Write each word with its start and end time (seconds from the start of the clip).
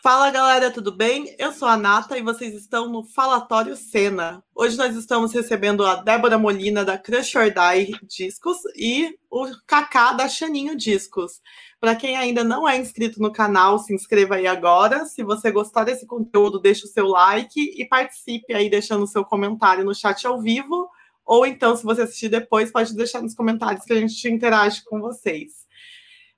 Fala 0.00 0.30
galera, 0.30 0.70
tudo 0.70 0.92
bem? 0.92 1.34
Eu 1.40 1.50
sou 1.50 1.66
a 1.66 1.76
Nata 1.76 2.16
e 2.16 2.22
vocês 2.22 2.54
estão 2.54 2.88
no 2.88 3.02
Falatório 3.02 3.76
Cena. 3.76 4.44
Hoje 4.54 4.76
nós 4.76 4.94
estamos 4.94 5.32
recebendo 5.32 5.84
a 5.84 5.96
Débora 5.96 6.38
Molina 6.38 6.84
da 6.84 6.96
Crush 6.96 7.36
or 7.36 7.50
Die 7.50 7.98
Discos 8.06 8.58
e 8.76 9.18
o 9.28 9.48
Kaká 9.66 10.12
da 10.12 10.28
Chaninho 10.28 10.76
Discos. 10.76 11.40
Para 11.80 11.96
quem 11.96 12.16
ainda 12.16 12.44
não 12.44 12.68
é 12.68 12.76
inscrito 12.76 13.20
no 13.20 13.32
canal, 13.32 13.80
se 13.80 13.92
inscreva 13.92 14.36
aí 14.36 14.46
agora. 14.46 15.04
Se 15.04 15.24
você 15.24 15.50
gostar 15.50 15.82
desse 15.82 16.06
conteúdo, 16.06 16.60
deixe 16.60 16.84
o 16.84 16.88
seu 16.88 17.08
like 17.08 17.60
e 17.60 17.84
participe 17.84 18.54
aí 18.54 18.70
deixando 18.70 19.02
o 19.02 19.08
seu 19.08 19.24
comentário 19.24 19.84
no 19.84 19.94
chat 19.94 20.24
ao 20.24 20.40
vivo. 20.40 20.88
Ou 21.26 21.44
então, 21.44 21.76
se 21.76 21.82
você 21.82 22.02
assistir 22.02 22.28
depois, 22.28 22.70
pode 22.70 22.94
deixar 22.94 23.20
nos 23.20 23.34
comentários 23.34 23.84
que 23.84 23.92
a 23.92 24.00
gente 24.00 24.28
interage 24.28 24.84
com 24.84 25.00
vocês. 25.00 25.66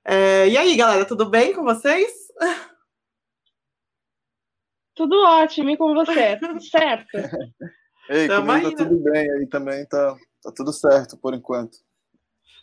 É, 0.03 0.49
e 0.49 0.57
aí, 0.57 0.75
galera, 0.75 1.05
tudo 1.05 1.29
bem 1.29 1.53
com 1.53 1.63
vocês? 1.63 2.11
Tudo 5.01 5.19
ótimo, 5.19 5.71
e 5.71 5.77
com 5.77 5.95
você? 5.95 6.37
Tudo 6.37 6.61
certo? 6.61 7.07
Ei, 8.07 8.27
Tamo 8.27 8.45
comigo 8.45 8.75
tá 8.75 8.85
tudo 8.85 8.99
bem 8.99 9.31
aí 9.31 9.47
também, 9.47 9.83
tá, 9.87 10.15
tá 10.43 10.51
tudo 10.55 10.71
certo 10.71 11.17
por 11.17 11.33
enquanto. 11.33 11.79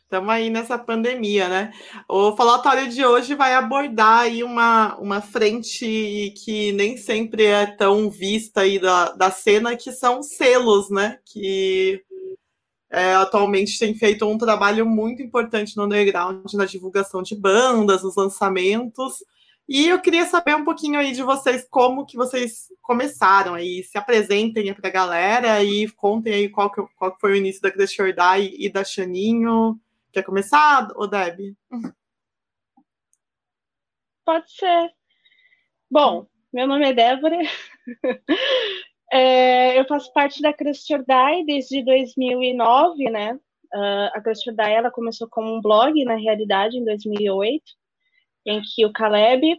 Estamos 0.04 0.30
aí 0.30 0.48
nessa 0.48 0.78
pandemia, 0.78 1.48
né? 1.48 1.72
O 2.08 2.36
falatório 2.36 2.88
de 2.88 3.04
hoje 3.04 3.34
vai 3.34 3.54
abordar 3.54 4.20
aí 4.20 4.44
uma, 4.44 4.96
uma 4.98 5.20
frente 5.20 6.32
que 6.44 6.70
nem 6.72 6.96
sempre 6.96 7.44
é 7.44 7.66
tão 7.66 8.08
vista 8.08 8.60
aí 8.60 8.78
da, 8.78 9.10
da 9.10 9.32
cena, 9.32 9.76
que 9.76 9.90
são 9.90 10.22
selos, 10.22 10.88
né? 10.90 11.18
Que 11.26 12.00
é, 12.88 13.14
atualmente 13.14 13.80
tem 13.80 13.96
feito 13.96 14.24
um 14.24 14.38
trabalho 14.38 14.86
muito 14.86 15.20
importante 15.20 15.76
no 15.76 15.86
underground, 15.86 16.52
na 16.54 16.66
divulgação 16.66 17.20
de 17.20 17.34
bandas, 17.34 18.04
nos 18.04 18.14
lançamentos. 18.14 19.24
E 19.68 19.86
eu 19.86 20.00
queria 20.00 20.24
saber 20.24 20.56
um 20.56 20.64
pouquinho 20.64 20.98
aí 20.98 21.12
de 21.12 21.22
vocês, 21.22 21.68
como 21.68 22.06
que 22.06 22.16
vocês 22.16 22.68
começaram 22.80 23.52
aí, 23.52 23.82
se 23.82 23.98
apresentem 23.98 24.72
para 24.72 24.88
a 24.88 24.92
galera 24.92 25.62
e 25.62 25.86
contem 25.90 26.32
aí 26.32 26.48
qual 26.48 26.72
que, 26.72 26.80
qual 26.96 27.12
que 27.12 27.20
foi 27.20 27.32
o 27.32 27.36
início 27.36 27.60
da 27.60 27.70
Crush 27.70 28.00
or 28.00 28.14
Die 28.14 28.56
e 28.58 28.72
da 28.72 28.82
Chaninho. 28.82 29.78
Quer 30.10 30.22
começar, 30.22 30.88
ô 30.96 31.06
Deb? 31.06 31.54
Pode 34.24 34.50
ser. 34.50 34.90
Bom, 35.90 36.26
meu 36.50 36.66
nome 36.66 36.88
é 36.88 36.94
Débora. 36.94 37.36
é, 39.12 39.78
eu 39.78 39.86
faço 39.86 40.10
parte 40.14 40.40
da 40.40 40.54
Crush 40.54 40.90
or 40.94 41.04
Die 41.04 41.44
desde 41.44 41.84
2009, 41.84 43.10
né? 43.10 43.34
Uh, 43.74 44.08
a 44.14 44.20
Crush 44.22 44.48
or 44.48 44.54
Die, 44.54 44.72
ela 44.72 44.90
começou 44.90 45.28
como 45.28 45.54
um 45.54 45.60
blog, 45.60 46.02
na 46.06 46.14
realidade, 46.14 46.78
em 46.78 46.84
2008 46.86 47.77
em 48.48 48.62
que 48.62 48.84
o 48.84 48.92
Caleb, 48.92 49.54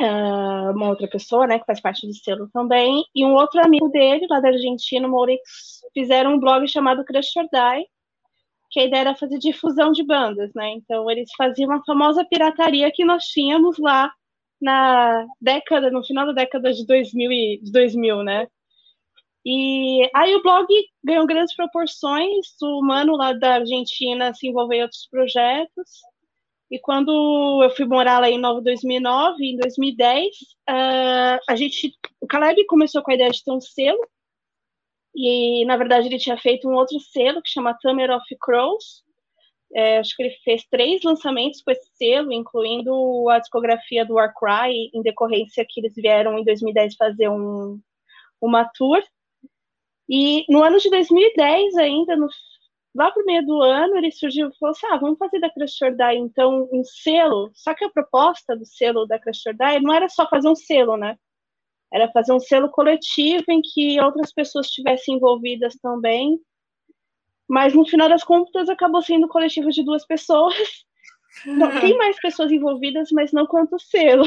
uh, 0.00 0.70
uma 0.74 0.90
outra 0.90 1.08
pessoa, 1.08 1.46
né, 1.46 1.58
que 1.58 1.66
faz 1.66 1.80
parte 1.80 2.06
do 2.06 2.14
selo 2.14 2.48
também, 2.52 3.04
e 3.14 3.24
um 3.24 3.34
outro 3.34 3.60
amigo 3.64 3.88
dele, 3.88 4.26
lá 4.28 4.40
da 4.40 4.48
Argentina, 4.48 5.06
o 5.06 5.10
Mourix, 5.10 5.80
fizeram 5.94 6.34
um 6.34 6.40
blog 6.40 6.66
chamado 6.68 7.04
Crush 7.04 7.36
or 7.36 7.48
Die, 7.52 7.86
que 8.70 8.80
a 8.80 8.84
ideia 8.84 9.00
era 9.00 9.14
fazer 9.14 9.38
difusão 9.38 9.92
de 9.92 10.04
bandas, 10.04 10.52
né? 10.54 10.72
Então 10.72 11.10
eles 11.10 11.30
faziam 11.36 11.70
uma 11.70 11.82
famosa 11.84 12.24
pirataria 12.24 12.92
que 12.92 13.04
nós 13.04 13.24
tínhamos 13.24 13.78
lá 13.78 14.12
na 14.60 15.26
década, 15.40 15.90
no 15.90 16.04
final 16.04 16.26
da 16.26 16.32
década 16.32 16.72
de 16.72 16.84
2000, 16.86 17.32
e, 17.32 17.60
de 17.62 17.72
2000 17.72 18.22
né? 18.22 18.46
E 19.44 20.10
aí 20.14 20.34
o 20.34 20.42
blog 20.42 20.66
ganhou 21.02 21.26
grandes 21.26 21.54
proporções, 21.56 22.46
o 22.60 22.82
mano 22.82 23.16
lá 23.16 23.32
da 23.32 23.54
Argentina 23.54 24.34
se 24.34 24.48
envolveu 24.48 24.80
em 24.80 24.82
outros 24.82 25.06
projetos, 25.10 25.90
e 26.70 26.78
quando 26.78 27.62
eu 27.62 27.70
fui 27.70 27.86
morar 27.86 28.18
lá 28.18 28.28
em 28.28 28.38
Novo 28.38 28.60
2009, 28.60 29.42
em 29.42 29.56
2010, 29.56 30.26
uh, 30.26 30.38
ah, 30.68 31.38
a 31.48 31.56
gente, 31.56 31.94
o 32.20 32.26
Caleb 32.26 32.66
começou 32.66 33.02
com 33.02 33.10
a 33.10 33.14
ideia 33.14 33.30
de 33.30 33.42
ter 33.42 33.50
um 33.50 33.60
selo. 33.60 34.00
E 35.16 35.64
na 35.64 35.76
verdade 35.76 36.06
ele 36.06 36.18
tinha 36.18 36.36
feito 36.36 36.68
um 36.68 36.74
outro 36.74 36.98
selo 37.00 37.42
que 37.42 37.50
chama 37.50 37.76
Tamer 37.80 38.10
of 38.10 38.24
Crows. 38.38 39.02
É, 39.74 39.98
acho 39.98 40.14
que 40.14 40.22
ele 40.22 40.34
fez 40.44 40.64
três 40.70 41.02
lançamentos 41.02 41.62
com 41.62 41.70
esse 41.70 41.88
selo, 41.94 42.32
incluindo 42.32 43.28
a 43.30 43.38
discografia 43.38 44.04
do 44.04 44.14
Warcry, 44.14 44.90
em 44.94 45.02
decorrência 45.02 45.66
que 45.68 45.80
eles 45.80 45.94
vieram 45.94 46.38
em 46.38 46.44
2010 46.44 46.96
fazer 46.96 47.28
um, 47.28 47.80
uma 48.40 48.64
tour. 48.74 49.02
E 50.08 50.44
no 50.48 50.62
ano 50.62 50.78
de 50.78 50.88
2010, 50.90 51.76
ainda, 51.76 52.16
no 52.16 52.28
lá 52.98 53.12
pro 53.12 53.24
meio 53.24 53.46
do 53.46 53.62
ano, 53.62 53.96
ele 53.96 54.10
surgiu 54.10 54.48
e 54.48 54.58
falou 54.58 54.72
assim: 54.72 54.86
ah, 54.88 54.96
vamos 54.96 55.18
fazer 55.18 55.38
da 55.38 55.48
Crash 55.48 55.78
Die 55.78 56.18
então 56.18 56.68
um 56.72 56.82
selo. 56.84 57.50
Só 57.54 57.72
que 57.72 57.84
a 57.84 57.90
proposta 57.90 58.56
do 58.56 58.66
selo 58.66 59.06
da 59.06 59.20
Crash 59.20 59.44
Die 59.44 59.80
não 59.80 59.94
era 59.94 60.08
só 60.08 60.28
fazer 60.28 60.48
um 60.48 60.56
selo, 60.56 60.96
né? 60.96 61.16
Era 61.92 62.10
fazer 62.10 62.32
um 62.32 62.40
selo 62.40 62.68
coletivo 62.68 63.44
em 63.48 63.62
que 63.62 64.00
outras 64.00 64.32
pessoas 64.32 64.66
estivessem 64.66 65.14
envolvidas 65.14 65.76
também. 65.76 66.38
Mas 67.48 67.72
no 67.72 67.86
final 67.86 68.08
das 68.08 68.24
contas 68.24 68.68
acabou 68.68 69.00
sendo 69.00 69.26
um 69.26 69.28
coletivo 69.28 69.70
de 69.70 69.82
duas 69.84 70.04
pessoas. 70.04 70.54
Não, 71.46 71.70
tem 71.80 71.96
mais 71.96 72.20
pessoas 72.20 72.50
envolvidas, 72.50 73.10
mas 73.12 73.32
não 73.32 73.46
quanto 73.46 73.78
selo. 73.78 74.24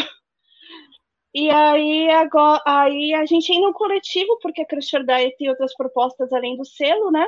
E 1.33 1.49
aí, 1.49 2.09
agora, 2.09 2.61
aí 2.65 3.13
a 3.13 3.25
gente 3.25 3.51
ainda 3.51 3.67
é 3.67 3.69
um 3.69 3.73
coletivo, 3.73 4.39
porque 4.41 4.61
a 4.61 4.65
Crash 4.65 4.91
Die 4.91 5.35
tem 5.37 5.49
outras 5.49 5.75
propostas 5.75 6.31
além 6.31 6.55
do 6.57 6.65
selo, 6.65 7.11
né? 7.11 7.27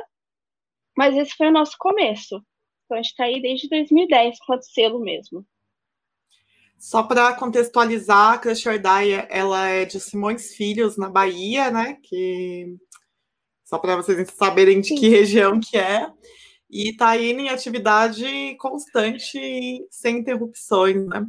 Mas 0.96 1.16
esse 1.16 1.36
foi 1.36 1.48
o 1.48 1.52
nosso 1.52 1.76
começo. 1.78 2.42
Então 2.84 2.96
a 2.98 3.02
gente 3.02 3.10
está 3.10 3.24
aí 3.24 3.40
desde 3.40 3.68
2010 3.68 4.38
com 4.46 4.54
o 4.54 4.62
selo 4.62 5.00
mesmo. 5.00 5.44
Só 6.78 7.02
para 7.02 7.32
contextualizar, 7.34 8.34
a 8.34 8.38
Crush 8.38 8.66
or 8.66 8.78
Die, 8.78 9.26
ela 9.30 9.66
é 9.68 9.84
de 9.84 9.98
Simões 9.98 10.54
Filhos, 10.54 10.96
na 10.96 11.08
Bahia, 11.08 11.70
né? 11.70 11.98
Que 12.02 12.76
só 13.64 13.78
para 13.78 13.96
vocês 13.96 14.30
saberem 14.32 14.80
de 14.80 14.88
Sim. 14.88 14.96
que 14.96 15.08
região 15.08 15.58
que 15.58 15.76
é. 15.76 16.10
E 16.70 16.90
está 16.90 17.10
aí 17.10 17.30
em 17.30 17.48
atividade 17.48 18.56
constante, 18.58 19.86
sem 19.90 20.18
interrupções, 20.18 21.06
né? 21.06 21.26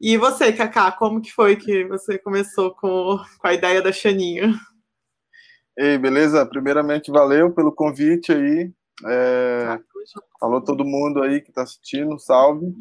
E 0.00 0.18
você, 0.18 0.52
Kaká, 0.52 0.92
como 0.92 1.22
que 1.22 1.32
foi 1.32 1.56
que 1.56 1.84
você 1.86 2.18
começou 2.18 2.74
com, 2.74 3.18
com 3.38 3.46
a 3.46 3.54
ideia 3.54 3.80
da 3.80 3.92
Xaninho? 3.92 4.52
Ei, 5.78 5.96
beleza? 5.96 6.44
Primeiramente, 6.44 7.10
valeu 7.10 7.52
pelo 7.52 7.72
convite 7.72 8.32
aí. 8.32 8.70
É, 9.06 9.78
falou 10.38 10.60
todo 10.62 10.84
mundo 10.84 11.22
aí 11.22 11.40
que 11.40 11.50
está 11.50 11.62
assistindo, 11.62 12.18
salve. 12.18 12.74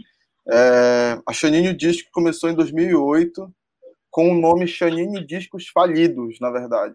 É, 0.52 1.20
a 1.26 1.34
Xaninho 1.34 1.76
Disco 1.76 2.10
começou 2.12 2.50
em 2.50 2.56
2008 2.56 3.52
com 4.12 4.30
o 4.30 4.40
nome 4.40 4.68
Xaninho 4.68 5.26
Discos 5.26 5.68
Falidos, 5.70 6.38
na 6.40 6.52
verdade. 6.52 6.94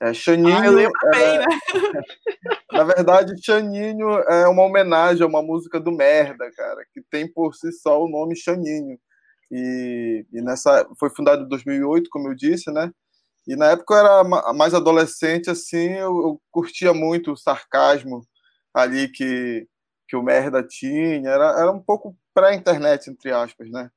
É, 0.00 0.12
Xaninho, 0.12 0.58
ah, 0.58 0.66
eu 0.66 0.72
lembro 0.72 0.98
é, 1.04 1.10
bem, 1.10 1.38
né? 1.38 1.46
na 2.72 2.84
verdade, 2.84 3.32
Xaninho 3.42 4.10
é 4.28 4.46
uma 4.48 4.64
homenagem 4.64 5.22
a 5.22 5.26
uma 5.26 5.42
música 5.42 5.80
do 5.80 5.92
Merda, 5.92 6.50
cara, 6.54 6.84
que 6.92 7.00
tem 7.10 7.30
por 7.30 7.54
si 7.54 7.70
só 7.72 8.02
o 8.02 8.08
nome 8.08 8.36
Xaninho. 8.36 8.98
E, 9.50 10.26
e 10.32 10.42
nessa 10.42 10.86
foi 10.98 11.08
fundado 11.08 11.44
em 11.44 11.48
2008, 11.48 12.10
como 12.10 12.28
eu 12.28 12.34
disse, 12.34 12.70
né? 12.70 12.90
E 13.46 13.54
na 13.54 13.70
época 13.70 13.94
eu 13.94 13.98
era 13.98 14.52
mais 14.52 14.74
adolescente, 14.74 15.48
assim, 15.48 15.92
eu, 15.92 16.10
eu 16.20 16.40
curtia 16.50 16.92
muito 16.92 17.32
o 17.32 17.36
sarcasmo 17.36 18.26
ali 18.76 19.08
que, 19.08 19.66
que 20.06 20.14
o 20.14 20.22
Merda 20.22 20.62
tinha, 20.62 21.30
era, 21.30 21.58
era 21.58 21.72
um 21.72 21.82
pouco 21.82 22.14
pré-internet, 22.34 23.08
entre 23.08 23.32
aspas, 23.32 23.70
né? 23.70 23.90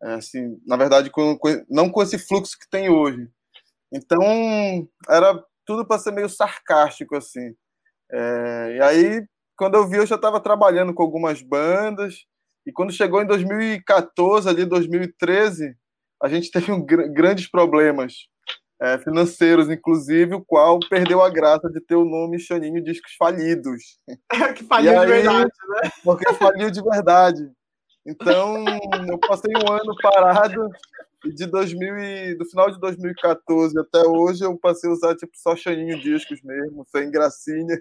É, 0.00 0.14
assim, 0.14 0.56
na 0.64 0.76
verdade, 0.76 1.10
com, 1.10 1.36
com, 1.36 1.48
não 1.68 1.90
com 1.90 2.02
esse 2.02 2.16
fluxo 2.16 2.56
que 2.56 2.70
tem 2.70 2.88
hoje. 2.88 3.28
Então, 3.92 4.88
era 5.10 5.44
tudo 5.66 5.84
para 5.84 5.98
ser 5.98 6.12
meio 6.12 6.28
sarcástico, 6.28 7.16
assim. 7.16 7.52
É, 8.12 8.76
e 8.76 8.82
aí, 8.82 9.26
quando 9.56 9.74
eu 9.74 9.88
vi, 9.88 9.96
eu 9.96 10.06
já 10.06 10.14
estava 10.14 10.40
trabalhando 10.40 10.94
com 10.94 11.02
algumas 11.02 11.42
bandas, 11.42 12.24
e 12.64 12.70
quando 12.72 12.92
chegou 12.92 13.20
em 13.20 13.26
2014, 13.26 14.48
ali 14.48 14.64
2013, 14.64 15.76
a 16.22 16.28
gente 16.28 16.48
teve 16.52 16.70
um, 16.70 16.84
grandes 16.84 17.50
problemas 17.50 18.28
é, 18.82 18.98
financeiros, 18.98 19.70
inclusive, 19.70 20.34
o 20.34 20.44
qual 20.44 20.80
perdeu 20.90 21.22
a 21.22 21.30
graça 21.30 21.70
de 21.70 21.80
ter 21.80 21.94
o 21.94 22.04
nome 22.04 22.40
Chaninho 22.40 22.82
Discos 22.82 23.14
Falidos. 23.16 24.00
que 24.56 24.64
faliu 24.64 24.98
aí, 24.98 25.06
de 25.06 25.12
verdade, 25.12 25.52
né? 25.68 25.90
Porque 26.02 26.34
faliu 26.34 26.68
de 26.68 26.82
verdade. 26.82 27.48
Então, 28.04 28.64
eu 29.08 29.18
passei 29.18 29.52
um 29.54 29.72
ano 29.72 29.94
parado 30.02 30.68
e 31.24 31.32
de 31.32 31.46
2000 31.46 31.98
e, 31.98 32.34
do 32.34 32.44
final 32.44 32.72
de 32.72 32.80
2014 32.80 33.78
até 33.78 34.02
hoje 34.04 34.42
eu 34.42 34.58
passei 34.58 34.90
a 34.90 34.92
usar 34.92 35.14
tipo 35.14 35.30
só 35.36 35.54
Chaninho 35.54 36.00
Discos 36.00 36.42
mesmo, 36.42 36.84
sem 36.90 37.08
gracinha. 37.08 37.80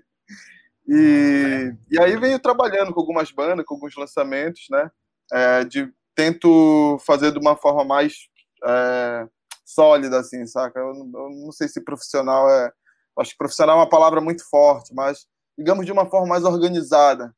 E, 0.87 1.73
e 1.89 1.99
aí 1.99 2.15
venho 2.17 2.37
trabalhando 2.37 2.93
com 2.93 2.99
algumas 2.99 3.31
bandas, 3.31 3.65
com 3.65 3.73
alguns 3.73 3.95
lançamentos, 3.95 4.67
né? 4.69 4.91
É, 5.33 5.63
de, 5.63 5.91
tento 6.13 6.99
fazer 6.99 7.31
de 7.31 7.39
uma 7.39 7.55
forma 7.55 7.83
mais 7.83 8.27
é, 8.63 9.27
sólida, 9.73 10.19
assim, 10.19 10.45
saca? 10.45 10.79
Eu, 10.79 10.93
eu 10.93 11.29
não 11.29 11.51
sei 11.51 11.67
se 11.67 11.83
profissional 11.83 12.49
é. 12.49 12.71
Acho 13.19 13.31
que 13.31 13.37
profissional 13.37 13.77
é 13.77 13.79
uma 13.81 13.89
palavra 13.89 14.21
muito 14.21 14.47
forte, 14.49 14.93
mas 14.93 15.27
digamos 15.57 15.85
de 15.85 15.91
uma 15.91 16.09
forma 16.09 16.27
mais 16.27 16.43
organizada. 16.43 17.35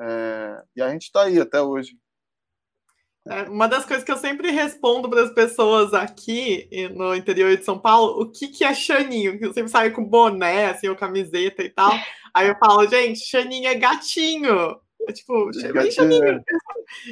É, 0.00 0.62
e 0.76 0.82
a 0.82 0.88
gente 0.90 1.02
está 1.02 1.24
aí 1.24 1.38
até 1.40 1.60
hoje. 1.60 1.96
É, 3.28 3.42
uma 3.42 3.68
das 3.68 3.84
coisas 3.84 4.02
que 4.02 4.10
eu 4.10 4.16
sempre 4.16 4.50
respondo 4.50 5.08
para 5.08 5.22
as 5.22 5.32
pessoas 5.32 5.92
aqui 5.92 6.68
no 6.94 7.14
interior 7.14 7.54
de 7.54 7.64
São 7.64 7.78
Paulo, 7.78 8.22
o 8.22 8.30
que, 8.30 8.48
que 8.48 8.64
é 8.64 8.72
Xaninho? 8.72 9.38
Que 9.38 9.44
eu 9.44 9.52
sempre 9.52 9.70
saio 9.70 9.92
com 9.92 10.04
boné, 10.04 10.66
assim, 10.66 10.88
ou 10.88 10.96
camiseta 10.96 11.62
e 11.62 11.68
tal. 11.68 11.92
Aí 12.34 12.48
eu 12.48 12.56
falo, 12.56 12.88
gente, 12.88 13.20
Xaninho 13.20 13.68
é 13.68 13.74
gatinho. 13.74 14.80
É 15.08 15.12
tipo, 15.12 15.50
Xaninho. 15.90 16.42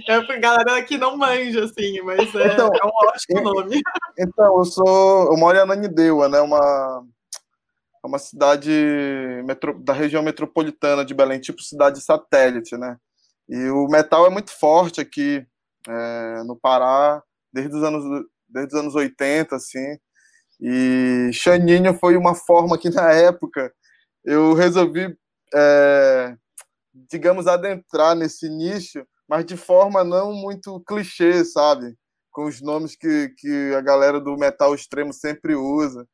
É 0.06 0.20
pra 0.22 0.38
galera 0.38 0.82
que 0.82 0.98
não 0.98 1.16
manja, 1.16 1.64
assim, 1.64 2.00
mas 2.02 2.34
é, 2.34 2.52
então, 2.52 2.70
é 2.74 2.86
um 2.86 2.90
ótimo 3.08 3.40
nome. 3.40 3.80
Então, 4.18 4.58
eu 4.58 4.64
sou. 4.64 5.30
Eu 5.30 5.36
moro 5.36 5.56
em 5.56 5.60
Ananindeua, 5.60 6.28
né? 6.28 6.40
Uma, 6.40 7.04
uma 8.04 8.18
cidade 8.18 8.70
metro, 9.44 9.78
da 9.80 9.92
região 9.92 10.22
metropolitana 10.22 11.04
de 11.04 11.14
Belém, 11.14 11.40
tipo 11.40 11.62
cidade 11.62 12.00
satélite, 12.00 12.76
né? 12.76 12.96
E 13.48 13.70
o 13.70 13.86
metal 13.88 14.26
é 14.26 14.30
muito 14.30 14.50
forte 14.50 15.00
aqui 15.00 15.46
é, 15.88 16.42
no 16.44 16.56
Pará, 16.56 17.22
desde 17.52 17.74
os 17.74 17.82
anos, 17.82 18.26
desde 18.48 18.74
os 18.74 18.80
anos 18.80 18.94
80, 18.94 19.56
assim. 19.56 19.98
E 20.60 21.30
Xaninho 21.32 21.94
foi 21.94 22.16
uma 22.16 22.34
forma 22.34 22.76
que, 22.76 22.90
na 22.90 23.12
época, 23.12 23.72
eu 24.24 24.52
resolvi, 24.54 25.16
é, 25.54 26.36
digamos, 27.10 27.46
adentrar 27.46 28.14
nesse 28.14 28.48
nicho, 28.48 29.06
mas 29.28 29.44
de 29.44 29.56
forma 29.56 30.02
não 30.02 30.32
muito 30.32 30.80
clichê, 30.80 31.44
sabe? 31.44 31.94
Com 32.30 32.46
os 32.46 32.60
nomes 32.60 32.96
que, 32.96 33.30
que 33.36 33.74
a 33.74 33.80
galera 33.80 34.20
do 34.20 34.36
metal 34.36 34.74
extremo 34.74 35.12
sempre 35.12 35.54
usa. 35.54 36.06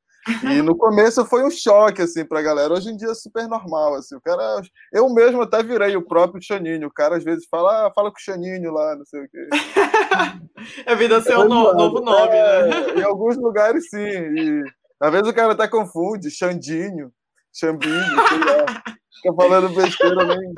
E 0.43 0.63
no 0.63 0.75
começo 0.77 1.25
foi 1.27 1.45
um 1.45 1.51
choque, 1.51 2.01
assim, 2.01 2.25
pra 2.25 2.41
galera. 2.41 2.73
Hoje 2.73 2.89
em 2.89 2.97
dia 2.97 3.11
é 3.11 3.15
super 3.15 3.47
normal, 3.47 3.95
assim. 3.95 4.17
O 4.17 4.21
cara... 4.21 4.63
Eu 4.91 5.09
mesmo 5.11 5.43
até 5.43 5.63
virei 5.63 5.97
o 5.97 6.07
próprio 6.07 6.43
Xaninho. 6.43 6.89
O 6.89 6.93
cara 6.93 7.17
às 7.17 7.25
vezes 7.25 7.47
fala, 7.51 7.87
ah, 7.87 7.93
fala 7.95 8.11
com 8.11 8.17
o 8.17 8.23
Xaninho 8.23 8.73
lá, 8.73 8.97
não 8.97 9.05
sei 9.05 9.21
o 9.23 9.29
quê. 9.29 9.49
é 10.87 10.95
vida 10.95 11.21
ser 11.21 11.37
um 11.37 11.47
no, 11.47 11.75
novo 11.75 12.01
nome, 12.01 12.35
é, 12.35 12.69
né? 12.69 13.01
Em 13.01 13.03
alguns 13.03 13.37
lugares, 13.37 13.91
sim. 13.91 13.99
E 13.99 14.63
às 14.99 15.13
vezes 15.13 15.29
o 15.29 15.35
cara 15.35 15.53
até 15.53 15.69
confunde, 15.69 16.31
Xandinho, 16.31 17.13
Xambinho, 17.53 18.29
sei 18.29 18.39
lá. 18.39 18.83
Fica 19.17 19.35
falando 19.35 19.75
besteira 19.75 20.25
nem. 20.25 20.53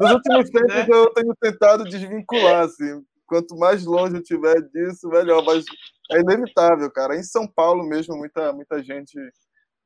Nos 0.00 0.12
últimos 0.12 0.50
tempos 0.50 0.74
né? 0.74 0.86
eu 0.88 1.12
tenho 1.12 1.34
tentado 1.40 1.84
desvincular, 1.84 2.64
assim. 2.64 3.02
Quanto 3.26 3.56
mais 3.56 3.84
longe 3.84 4.16
eu 4.16 4.22
tiver 4.22 4.60
disso, 4.72 5.08
melhor. 5.08 5.44
Mas 5.44 5.64
é 6.10 6.20
inevitável, 6.20 6.90
cara. 6.90 7.16
Em 7.16 7.22
São 7.22 7.46
Paulo 7.46 7.84
mesmo, 7.84 8.16
muita, 8.16 8.52
muita 8.52 8.82
gente 8.82 9.16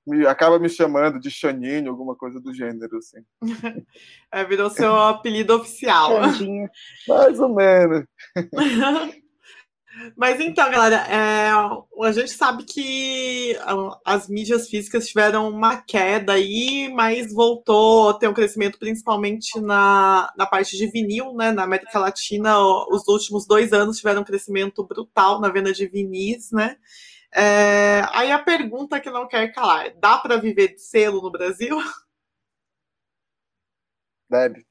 me, 0.06 0.26
acaba 0.26 0.58
me 0.58 0.68
chamando 0.68 1.18
de 1.18 1.30
Xaninho, 1.30 1.90
alguma 1.90 2.14
coisa 2.14 2.40
do 2.40 2.54
gênero, 2.54 2.98
assim. 2.98 3.20
É, 4.32 4.44
virou 4.44 4.68
seu 4.68 4.94
apelido 4.94 5.54
oficial. 5.54 6.10
Mais 7.08 7.40
ou 7.40 7.54
menos. 7.54 8.04
Mas 10.16 10.40
então, 10.40 10.70
galera, 10.70 10.96
é, 11.08 11.50
a 11.50 12.12
gente 12.12 12.30
sabe 12.32 12.64
que 12.64 13.56
as 14.04 14.28
mídias 14.28 14.68
físicas 14.68 15.08
tiveram 15.08 15.48
uma 15.48 15.78
queda 15.82 16.34
aí, 16.34 16.92
mas 16.94 17.32
voltou 17.32 18.10
a 18.10 18.14
ter 18.18 18.28
um 18.28 18.34
crescimento 18.34 18.78
principalmente 18.78 19.58
na, 19.60 20.32
na 20.36 20.46
parte 20.46 20.76
de 20.76 20.86
vinil, 20.88 21.34
né? 21.34 21.50
Na 21.50 21.62
América 21.64 21.98
Latina, 21.98 22.58
os 22.90 23.08
últimos 23.08 23.46
dois 23.46 23.72
anos 23.72 23.96
tiveram 23.98 24.20
um 24.20 24.24
crescimento 24.24 24.84
brutal 24.84 25.40
na 25.40 25.48
venda 25.48 25.72
de 25.72 25.86
vinis, 25.86 26.50
né? 26.52 26.76
É, 27.34 28.02
aí 28.12 28.30
a 28.30 28.38
pergunta 28.38 29.00
que 29.00 29.10
não 29.10 29.26
quer 29.26 29.52
calar: 29.52 29.92
dá 29.98 30.18
para 30.18 30.36
viver 30.36 30.74
de 30.74 30.80
selo 30.82 31.22
no 31.22 31.30
Brasil? 31.30 31.76
Deve. 34.30 34.66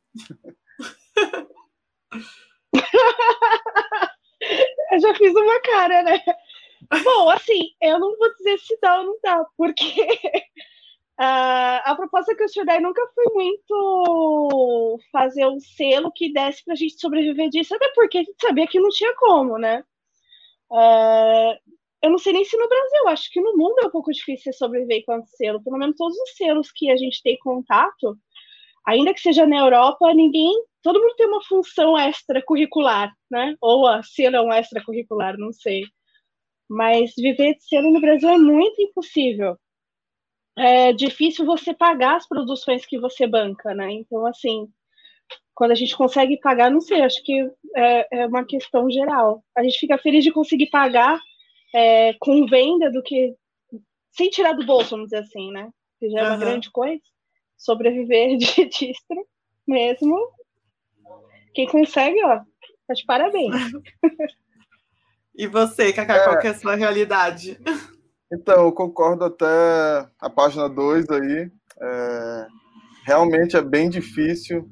eu 4.91 4.99
já 4.99 5.15
fiz 5.15 5.33
uma 5.33 5.59
cara, 5.61 6.03
né? 6.03 6.21
Bom, 7.03 7.29
assim, 7.29 7.71
eu 7.81 7.99
não 7.99 8.15
vou 8.17 8.33
dizer 8.35 8.57
se 8.59 8.77
dá 8.81 8.99
ou 8.99 9.05
não 9.05 9.17
dá, 9.23 9.45
porque 9.57 9.83
uh, 11.19 11.81
a 11.83 11.95
proposta 11.95 12.35
que 12.35 12.43
eu 12.43 12.45
estudei 12.45 12.79
nunca 12.79 13.01
foi 13.13 13.25
muito 13.33 14.99
fazer 15.11 15.45
um 15.47 15.59
selo 15.59 16.11
que 16.11 16.31
desse 16.31 16.63
pra 16.63 16.75
gente 16.75 16.99
sobreviver 16.99 17.49
disso, 17.49 17.75
até 17.75 17.91
porque 17.93 18.19
a 18.19 18.23
gente 18.23 18.35
sabia 18.39 18.67
que 18.67 18.79
não 18.79 18.89
tinha 18.89 19.13
como, 19.15 19.57
né? 19.57 19.83
Uh, 20.71 21.55
eu 22.01 22.11
não 22.11 22.17
sei 22.19 22.33
nem 22.33 22.45
se 22.45 22.55
no 22.57 22.67
Brasil, 22.67 23.07
acho 23.07 23.31
que 23.31 23.41
no 23.41 23.57
mundo 23.57 23.79
é 23.81 23.87
um 23.87 23.91
pouco 23.91 24.11
difícil 24.11 24.53
sobreviver 24.53 25.03
com 25.05 25.25
selo. 25.25 25.63
Pelo 25.63 25.77
menos 25.77 25.95
todos 25.97 26.15
os 26.17 26.35
selos 26.35 26.71
que 26.71 26.91
a 26.91 26.97
gente 26.97 27.21
tem 27.23 27.37
contato, 27.39 28.15
ainda 28.85 29.13
que 29.13 29.21
seja 29.21 29.47
na 29.47 29.57
Europa, 29.57 30.13
ninguém 30.13 30.53
todo 30.85 31.01
mundo 31.01 31.15
tem 31.15 31.25
uma 31.25 31.43
função 31.43 31.97
extracurricular, 31.97 33.11
né? 33.29 33.55
Ou 33.59 33.87
a 33.87 34.03
ser 34.03 34.39
um 34.39 34.53
extracurricular, 34.53 35.35
não 35.35 35.51
sei. 35.51 35.81
Mas 36.69 37.11
viver 37.17 37.55
de 37.55 37.63
selo 37.63 37.91
no 37.91 37.99
Brasil 37.99 38.29
é 38.29 38.37
muito 38.37 38.79
impossível. 38.79 39.57
É 40.55 40.93
difícil 40.93 41.43
você 41.43 41.73
pagar 41.73 42.17
as 42.17 42.27
produções 42.27 42.85
que 42.85 42.99
você 42.99 43.25
banca, 43.25 43.73
né? 43.73 43.91
Então, 43.93 44.27
assim, 44.27 44.67
quando 45.55 45.71
a 45.71 45.75
gente 45.75 45.97
consegue 45.97 46.39
pagar, 46.39 46.69
não 46.69 46.79
sei, 46.79 47.01
acho 47.01 47.23
que 47.23 47.33
é, 47.75 48.19
é 48.19 48.27
uma 48.27 48.45
questão 48.45 48.87
geral. 48.87 49.43
A 49.57 49.63
gente 49.63 49.79
fica 49.79 49.97
feliz 49.97 50.23
de 50.23 50.31
conseguir 50.31 50.67
pagar 50.67 51.19
é, 51.73 52.13
com 52.19 52.45
venda 52.45 52.91
do 52.91 53.01
que 53.01 53.33
sem 54.11 54.29
tirar 54.29 54.53
do 54.53 54.63
bolso, 54.63 54.91
vamos 54.91 55.05
dizer 55.05 55.23
assim, 55.23 55.51
né? 55.51 55.67
Que 55.99 56.11
já 56.11 56.19
é 56.19 56.23
uma 56.25 56.33
uhum. 56.33 56.39
grande 56.39 56.71
coisa. 56.71 57.01
Sobreviver 57.57 58.37
de 58.37 58.65
distra 58.65 59.17
mesmo 59.67 60.34
quem 61.55 61.67
consegue, 61.67 62.23
ó, 62.23 62.41
tá 62.87 62.93
de 62.93 63.05
parabéns. 63.05 63.55
E 65.37 65.47
você, 65.47 65.91
Cacá, 65.91 66.15
é, 66.15 66.23
qual 66.23 66.39
que 66.39 66.47
é 66.47 66.51
a 66.51 66.53
sua 66.53 66.75
realidade? 66.75 67.59
Então, 68.31 68.67
eu 68.67 68.71
concordo 68.71 69.25
até 69.25 69.45
a 70.17 70.29
página 70.29 70.69
2 70.69 71.09
aí. 71.09 71.51
É, 71.81 72.47
realmente 73.05 73.57
é 73.57 73.61
bem 73.61 73.89
difícil, 73.89 74.65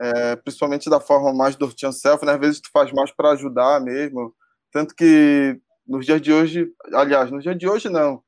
é, 0.00 0.34
principalmente 0.36 0.88
da 0.88 0.98
forma 0.98 1.34
mais 1.34 1.56
do 1.56 1.70
self, 1.92 2.24
né? 2.24 2.32
Às 2.32 2.40
vezes 2.40 2.60
tu 2.62 2.70
faz 2.72 2.90
mais 2.90 3.10
para 3.12 3.32
ajudar 3.32 3.82
mesmo. 3.82 4.34
Tanto 4.72 4.94
que 4.94 5.60
nos 5.86 6.06
dias 6.06 6.22
de 6.22 6.32
hoje, 6.32 6.66
aliás, 6.94 7.30
nos 7.30 7.42
dias 7.42 7.58
de 7.58 7.68
hoje 7.68 7.90
não, 7.90 8.22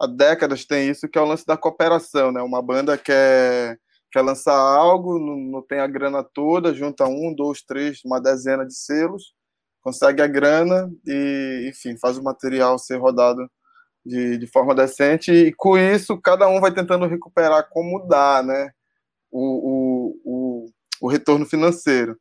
há 0.00 0.08
décadas 0.08 0.64
tem 0.64 0.90
isso, 0.90 1.08
que 1.08 1.16
é 1.16 1.22
o 1.22 1.26
lance 1.26 1.46
da 1.46 1.56
cooperação, 1.56 2.32
né? 2.32 2.42
Uma 2.42 2.60
banda 2.60 2.98
quer 2.98 3.78
quer 4.12 4.22
lançar 4.22 4.54
algo, 4.54 5.18
não, 5.18 5.36
não, 5.36 5.62
tem 5.62 5.80
a 5.80 5.86
grana 5.86 6.22
toda, 6.22 6.74
junta 6.74 7.06
um, 7.06 7.34
dois, 7.34 7.62
três, 7.62 8.00
uma 8.04 8.20
dezena 8.20 8.66
de 8.66 8.74
selos, 8.74 9.34
consegue 9.80 10.20
a 10.22 10.26
grana 10.26 10.90
e, 11.06 11.68
enfim, 11.70 11.96
faz 11.98 12.18
o 12.18 12.22
material 12.22 12.78
ser 12.78 12.98
rodado 12.98 13.50
de, 14.04 14.36
de 14.38 14.46
forma 14.46 14.74
decente. 14.74 15.32
E 15.32 15.52
com 15.54 15.78
isso, 15.78 16.20
cada 16.20 16.46
um 16.48 16.60
vai 16.60 16.72
tentando 16.72 17.06
recuperar 17.06 17.68
como 17.70 18.06
dá, 18.06 18.42
né? 18.42 18.70
O, 19.30 19.40
o, 19.40 20.20
o, 20.24 20.66
o 21.00 21.08
retorno 21.08 21.46
financeiro. 21.46 22.16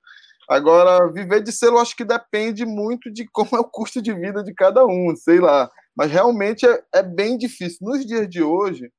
Agora, 0.50 1.12
viver 1.12 1.41
de 1.43 1.51
selo, 1.51 1.77
acho 1.77 1.95
que 1.95 2.05
depende 2.05 2.65
muito 2.65 3.12
de 3.12 3.27
como 3.31 3.51
é 3.53 3.60
o 3.60 3.69
custo 3.69 4.01
de 4.01 4.13
vida 4.13 4.43
de 4.43 4.53
cada 4.53 4.86
um, 4.86 5.13
sei 5.15 5.39
lá. 5.39 5.69
Mas 5.95 6.12
realmente 6.12 6.65
é, 6.65 6.83
é 6.95 7.03
bem 7.03 7.38
difícil. 7.38 7.79
Nos 7.81 8.05
dias 8.05 8.29
de 8.29 8.41
hoje, 8.41 8.91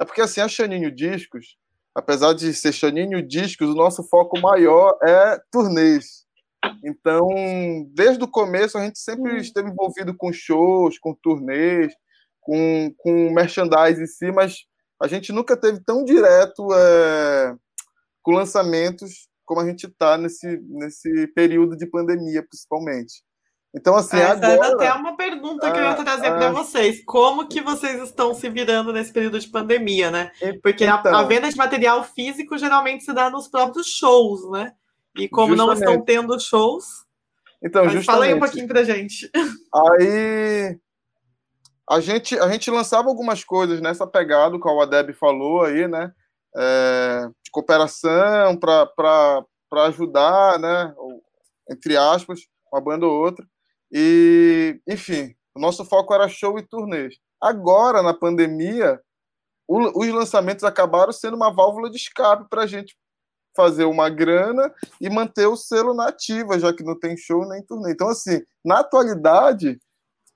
é 0.00 0.04
porque 0.04 0.20
assim, 0.20 0.40
a 0.40 0.48
Chaninho 0.48 0.94
Discos, 0.94 1.56
apesar 1.94 2.32
de 2.32 2.52
ser 2.52 2.72
Chaninho 2.72 3.26
Discos, 3.26 3.68
o 3.68 3.74
nosso 3.74 4.02
foco 4.04 4.40
maior 4.40 4.98
é 5.02 5.38
turnês. 5.50 6.24
Então, 6.84 7.28
desde 7.94 8.24
o 8.24 8.30
começo, 8.30 8.78
a 8.78 8.84
gente 8.84 8.98
sempre 8.98 9.32
uhum. 9.32 9.36
esteve 9.36 9.70
envolvido 9.70 10.14
com 10.16 10.32
shows, 10.32 10.98
com 10.98 11.14
turnês, 11.14 11.92
com, 12.40 12.92
com 12.98 13.32
merchandising 13.32 14.02
em 14.02 14.06
si, 14.06 14.32
mas 14.32 14.56
a 15.02 15.06
gente 15.06 15.32
nunca 15.32 15.56
teve 15.56 15.82
tão 15.84 16.04
direto 16.04 16.66
é, 16.72 17.54
com 18.22 18.32
lançamentos 18.32 19.28
como 19.44 19.60
a 19.60 19.66
gente 19.66 19.86
está 19.86 20.16
nesse, 20.16 20.58
nesse 20.68 21.26
período 21.28 21.76
de 21.76 21.86
pandemia, 21.86 22.42
principalmente. 22.42 23.22
Então, 23.76 23.94
assim, 23.94 24.16
Essa 24.16 24.46
agora... 24.46 24.68
é 24.68 24.88
até 24.88 24.92
uma 24.94 25.16
pergunta 25.44 25.70
que 25.70 25.78
eu 25.78 25.84
ia 25.84 25.94
trazer 25.94 26.30
para 26.30 26.50
vocês. 26.50 27.04
Como 27.04 27.46
que 27.46 27.60
vocês 27.60 28.02
estão 28.02 28.34
se 28.34 28.48
virando 28.48 28.92
nesse 28.92 29.12
período 29.12 29.38
de 29.38 29.48
pandemia, 29.48 30.10
né? 30.10 30.30
Porque 30.62 30.84
então, 30.84 31.14
a, 31.14 31.20
a, 31.20 31.22
venda 31.24 31.48
de 31.50 31.56
material 31.56 32.02
físico 32.02 32.56
geralmente 32.56 33.04
se 33.04 33.12
dá 33.12 33.28
nos 33.28 33.48
próprios 33.48 33.86
shows, 33.86 34.50
né? 34.50 34.72
E 35.16 35.28
como 35.28 35.54
justamente. 35.54 35.80
não 35.80 35.92
estão 35.92 36.04
tendo 36.04 36.40
shows... 36.40 37.04
Então, 37.62 37.84
justamente. 37.84 38.04
Fala 38.04 38.24
aí 38.26 38.34
um 38.34 38.40
pouquinho 38.40 38.68
pra 38.68 38.84
gente. 38.84 39.30
Aí... 39.74 40.78
A 41.88 42.00
gente, 42.00 42.38
a 42.38 42.48
gente 42.48 42.70
lançava 42.70 43.08
algumas 43.08 43.44
coisas 43.44 43.78
nessa 43.80 44.06
pegada, 44.06 44.58
que 44.58 44.66
o 44.66 44.80
Adeb 44.80 45.12
falou 45.12 45.62
aí, 45.62 45.86
né? 45.86 46.12
É, 46.56 47.28
de 47.44 47.50
cooperação 47.50 48.56
para 48.56 49.44
ajudar, 49.86 50.58
né? 50.58 50.94
Entre 51.70 51.94
aspas, 51.94 52.40
uma 52.72 52.80
banda 52.80 53.06
ou 53.06 53.12
outra. 53.12 53.46
E, 53.96 54.80
enfim, 54.88 55.36
o 55.54 55.60
nosso 55.60 55.84
foco 55.84 56.12
era 56.12 56.28
show 56.28 56.58
e 56.58 56.66
turnês. 56.66 57.14
Agora, 57.40 58.02
na 58.02 58.12
pandemia, 58.12 59.00
o, 59.68 60.00
os 60.00 60.08
lançamentos 60.08 60.64
acabaram 60.64 61.12
sendo 61.12 61.36
uma 61.36 61.54
válvula 61.54 61.88
de 61.88 61.96
escape 61.96 62.48
para 62.50 62.62
a 62.62 62.66
gente 62.66 62.96
fazer 63.56 63.84
uma 63.84 64.10
grana 64.10 64.74
e 65.00 65.08
manter 65.08 65.46
o 65.46 65.56
selo 65.56 65.94
na 65.94 66.08
ativa, 66.08 66.58
já 66.58 66.74
que 66.74 66.82
não 66.82 66.98
tem 66.98 67.16
show 67.16 67.48
nem 67.48 67.62
turnê. 67.62 67.92
Então, 67.92 68.08
assim, 68.08 68.42
na 68.64 68.80
atualidade, 68.80 69.78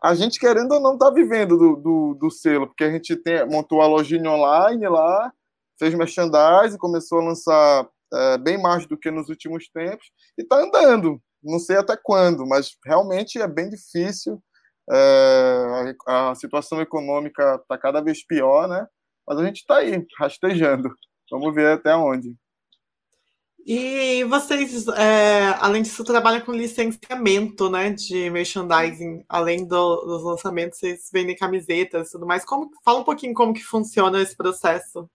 a 0.00 0.15
gente, 0.15 0.38
querendo 0.38 0.73
ou 0.73 0.81
não, 0.81 0.95
está 0.95 1.11
vivendo 1.11 1.57
do, 1.57 1.77
do, 1.77 2.15
do, 2.15 2.31
selo, 2.31 2.69
porque 2.69 2.85
a 2.85 2.93
gente 2.93 3.17
tem, 3.17 3.45
montou 3.49 3.83
a 3.83 3.88
lojinha 3.88 4.31
online 4.31 4.88
lá, 4.88 5.33
fez 5.77 5.93
merchandising, 5.95 6.79
começou 6.79 7.19
a 7.19 7.25
lançar 7.25 7.88
é, 8.15 8.38
bem 8.38 8.61
mais 8.62 8.87
do 8.87 8.97
que 8.97 9.11
nos 9.11 9.29
últimos 9.29 9.69
tempos, 9.69 10.07
e 10.38 10.43
está 10.43 10.62
andando. 10.62 11.21
Não 11.42 11.59
sei 11.59 11.76
até 11.76 11.97
quando, 11.97 12.47
mas 12.47 12.76
realmente 12.85 13.40
é 13.40 13.47
bem 13.47 13.68
difícil. 13.68 14.42
É, 14.90 15.95
a, 16.07 16.30
a 16.30 16.35
situação 16.35 16.80
econômica 16.80 17.59
está 17.61 17.76
cada 17.78 18.00
vez 18.00 18.25
pior, 18.26 18.68
né? 18.68 18.87
Mas 19.26 19.38
a 19.38 19.45
gente 19.45 19.59
está 19.59 19.76
aí, 19.76 20.07
rastejando. 20.18 20.90
Vamos 21.30 21.54
ver 21.54 21.73
até 21.73 21.95
onde. 21.95 22.35
E 23.71 24.25
vocês, 24.25 24.88
é, 24.88 25.49
além 25.61 25.83
disso, 25.83 26.02
trabalham 26.02 26.40
com 26.40 26.52
licenciamento, 26.52 27.68
né, 27.68 27.90
de 27.90 28.30
merchandising, 28.30 29.23
além 29.28 29.66
do, 29.66 29.97
dos 30.07 30.25
lançamentos, 30.25 30.78
vocês 30.78 31.11
vendem 31.12 31.37
camisetas 31.37 32.09
e 32.09 32.12
tudo 32.12 32.26
mais. 32.26 32.47
Como, 32.47 32.71
fala 32.83 33.00
um 33.00 33.04
pouquinho 33.04 33.35
como 33.35 33.52
que 33.52 33.62
funciona 33.62 34.23
esse 34.23 34.35
processo. 34.35 35.07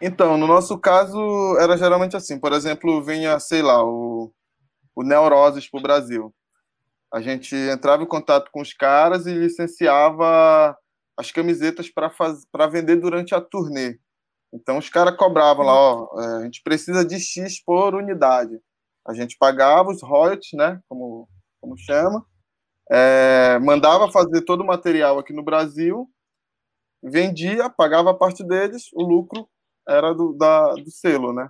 Então, 0.00 0.38
no 0.38 0.46
nosso 0.46 0.78
caso, 0.78 1.18
era 1.58 1.76
geralmente 1.76 2.16
assim. 2.16 2.38
Por 2.38 2.52
exemplo, 2.52 3.02
vinha, 3.02 3.40
sei 3.40 3.60
lá, 3.60 3.84
o, 3.84 4.30
o 4.96 5.02
Neuroses 5.02 5.70
para 5.70 5.78
o 5.78 5.82
Brasil. 5.82 6.34
A 7.12 7.20
gente 7.20 7.54
entrava 7.54 8.02
em 8.02 8.08
contato 8.08 8.50
com 8.50 8.62
os 8.62 8.72
caras 8.72 9.26
e 9.26 9.34
licenciava 9.34 10.76
as 11.16 11.30
camisetas 11.30 11.88
para 11.88 12.66
vender 12.66 12.96
durante 12.96 13.34
a 13.34 13.40
turnê. 13.40 13.98
Então 14.52 14.78
os 14.78 14.88
caras 14.88 15.16
cobravam 15.16 15.66
lá, 15.66 15.74
ó, 15.74 16.20
é, 16.20 16.36
a 16.38 16.44
gente 16.44 16.62
precisa 16.62 17.04
de 17.04 17.20
X 17.20 17.62
por 17.62 17.94
unidade. 17.94 18.58
A 19.06 19.12
gente 19.14 19.36
pagava 19.38 19.90
os 19.90 20.02
royalties, 20.02 20.52
né, 20.54 20.80
como, 20.88 21.28
como 21.60 21.76
chama, 21.76 22.24
é, 22.90 23.58
mandava 23.60 24.10
fazer 24.10 24.42
todo 24.42 24.62
o 24.62 24.66
material 24.66 25.18
aqui 25.18 25.32
no 25.32 25.44
Brasil, 25.44 26.08
vendia, 27.02 27.68
pagava 27.68 28.10
a 28.10 28.14
parte 28.14 28.42
deles, 28.42 28.90
o 28.94 29.02
lucro 29.02 29.48
era 29.88 30.12
do, 30.12 30.32
da, 30.32 30.74
do 30.74 30.90
selo, 30.90 31.32
né? 31.32 31.48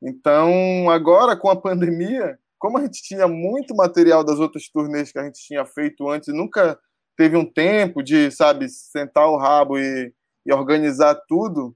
Então, 0.00 0.90
agora 0.90 1.36
com 1.36 1.48
a 1.48 1.60
pandemia, 1.60 2.38
como 2.62 2.78
a 2.78 2.82
gente 2.82 3.02
tinha 3.02 3.26
muito 3.26 3.74
material 3.74 4.22
das 4.22 4.38
outras 4.38 4.68
turnês 4.68 5.10
que 5.10 5.18
a 5.18 5.24
gente 5.24 5.44
tinha 5.44 5.66
feito 5.66 6.08
antes, 6.08 6.32
nunca 6.32 6.78
teve 7.16 7.36
um 7.36 7.44
tempo 7.44 8.04
de, 8.04 8.30
sabe, 8.30 8.68
sentar 8.68 9.26
o 9.26 9.36
rabo 9.36 9.76
e, 9.80 10.14
e 10.46 10.52
organizar 10.52 11.16
tudo, 11.26 11.74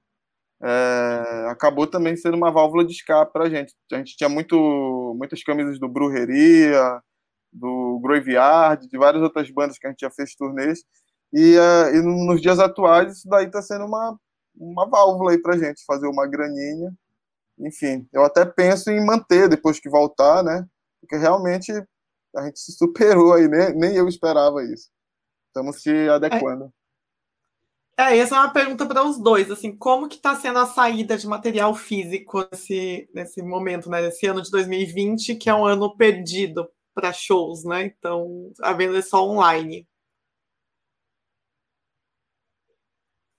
é, 0.62 1.48
acabou 1.50 1.88
também 1.88 2.16
sendo 2.16 2.36
uma 2.36 2.52
válvula 2.52 2.84
de 2.84 2.92
escape 2.92 3.32
para 3.32 3.46
a 3.46 3.50
gente. 3.50 3.74
A 3.92 3.96
gente 3.96 4.16
tinha 4.16 4.28
muito, 4.28 4.56
muitas 5.18 5.42
camisas 5.42 5.80
do 5.80 5.88
Brujeria, 5.88 7.02
do 7.52 7.98
Graveyard, 8.00 8.86
de 8.86 8.96
várias 8.96 9.24
outras 9.24 9.50
bandas 9.50 9.80
que 9.80 9.88
a 9.88 9.90
gente 9.90 10.02
já 10.02 10.10
fez 10.12 10.36
turnês. 10.36 10.84
E, 11.32 11.56
uh, 11.58 11.96
e 11.96 12.00
nos 12.00 12.40
dias 12.40 12.60
atuais, 12.60 13.18
isso 13.18 13.28
daí 13.28 13.46
está 13.46 13.60
sendo 13.60 13.86
uma, 13.86 14.16
uma 14.56 14.88
válvula 14.88 15.32
aí 15.32 15.42
para 15.42 15.56
a 15.56 15.58
gente, 15.58 15.84
fazer 15.84 16.06
uma 16.06 16.28
graninha. 16.28 16.94
Enfim, 17.58 18.06
eu 18.12 18.22
até 18.24 18.44
penso 18.44 18.88
em 18.88 19.04
manter 19.04 19.48
depois 19.48 19.80
que 19.80 19.88
voltar, 19.90 20.44
né? 20.44 20.64
Porque 21.06 21.16
realmente 21.16 21.72
a 22.34 22.44
gente 22.44 22.58
se 22.58 22.72
superou 22.72 23.32
aí, 23.32 23.46
nem, 23.48 23.74
nem 23.74 23.96
eu 23.96 24.08
esperava 24.08 24.62
isso. 24.64 24.90
Estamos 25.48 25.80
se 25.80 26.08
adequando. 26.08 26.64
É. 26.64 26.76
É, 27.98 28.18
essa 28.18 28.36
é 28.36 28.40
uma 28.40 28.52
pergunta 28.52 28.84
para 28.84 29.02
os 29.02 29.18
dois, 29.18 29.50
assim, 29.50 29.74
como 29.74 30.06
que 30.06 30.16
está 30.16 30.34
sendo 30.34 30.58
a 30.58 30.66
saída 30.66 31.16
de 31.16 31.26
material 31.26 31.74
físico 31.74 32.46
nesse, 32.52 33.08
nesse 33.14 33.42
momento, 33.42 33.88
né, 33.88 34.02
nesse 34.02 34.26
ano 34.26 34.42
de 34.42 34.50
2020, 34.50 35.34
que 35.36 35.48
é 35.48 35.54
um 35.54 35.64
ano 35.64 35.96
perdido 35.96 36.68
para 36.92 37.10
shows, 37.10 37.64
né, 37.64 37.86
então 37.86 38.52
a 38.60 38.74
venda 38.74 38.98
é 38.98 39.02
só 39.02 39.26
online. 39.26 39.88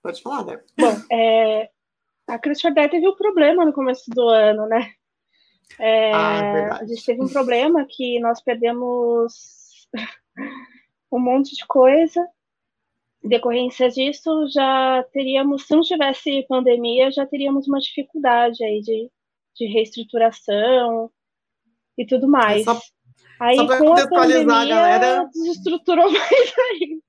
Pode 0.02 0.24
falar, 0.24 0.46
né? 0.46 0.64
Bom, 0.76 0.96
é, 1.12 1.70
a 2.28 2.40
Christian 2.40 2.74
Day 2.74 2.90
teve 2.90 3.08
um 3.08 3.16
problema 3.16 3.64
no 3.64 3.74
começo 3.74 4.10
do 4.10 4.28
ano, 4.28 4.66
né, 4.66 4.92
é, 5.80 6.14
ah, 6.14 6.36
é 6.36 6.70
a 6.72 6.86
gente 6.86 7.06
teve 7.06 7.24
um 7.24 7.28
problema 7.28 7.86
que 7.88 8.20
nós 8.20 8.42
perdemos 8.42 9.88
um 11.12 11.20
monte 11.20 11.56
de 11.56 11.66
coisa, 11.66 12.28
decorrência 13.24 13.90
disso, 13.90 14.48
já 14.50 15.04
teríamos, 15.12 15.68
se 15.68 15.76
não 15.76 15.82
tivesse 15.82 16.46
pandemia, 16.48 17.12
já 17.12 17.26
teríamos 17.26 17.68
uma 17.68 17.80
dificuldade 17.80 18.64
aí 18.64 18.82
de, 18.82 19.10
de 19.56 19.66
reestruturação 19.68 21.12
e 21.98 22.06
tudo 22.06 22.28
mais. 22.28 22.64
Só, 22.64 22.80
aí 23.40 23.56
só 23.56 23.68
com 23.68 23.94
a 23.94 24.08
pandemia, 24.08 24.56
a 24.56 24.66
galera... 24.66 25.30
desestruturou 25.34 26.10
mais 26.12 26.54
aí. 26.72 27.00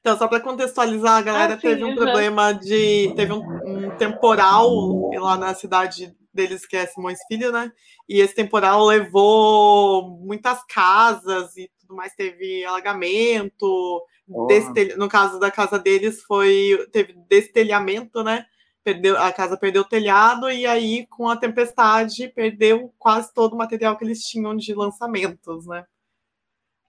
Então, 0.00 0.16
só 0.16 0.28
para 0.28 0.40
contextualizar, 0.40 1.18
a 1.18 1.22
galera 1.22 1.54
ah, 1.54 1.58
teve 1.58 1.84
um 1.84 1.94
problema 1.94 2.52
de. 2.52 3.12
Teve 3.14 3.32
um, 3.32 3.42
um, 3.66 3.96
temporal 3.96 4.70
lá 5.12 5.36
na 5.36 5.54
cidade 5.54 6.16
deles, 6.38 6.64
que 6.64 6.76
é 6.76 6.86
Simões 6.86 7.18
Filho, 7.26 7.50
né? 7.50 7.72
E 8.08 8.20
esse 8.20 8.34
temporal 8.34 8.84
levou 8.86 10.08
muitas 10.20 10.64
casas 10.64 11.56
e 11.56 11.70
tudo 11.80 11.96
mais, 11.96 12.14
teve 12.14 12.64
alagamento, 12.64 14.02
destel... 14.46 14.96
no 14.96 15.08
caso 15.08 15.38
da 15.38 15.50
casa 15.50 15.78
deles 15.78 16.22
foi 16.22 16.86
teve 16.92 17.14
destelhamento, 17.28 18.22
né? 18.22 18.46
Perdeu, 18.84 19.18
a 19.18 19.32
casa 19.32 19.56
perdeu 19.56 19.82
o 19.82 19.88
telhado 19.88 20.50
e 20.50 20.64
aí 20.64 21.06
com 21.08 21.28
a 21.28 21.36
tempestade 21.36 22.28
perdeu 22.28 22.94
quase 22.98 23.34
todo 23.34 23.54
o 23.54 23.58
material 23.58 23.96
que 23.96 24.04
eles 24.04 24.22
tinham 24.22 24.56
de 24.56 24.72
lançamentos, 24.72 25.66
né? 25.66 25.84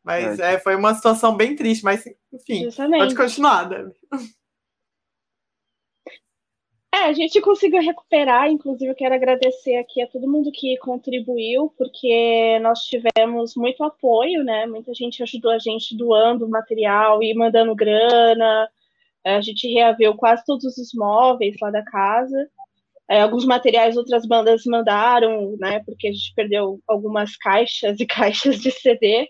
Mas 0.03 0.39
é, 0.39 0.53
é 0.53 0.59
foi 0.59 0.75
uma 0.75 0.93
situação 0.93 1.35
bem 1.35 1.55
triste, 1.55 1.83
mas 1.83 2.05
enfim, 2.31 2.65
Justamente. 2.65 2.99
pode 2.99 3.15
continuar, 3.15 3.63
Debbie. 3.65 3.93
É, 6.93 7.05
a 7.05 7.13
gente 7.13 7.39
conseguiu 7.41 7.81
recuperar, 7.81 8.49
inclusive 8.49 8.91
eu 8.91 8.95
quero 8.95 9.13
agradecer 9.13 9.75
aqui 9.77 10.01
a 10.01 10.07
todo 10.07 10.29
mundo 10.29 10.51
que 10.51 10.75
contribuiu, 10.77 11.71
porque 11.77 12.57
nós 12.61 12.79
tivemos 12.79 13.55
muito 13.55 13.83
apoio, 13.83 14.43
né? 14.43 14.65
Muita 14.65 14.93
gente 14.93 15.21
ajudou 15.21 15.51
a 15.51 15.59
gente 15.59 15.95
doando 15.95 16.49
material 16.49 17.21
e 17.21 17.33
mandando 17.35 17.75
grana. 17.75 18.67
A 19.25 19.41
gente 19.41 19.67
reaveu 19.67 20.15
quase 20.15 20.43
todos 20.45 20.77
os 20.77 20.91
móveis 20.93 21.55
lá 21.61 21.69
da 21.69 21.83
casa. 21.83 22.49
É, 23.09 23.21
alguns 23.21 23.45
materiais 23.45 23.97
outras 23.97 24.25
bandas 24.25 24.63
mandaram, 24.65 25.55
né? 25.59 25.81
Porque 25.85 26.07
a 26.07 26.11
gente 26.11 26.33
perdeu 26.35 26.79
algumas 26.87 27.37
caixas 27.37 27.99
e 27.99 28.05
caixas 28.07 28.59
de 28.61 28.71
CD. 28.71 29.27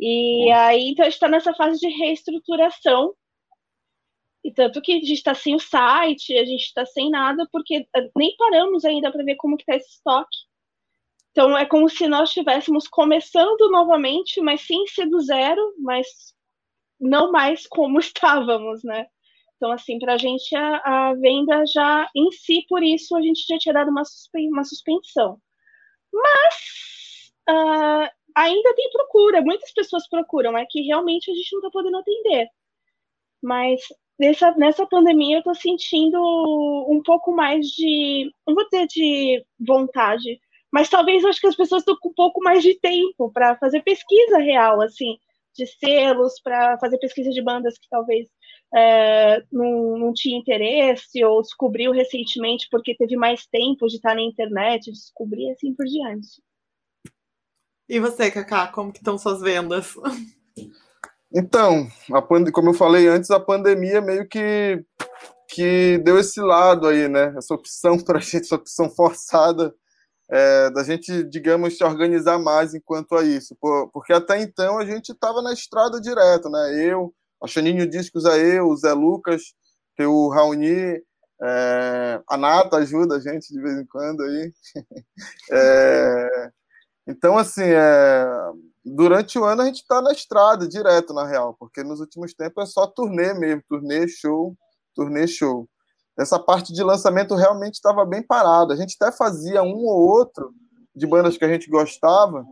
E 0.00 0.50
aí, 0.52 0.90
então, 0.90 1.04
a 1.04 1.08
gente 1.08 1.14
está 1.14 1.28
nessa 1.28 1.54
fase 1.54 1.78
de 1.80 1.88
reestruturação 1.88 3.14
e 4.46 4.52
tanto 4.52 4.80
que 4.80 4.92
a 4.92 4.94
gente 4.94 5.12
está 5.12 5.34
sem 5.34 5.56
o 5.56 5.58
site, 5.58 6.38
a 6.38 6.44
gente 6.44 6.62
está 6.62 6.86
sem 6.86 7.10
nada, 7.10 7.48
porque 7.50 7.84
eh, 7.96 8.10
nem 8.16 8.36
paramos 8.36 8.84
ainda 8.84 9.10
para 9.10 9.24
ver 9.24 9.34
como 9.34 9.56
está 9.56 9.74
esse 9.74 9.88
estoque. 9.88 10.36
Então 11.32 11.58
é 11.58 11.66
como 11.66 11.88
se 11.88 12.06
nós 12.06 12.28
estivéssemos 12.28 12.86
começando 12.86 13.68
novamente, 13.72 14.40
mas 14.40 14.60
sem 14.60 14.86
ser 14.86 15.06
do 15.06 15.20
zero, 15.20 15.74
mas 15.80 16.06
não 17.00 17.32
mais 17.32 17.66
como 17.66 17.98
estávamos, 18.00 18.84
né? 18.84 19.08
Então, 19.56 19.72
assim, 19.72 19.98
para 19.98 20.14
a 20.14 20.18
gente 20.18 20.54
a, 20.54 21.14
venda 21.14 21.64
já 21.66 22.08
em 22.14 22.30
si, 22.30 22.64
por 22.68 22.84
isso, 22.84 23.16
a 23.16 23.22
gente 23.22 23.44
já 23.48 23.58
tinha 23.58 23.72
dado 23.74 23.90
uma, 23.90 24.04
suspen 24.04 24.48
uma 24.48 24.62
suspensão. 24.62 25.40
Mas 26.12 27.32
uh, 27.50 28.08
ainda 28.36 28.74
tem 28.76 28.90
procura, 28.90 29.42
muitas 29.42 29.72
pessoas 29.72 30.08
procuram, 30.08 30.56
é 30.56 30.64
que 30.70 30.82
realmente 30.82 31.30
a 31.30 31.34
gente 31.34 31.52
não 31.52 31.60
está 31.60 31.70
podendo 31.70 31.98
atender. 31.98 32.48
Mas 33.42 33.80
nessa, 34.18 34.52
nessa 34.52 34.86
pandemia 34.86 35.38
eu 35.38 35.42
tô 35.42 35.54
sentindo 35.54 36.18
um 36.88 37.02
pouco 37.02 37.32
mais 37.32 37.66
de, 37.66 38.30
não 38.46 38.54
vou 38.54 38.64
dizer 38.64 38.86
de 38.86 39.44
vontade, 39.58 40.40
mas 40.72 40.88
talvez 40.88 41.22
eu 41.22 41.30
acho 41.30 41.40
que 41.40 41.46
as 41.46 41.56
pessoas 41.56 41.82
estão 41.82 41.96
com 42.00 42.10
um 42.10 42.14
pouco 42.14 42.42
mais 42.42 42.62
de 42.62 42.78
tempo 42.78 43.30
para 43.32 43.56
fazer 43.56 43.82
pesquisa 43.82 44.38
real, 44.38 44.80
assim, 44.80 45.18
de 45.54 45.66
selos, 45.66 46.40
para 46.42 46.78
fazer 46.78 46.98
pesquisa 46.98 47.30
de 47.30 47.42
bandas 47.42 47.78
que 47.78 47.88
talvez 47.88 48.28
é, 48.74 49.42
não, 49.50 49.98
não 49.98 50.12
tinha 50.12 50.38
interesse 50.38 51.24
ou 51.24 51.40
descobriu 51.40 51.92
recentemente 51.92 52.68
porque 52.70 52.96
teve 52.96 53.16
mais 53.16 53.46
tempo 53.46 53.86
de 53.86 53.96
estar 53.96 54.14
na 54.14 54.22
internet, 54.22 54.90
descobrir 54.90 55.50
assim 55.50 55.74
por 55.74 55.86
diante. 55.86 56.42
E 57.88 58.00
você, 58.00 58.30
Cacá, 58.30 58.66
como 58.66 58.92
que 58.92 58.98
estão 58.98 59.16
suas 59.16 59.40
vendas? 59.40 59.94
Então, 61.38 61.86
a 62.14 62.22
como 62.50 62.70
eu 62.70 62.74
falei 62.74 63.08
antes, 63.08 63.30
a 63.30 63.38
pandemia 63.38 64.00
meio 64.00 64.26
que, 64.26 64.82
que 65.50 65.98
deu 65.98 66.18
esse 66.18 66.40
lado 66.40 66.86
aí, 66.88 67.08
né? 67.08 67.34
Essa 67.36 67.52
opção 67.52 67.98
para 68.00 68.16
a 68.16 68.22
gente, 68.22 68.44
essa 68.44 68.54
opção 68.54 68.88
forçada 68.88 69.74
é, 70.30 70.70
da 70.70 70.82
gente, 70.82 71.22
digamos, 71.24 71.76
se 71.76 71.84
organizar 71.84 72.38
mais 72.38 72.74
enquanto 72.74 73.14
a 73.14 73.22
isso. 73.22 73.54
porque 73.92 74.14
até 74.14 74.40
então 74.40 74.78
a 74.78 74.86
gente 74.86 75.12
estava 75.12 75.42
na 75.42 75.52
estrada 75.52 76.00
direto, 76.00 76.48
né? 76.48 76.82
Eu, 76.82 77.14
a 77.42 77.46
Chaninho 77.46 77.86
Discos 77.86 78.24
a 78.24 78.38
eu, 78.38 78.68
o 78.68 78.76
Zé 78.76 78.94
Lucas, 78.94 79.42
tem 79.94 80.06
o 80.06 80.30
Raoni, 80.30 81.02
É, 81.42 82.20
a 82.30 82.36
Nata 82.38 82.78
ajuda 82.78 83.16
a 83.16 83.20
gente 83.20 83.52
de 83.52 83.60
vez 83.60 83.78
em 83.78 83.86
quando 83.86 84.22
aí. 84.22 84.52
É, 85.52 86.50
então, 87.06 87.36
assim, 87.38 87.62
é, 87.62 88.26
durante 88.86 89.38
o 89.38 89.44
ano 89.44 89.62
a 89.62 89.66
gente 89.66 89.80
está 89.80 90.00
na 90.00 90.12
estrada 90.12 90.68
direto, 90.68 91.12
na 91.12 91.26
real, 91.26 91.56
porque 91.58 91.82
nos 91.82 91.98
últimos 91.98 92.32
tempos 92.34 92.62
é 92.62 92.72
só 92.72 92.86
turnê 92.86 93.34
mesmo, 93.34 93.62
turnê, 93.68 94.06
show, 94.06 94.54
turnê, 94.94 95.26
show. 95.26 95.68
Essa 96.16 96.38
parte 96.38 96.72
de 96.72 96.82
lançamento 96.82 97.34
realmente 97.34 97.74
estava 97.74 98.04
bem 98.06 98.22
parada. 98.22 98.72
A 98.72 98.76
gente 98.76 98.96
até 98.98 99.14
fazia 99.14 99.62
um 99.62 99.84
ou 99.84 100.08
outro 100.08 100.54
de 100.94 101.06
bandas 101.06 101.36
que 101.36 101.44
a 101.44 101.48
gente 101.48 101.68
gostava, 101.68 102.46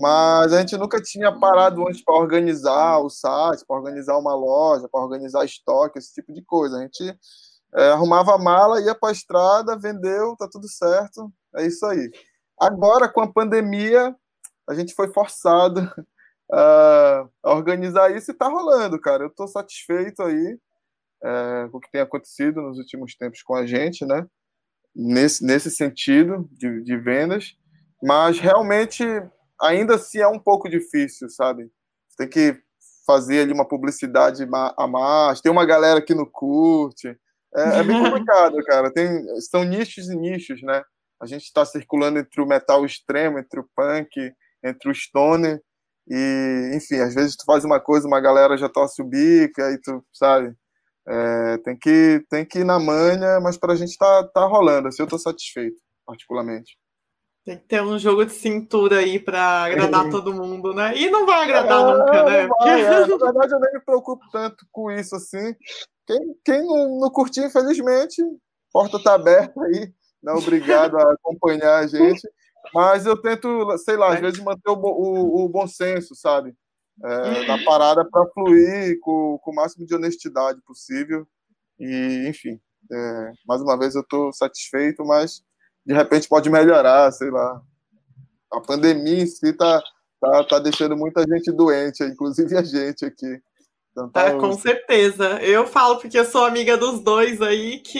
mas 0.00 0.52
a 0.52 0.60
gente 0.60 0.76
nunca 0.76 1.02
tinha 1.02 1.36
parado 1.36 1.82
antes 1.88 2.04
para 2.04 2.14
organizar 2.14 2.98
o 2.98 3.10
site, 3.10 3.64
para 3.66 3.76
organizar 3.76 4.16
uma 4.18 4.34
loja, 4.34 4.88
para 4.88 5.00
organizar 5.00 5.44
estoque, 5.44 5.98
esse 5.98 6.12
tipo 6.12 6.32
de 6.32 6.42
coisa. 6.42 6.76
A 6.76 6.82
gente 6.82 7.18
é, 7.74 7.88
arrumava 7.90 8.34
a 8.34 8.38
mala, 8.38 8.80
ia 8.80 8.94
para 8.94 9.08
a 9.08 9.12
estrada, 9.12 9.76
vendeu, 9.76 10.36
tá 10.36 10.46
tudo 10.48 10.68
certo, 10.68 11.32
é 11.56 11.66
isso 11.66 11.84
aí. 11.86 12.08
Agora, 12.60 13.08
com 13.08 13.22
a 13.22 13.32
pandemia, 13.32 14.14
a 14.68 14.74
gente 14.74 14.94
foi 14.94 15.12
forçado 15.12 15.80
a, 16.52 17.26
organizar 17.44 18.14
isso 18.14 18.30
e 18.30 18.32
está 18.32 18.48
rolando, 18.48 19.00
cara. 19.00 19.24
Eu 19.24 19.28
estou 19.28 19.48
satisfeito 19.48 20.22
aí 20.22 20.58
é, 21.24 21.68
com 21.70 21.78
o 21.78 21.80
que 21.80 21.90
tem 21.90 22.00
acontecido 22.00 22.60
nos 22.60 22.78
últimos 22.78 23.16
tempos 23.16 23.42
com 23.42 23.54
a 23.54 23.66
gente, 23.66 24.04
né? 24.04 24.26
Nesse, 24.94 25.44
nesse 25.44 25.70
sentido 25.70 26.48
de, 26.52 26.82
de 26.82 26.96
vendas, 26.96 27.54
mas 28.02 28.38
realmente 28.38 29.04
ainda 29.60 29.94
assim 29.94 30.18
é 30.18 30.28
um 30.28 30.38
pouco 30.38 30.68
difícil, 30.68 31.28
sabe? 31.30 31.70
Você 32.08 32.16
tem 32.18 32.28
que 32.28 32.62
fazer 33.06 33.40
ali 33.40 33.52
uma 33.52 33.66
publicidade 33.66 34.46
a 34.76 34.86
mais, 34.86 35.40
tem 35.40 35.50
uma 35.50 35.64
galera 35.64 36.02
que 36.02 36.14
não 36.14 36.26
curte. 36.26 37.08
É, 37.54 37.78
é 37.80 37.82
bem 37.84 37.96
complicado, 38.02 38.56
cara. 38.64 38.92
Tem, 38.92 39.24
são 39.40 39.64
nichos 39.64 40.08
e 40.08 40.16
nichos, 40.16 40.62
né? 40.62 40.82
A 41.20 41.26
gente 41.26 41.44
está 41.44 41.64
circulando 41.64 42.18
entre 42.18 42.40
o 42.40 42.46
metal 42.46 42.84
extremo, 42.84 43.38
entre 43.38 43.60
o 43.60 43.68
punk, 43.74 44.32
entre 44.62 44.90
o 44.90 44.94
stoner, 44.94 45.60
e, 46.08 46.72
enfim, 46.74 46.96
às 46.96 47.14
vezes 47.14 47.36
tu 47.36 47.44
faz 47.44 47.64
uma 47.64 47.78
coisa, 47.78 48.06
uma 48.06 48.20
galera 48.20 48.56
já 48.56 48.68
torce 48.68 49.02
o 49.02 49.04
bico, 49.04 49.60
e 49.60 49.62
aí 49.62 49.78
tu, 49.80 50.02
sabe, 50.12 50.54
é, 51.06 51.58
tem, 51.58 51.76
que, 51.76 52.24
tem 52.30 52.44
que 52.44 52.60
ir 52.60 52.64
na 52.64 52.78
manha, 52.78 53.40
mas 53.40 53.58
pra 53.58 53.76
gente 53.76 53.96
tá, 53.96 54.24
tá 54.32 54.44
rolando, 54.44 54.88
assim, 54.88 55.02
eu 55.02 55.08
tô 55.08 55.18
satisfeito, 55.18 55.76
particularmente. 56.06 56.78
Tem 57.44 57.56
que 57.56 57.64
ter 57.64 57.82
um 57.82 57.98
jogo 57.98 58.26
de 58.26 58.32
cintura 58.32 58.98
aí 58.98 59.18
para 59.18 59.64
agradar 59.64 60.06
é. 60.06 60.10
todo 60.10 60.34
mundo, 60.34 60.74
né? 60.74 60.94
E 60.94 61.10
não 61.10 61.24
vai 61.24 61.44
agradar 61.44 61.80
é, 61.80 61.98
nunca, 61.98 62.22
né? 62.24 62.46
Vai, 62.46 62.82
é. 62.82 62.88
Na 63.08 63.16
verdade, 63.16 63.54
eu 63.54 63.60
nem 63.60 63.72
me 63.72 63.80
preocupo 63.80 64.22
tanto 64.30 64.66
com 64.70 64.90
isso, 64.90 65.16
assim. 65.16 65.54
Quem, 66.06 66.18
quem 66.44 66.62
não, 66.62 67.00
não 67.00 67.10
curtir, 67.10 67.44
infelizmente, 67.44 68.22
porta 68.70 69.02
tá 69.02 69.14
aberta 69.14 69.58
aí, 69.62 69.92
não 70.22 70.34
é 70.34 70.36
obrigado 70.36 70.98
a 70.98 71.12
acompanhar 71.12 71.78
a 71.78 71.86
gente. 71.86 72.28
Mas 72.74 73.06
eu 73.06 73.16
tento, 73.16 73.76
sei 73.78 73.96
lá, 73.96 74.14
às 74.14 74.20
vezes 74.20 74.40
manter 74.40 74.70
o, 74.70 74.74
o, 74.74 75.44
o 75.44 75.48
bom 75.48 75.66
senso, 75.66 76.14
sabe? 76.14 76.54
É, 77.02 77.46
da 77.46 77.58
parada 77.64 78.04
para 78.04 78.26
fluir 78.30 78.98
com, 79.00 79.38
com 79.42 79.52
o 79.52 79.54
máximo 79.54 79.86
de 79.86 79.94
honestidade 79.94 80.60
possível. 80.62 81.26
E, 81.78 82.26
enfim, 82.28 82.60
é, 82.90 83.32
mais 83.46 83.60
uma 83.60 83.78
vez 83.78 83.94
eu 83.94 84.02
estou 84.02 84.32
satisfeito, 84.32 85.04
mas 85.04 85.42
de 85.86 85.94
repente 85.94 86.28
pode 86.28 86.50
melhorar, 86.50 87.10
sei 87.12 87.30
lá. 87.30 87.62
A 88.52 88.60
pandemia 88.60 89.22
em 89.22 89.26
si 89.26 89.52
tá, 89.52 89.82
tá, 90.20 90.44
tá 90.44 90.58
deixando 90.58 90.96
muita 90.96 91.22
gente 91.22 91.52
doente, 91.52 92.02
inclusive 92.02 92.56
a 92.56 92.62
gente 92.62 93.04
aqui. 93.04 93.40
Então, 93.92 94.08
tá, 94.10 94.34
com 94.34 94.52
certeza. 94.52 95.40
Eu 95.42 95.66
falo 95.66 95.98
porque 95.98 96.18
eu 96.18 96.24
sou 96.24 96.44
amiga 96.44 96.76
dos 96.76 97.00
dois 97.00 97.42
aí, 97.42 97.80
que 97.80 97.98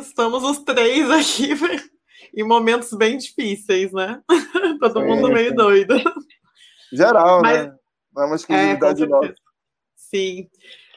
estamos 0.00 0.42
os 0.42 0.58
três 0.58 1.10
aqui 1.10 1.54
em 2.36 2.44
momentos 2.44 2.92
bem 2.94 3.16
difíceis, 3.16 3.92
né? 3.92 4.22
Todo 4.80 5.00
sim, 5.00 5.06
mundo 5.06 5.28
meio 5.28 5.50
sim. 5.50 5.56
doido. 5.56 5.94
Geral, 6.92 7.40
Mas, 7.42 7.66
né? 7.66 7.74
Não 8.14 8.22
é 8.22 8.26
uma 8.26 8.36
exclusividade 8.36 9.02
é, 9.02 9.06
nossa. 9.06 9.34
Sim. 9.96 10.48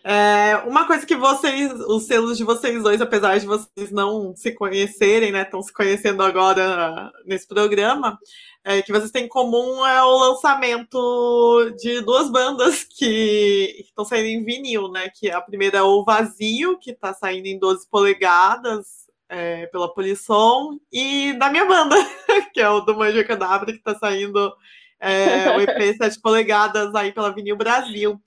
É, 0.04 0.58
uma 0.68 0.86
coisa 0.86 1.04
que 1.04 1.16
vocês, 1.16 1.72
os 1.88 2.06
selos 2.06 2.38
de 2.38 2.44
vocês 2.44 2.84
dois, 2.84 3.02
apesar 3.02 3.40
de 3.40 3.48
vocês 3.48 3.90
não 3.92 4.36
se 4.36 4.52
conhecerem, 4.52 5.32
né, 5.32 5.42
estão 5.42 5.64
se 5.64 5.74
conhecendo 5.74 6.22
agora 6.22 7.12
nesse 7.26 7.48
programa, 7.48 8.20
é, 8.64 8.84
que 8.84 8.92
vocês 8.92 9.10
têm 9.10 9.26
em 9.26 9.28
comum 9.28 9.84
é 9.84 10.04
o 10.04 10.18
lançamento 10.18 11.72
de 11.80 12.02
duas 12.02 12.30
bandas 12.30 12.84
que 12.84 13.78
estão 13.80 14.06
saindo 14.06 14.28
em 14.28 14.44
vinil, 14.44 14.90
né? 14.90 15.10
Que 15.10 15.32
a 15.32 15.42
primeira 15.42 15.80
é 15.80 15.82
o 15.82 16.04
Vazio, 16.04 16.78
que 16.78 16.92
está 16.92 17.14
saindo 17.14 17.48
em 17.48 17.58
12 17.58 17.88
polegadas 17.90 19.05
é, 19.36 19.68
pela 19.68 19.94
Polisson, 19.94 20.80
e 20.90 21.34
da 21.34 21.50
minha 21.50 21.66
banda, 21.66 21.96
que 22.54 22.62
é 22.62 22.70
o 22.70 22.80
do 22.80 22.96
Manja 22.96 23.22
Cadabra, 23.22 23.74
que 23.74 23.80
está 23.80 23.94
saindo 23.96 24.56
é, 24.98 25.50
o 25.58 25.60
EP 25.60 25.98
7 25.98 26.20
polegadas 26.24 26.96
aí 26.96 27.12
pela 27.12 27.34
Vinil 27.34 27.58
Brasil. 27.58 28.18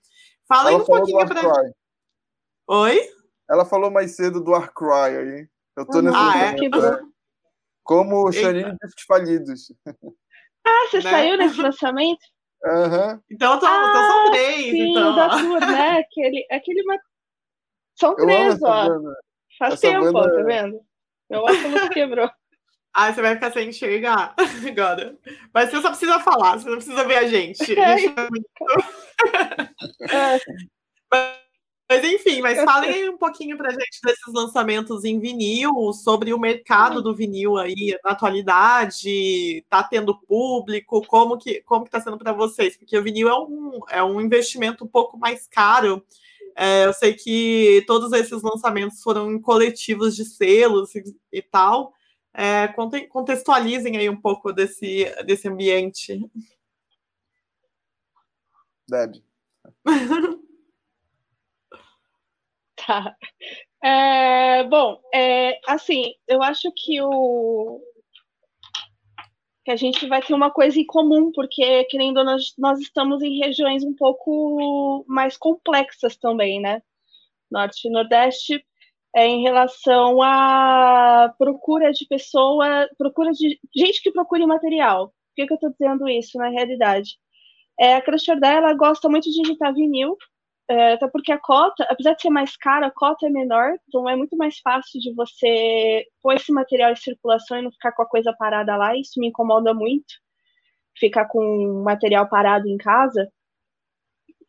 Fala 0.47 0.69
aí 0.69 0.75
um 0.75 0.85
pouquinho 0.85 1.27
pra 1.27 1.41
gente. 1.41 1.75
Oi? 2.67 3.09
Ela 3.49 3.65
falou 3.65 3.89
mais 3.89 4.15
cedo 4.15 4.39
do 4.39 4.53
Arcry 4.53 5.17
aí. 5.17 5.47
Eu 5.75 5.85
tô 5.87 5.99
nesse 6.01 6.15
ah, 6.15 6.37
é? 6.37 6.51
Né? 6.51 6.99
Como 7.83 8.27
o 8.27 8.31
Xaninho 8.31 8.77
Discos 8.83 9.03
Falidos. 9.07 9.73
Ah, 10.67 10.87
você 10.91 10.97
né? 10.97 11.09
saiu 11.09 11.37
nesse 11.37 11.57
lançamento? 11.61 12.21
Uhum. 12.63 13.19
Então, 13.31 13.59
tô, 13.59 13.65
ah, 13.65 13.87
então 13.89 14.07
são 14.07 14.31
três. 14.31 14.71
Sim, 14.71 14.91
então. 14.91 15.15
da 15.15 15.29
tour, 15.29 15.59
né? 15.59 15.99
Aquele, 15.99 16.45
aquele... 16.51 16.83
São 17.95 18.15
três, 18.15 18.61
ó. 18.61 18.89
Banda. 18.89 19.15
Faz 19.57 19.73
essa 19.73 19.81
tempo, 19.81 20.11
banda... 20.11 20.35
tá 20.35 20.43
vendo? 20.43 20.88
Meu 21.29 21.41
óculos 21.41 21.89
quebrou. 21.89 22.29
Ah, 22.91 23.13
você 23.13 23.21
vai 23.21 23.35
ficar 23.35 23.51
sem 23.51 23.69
enxergar 23.69 24.33
agora. 24.67 25.15
Mas 25.53 25.69
você 25.69 25.79
só 25.79 25.89
precisa 25.89 26.19
falar, 26.21 26.57
você 26.57 26.67
não 26.67 26.77
precisa 26.77 27.03
ver 27.05 27.17
a 27.17 27.27
gente. 27.27 27.63
É. 30.11 30.35
é. 30.35 30.39
Mas, 31.91 32.03
enfim, 32.03 32.39
mas 32.41 32.63
falem 32.63 33.09
um 33.09 33.17
pouquinho 33.17 33.57
pra 33.57 33.71
gente 33.71 33.99
desses 34.03 34.33
lançamentos 34.33 35.03
em 35.03 35.19
vinil, 35.19 35.91
sobre 35.91 36.33
o 36.33 36.39
mercado 36.39 37.01
do 37.01 37.15
vinil 37.15 37.57
aí 37.57 37.97
na 38.03 38.11
atualidade, 38.11 39.65
tá 39.67 39.83
tendo 39.83 40.15
público, 40.15 41.01
como 41.07 41.35
que 41.35 41.61
como 41.61 41.85
que 41.85 41.91
tá 41.91 41.99
sendo 41.99 42.17
para 42.17 42.31
vocês? 42.31 42.77
Porque 42.77 42.95
o 42.95 43.03
vinil 43.03 43.27
é 43.27 43.39
um, 43.39 43.79
é 43.89 44.03
um 44.03 44.21
investimento 44.21 44.83
um 44.85 44.87
pouco 44.87 45.17
mais 45.17 45.47
caro. 45.47 46.05
É, 46.61 46.85
eu 46.85 46.91
sei 46.91 47.13
que 47.13 47.85
todos 47.87 48.11
esses 48.11 48.41
lançamentos 48.43 49.01
foram 49.01 49.31
em 49.31 49.39
coletivos 49.39 50.13
de 50.13 50.25
selos 50.25 50.93
e, 50.93 51.01
e 51.31 51.41
tal. 51.41 51.93
É, 52.33 52.67
contextualizem 53.07 53.95
aí 53.95 54.09
um 54.09 54.19
pouco 54.19 54.51
desse, 54.51 55.05
desse 55.25 55.47
ambiente. 55.47 56.19
Deb. 58.89 59.23
tá. 62.75 63.15
É, 63.81 64.65
bom, 64.65 65.01
é, 65.13 65.61
assim, 65.65 66.13
eu 66.27 66.43
acho 66.43 66.69
que 66.75 67.01
o 67.01 67.81
que 69.65 69.71
a 69.71 69.75
gente 69.75 70.07
vai 70.07 70.21
ter 70.21 70.33
uma 70.33 70.51
coisa 70.51 70.79
em 70.79 70.85
comum, 70.85 71.31
porque, 71.31 71.83
querendo 71.85 72.23
nós, 72.23 72.53
nós 72.57 72.79
estamos 72.79 73.21
em 73.21 73.39
regiões 73.39 73.83
um 73.83 73.93
pouco 73.93 75.03
mais 75.07 75.37
complexas 75.37 76.15
também, 76.17 76.59
né? 76.61 76.81
Norte 77.51 77.87
e 77.87 77.91
Nordeste, 77.91 78.63
é, 79.15 79.25
em 79.25 79.41
relação 79.41 80.21
à 80.21 81.33
procura 81.37 81.91
de 81.91 82.05
pessoa, 82.05 82.87
procura 82.97 83.31
de 83.31 83.59
gente 83.75 84.01
que 84.01 84.11
procure 84.11 84.45
material. 84.45 85.07
Por 85.07 85.13
que, 85.35 85.47
que 85.47 85.53
eu 85.53 85.55
estou 85.55 85.71
dizendo 85.71 86.07
isso 86.07 86.37
na 86.37 86.49
realidade? 86.49 87.17
É, 87.79 87.95
a 87.95 88.01
Crush 88.01 88.27
ela 88.29 88.73
gosta 88.73 89.09
muito 89.09 89.29
de 89.29 89.41
digitar 89.41 89.73
vinil, 89.73 90.17
até 90.93 91.07
porque 91.07 91.31
a 91.31 91.39
cota, 91.39 91.83
apesar 91.89 92.13
de 92.13 92.21
ser 92.21 92.29
mais 92.29 92.55
cara, 92.55 92.87
a 92.87 92.91
cota 92.91 93.25
é 93.25 93.29
menor, 93.29 93.73
então 93.87 94.07
é 94.09 94.15
muito 94.15 94.37
mais 94.37 94.59
fácil 94.59 94.99
de 94.99 95.13
você 95.13 96.05
pôr 96.21 96.33
esse 96.33 96.51
material 96.51 96.91
em 96.91 96.95
circulação 96.95 97.57
e 97.57 97.61
não 97.61 97.71
ficar 97.71 97.91
com 97.93 98.03
a 98.03 98.07
coisa 98.07 98.33
parada 98.33 98.75
lá. 98.77 98.95
Isso 98.95 99.19
me 99.19 99.27
incomoda 99.27 99.73
muito, 99.73 100.13
ficar 100.97 101.25
com 101.25 101.83
material 101.83 102.27
parado 102.29 102.67
em 102.67 102.77
casa. 102.77 103.31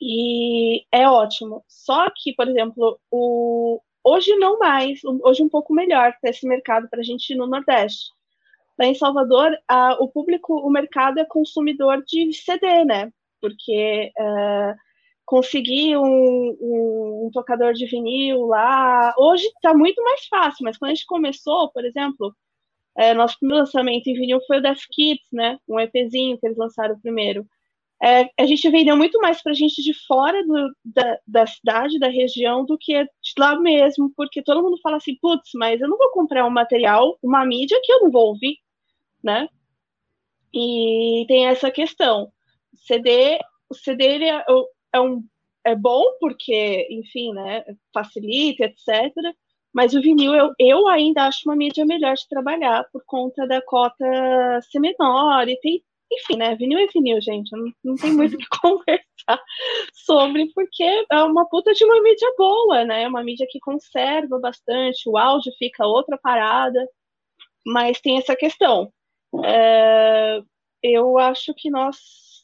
E 0.01 0.85
é 0.93 1.09
ótimo. 1.09 1.65
Só 1.69 2.07
que, 2.15 2.35
por 2.35 2.49
exemplo, 2.49 2.99
o, 3.11 3.81
Hoje 4.03 4.35
não 4.37 4.59
mais, 4.59 5.01
hoje 5.23 5.43
um 5.43 5.49
pouco 5.49 5.75
melhor 5.75 6.15
para 6.21 6.31
esse 6.31 6.47
mercado 6.47 6.89
para 6.89 7.01
a 7.01 7.03
gente 7.03 7.35
no 7.35 7.47
Nordeste. 7.47 8.11
Lá 8.79 8.87
em 8.87 8.95
Salvador, 8.95 9.55
a, 9.69 10.03
o 10.03 10.09
público, 10.09 10.55
o 10.55 10.71
mercado 10.71 11.21
é 11.21 11.25
consumidor 11.25 12.03
de 12.07 12.33
CD, 12.33 12.85
né? 12.85 13.13
Porque 13.41 14.11
uh, 14.19 14.75
conseguir 15.31 15.97
um, 15.97 16.57
um, 16.61 17.27
um, 17.27 17.31
tocador 17.33 17.73
de 17.73 17.87
vinil 17.87 18.47
lá, 18.47 19.15
hoje 19.17 19.47
está 19.47 19.73
muito 19.73 20.03
mais 20.03 20.27
fácil, 20.27 20.65
mas 20.65 20.77
quando 20.77 20.91
a 20.91 20.95
gente 20.95 21.07
começou, 21.07 21.71
por 21.71 21.85
exemplo, 21.85 22.35
é, 22.99 23.15
nosso 23.15 23.39
primeiro 23.39 23.61
lançamento 23.61 24.09
em 24.09 24.15
vinil 24.15 24.41
foi 24.45 24.59
o 24.59 24.61
Death 24.61 24.81
Kids, 24.91 25.29
né? 25.33 25.57
Um 25.69 25.79
EPzinho 25.79 26.37
que 26.37 26.45
eles 26.49 26.59
lançaram 26.59 26.99
primeiro. 26.99 27.47
é, 28.03 28.29
a 28.41 28.45
gente 28.45 28.69
vendeu 28.71 28.97
muito 28.97 29.21
mais 29.21 29.41
para 29.41 29.53
gente 29.53 29.81
de 29.83 29.95
fora 30.05 30.45
do, 30.45 30.75
da, 30.85 31.19
da 31.25 31.47
cidade, 31.47 32.01
da 32.01 32.09
região, 32.09 32.65
do 32.67 32.77
que 32.77 33.05
de 33.05 33.33
lá 33.39 33.57
mesmo, 33.61 34.13
porque 34.17 34.43
todo 34.43 34.63
mundo 34.63 34.81
fala 34.83 34.97
assim, 34.97 35.17
putz, 35.23 35.51
mas 35.55 35.81
eu 35.81 35.89
não 35.89 35.97
vou 35.97 36.11
comprar 36.11 36.45
um 36.45 36.51
material, 36.51 37.17
uma 37.23 37.47
mídia 37.47 37.81
que 37.85 37.93
eu 37.93 38.01
não 38.01 38.11
vou 38.11 38.29
ouvir, 38.31 38.57
né? 39.23 39.49
E 40.53 41.25
tem 41.29 41.47
essa 41.47 41.71
questão. 41.71 42.33
CD, 42.75 43.39
o 43.69 43.75
CD 43.75 44.05
ele 44.05 44.25
é, 44.25 44.45
é, 44.95 45.01
um, 45.01 45.25
é 45.65 45.75
bom 45.75 46.03
porque, 46.21 46.87
enfim, 46.91 47.33
né, 47.33 47.65
facilita, 47.93 48.65
etc. 48.65 49.13
Mas 49.73 49.95
o 49.95 50.01
vinil 50.01 50.35
eu, 50.35 50.53
eu 50.59 50.89
ainda 50.89 51.27
acho 51.27 51.43
uma 51.49 51.57
mídia 51.57 51.85
melhor 51.87 52.15
de 52.15 52.29
trabalhar 52.29 52.85
por 52.93 53.03
conta 53.07 53.47
da 53.47 53.63
cota 53.63 54.05
ser 54.71 54.81
menor 54.81 55.49
e 55.49 55.59
tem 55.61 55.83
enfim, 56.13 56.37
né? 56.37 56.57
Vinil 56.57 56.79
é 56.79 56.87
vinil, 56.89 57.21
gente. 57.21 57.53
Não, 57.53 57.73
não 57.85 57.95
tem 57.95 58.13
muito 58.13 58.35
o 58.35 58.39
que 58.39 58.47
conversar 58.61 59.43
sobre, 59.95 60.51
porque 60.55 60.83
é 61.11 61.23
uma 61.23 61.49
puta 61.49 61.73
de 61.73 61.85
uma 61.85 62.03
mídia 62.03 62.33
boa, 62.37 62.85
né? 62.85 63.07
Uma 63.09 63.23
mídia 63.23 63.47
que 63.49 63.61
conserva 63.61 64.39
bastante, 64.41 65.09
o 65.09 65.17
áudio 65.17 65.53
fica 65.59 65.87
outra 65.87 66.19
parada, 66.19 66.85
mas 67.67 68.01
tem 68.01 68.19
essa 68.19 68.37
questão. 68.37 68.93
É, 69.45 70.41
eu 70.83 71.19
acho 71.19 71.55
que 71.55 71.71
nós 71.71 71.97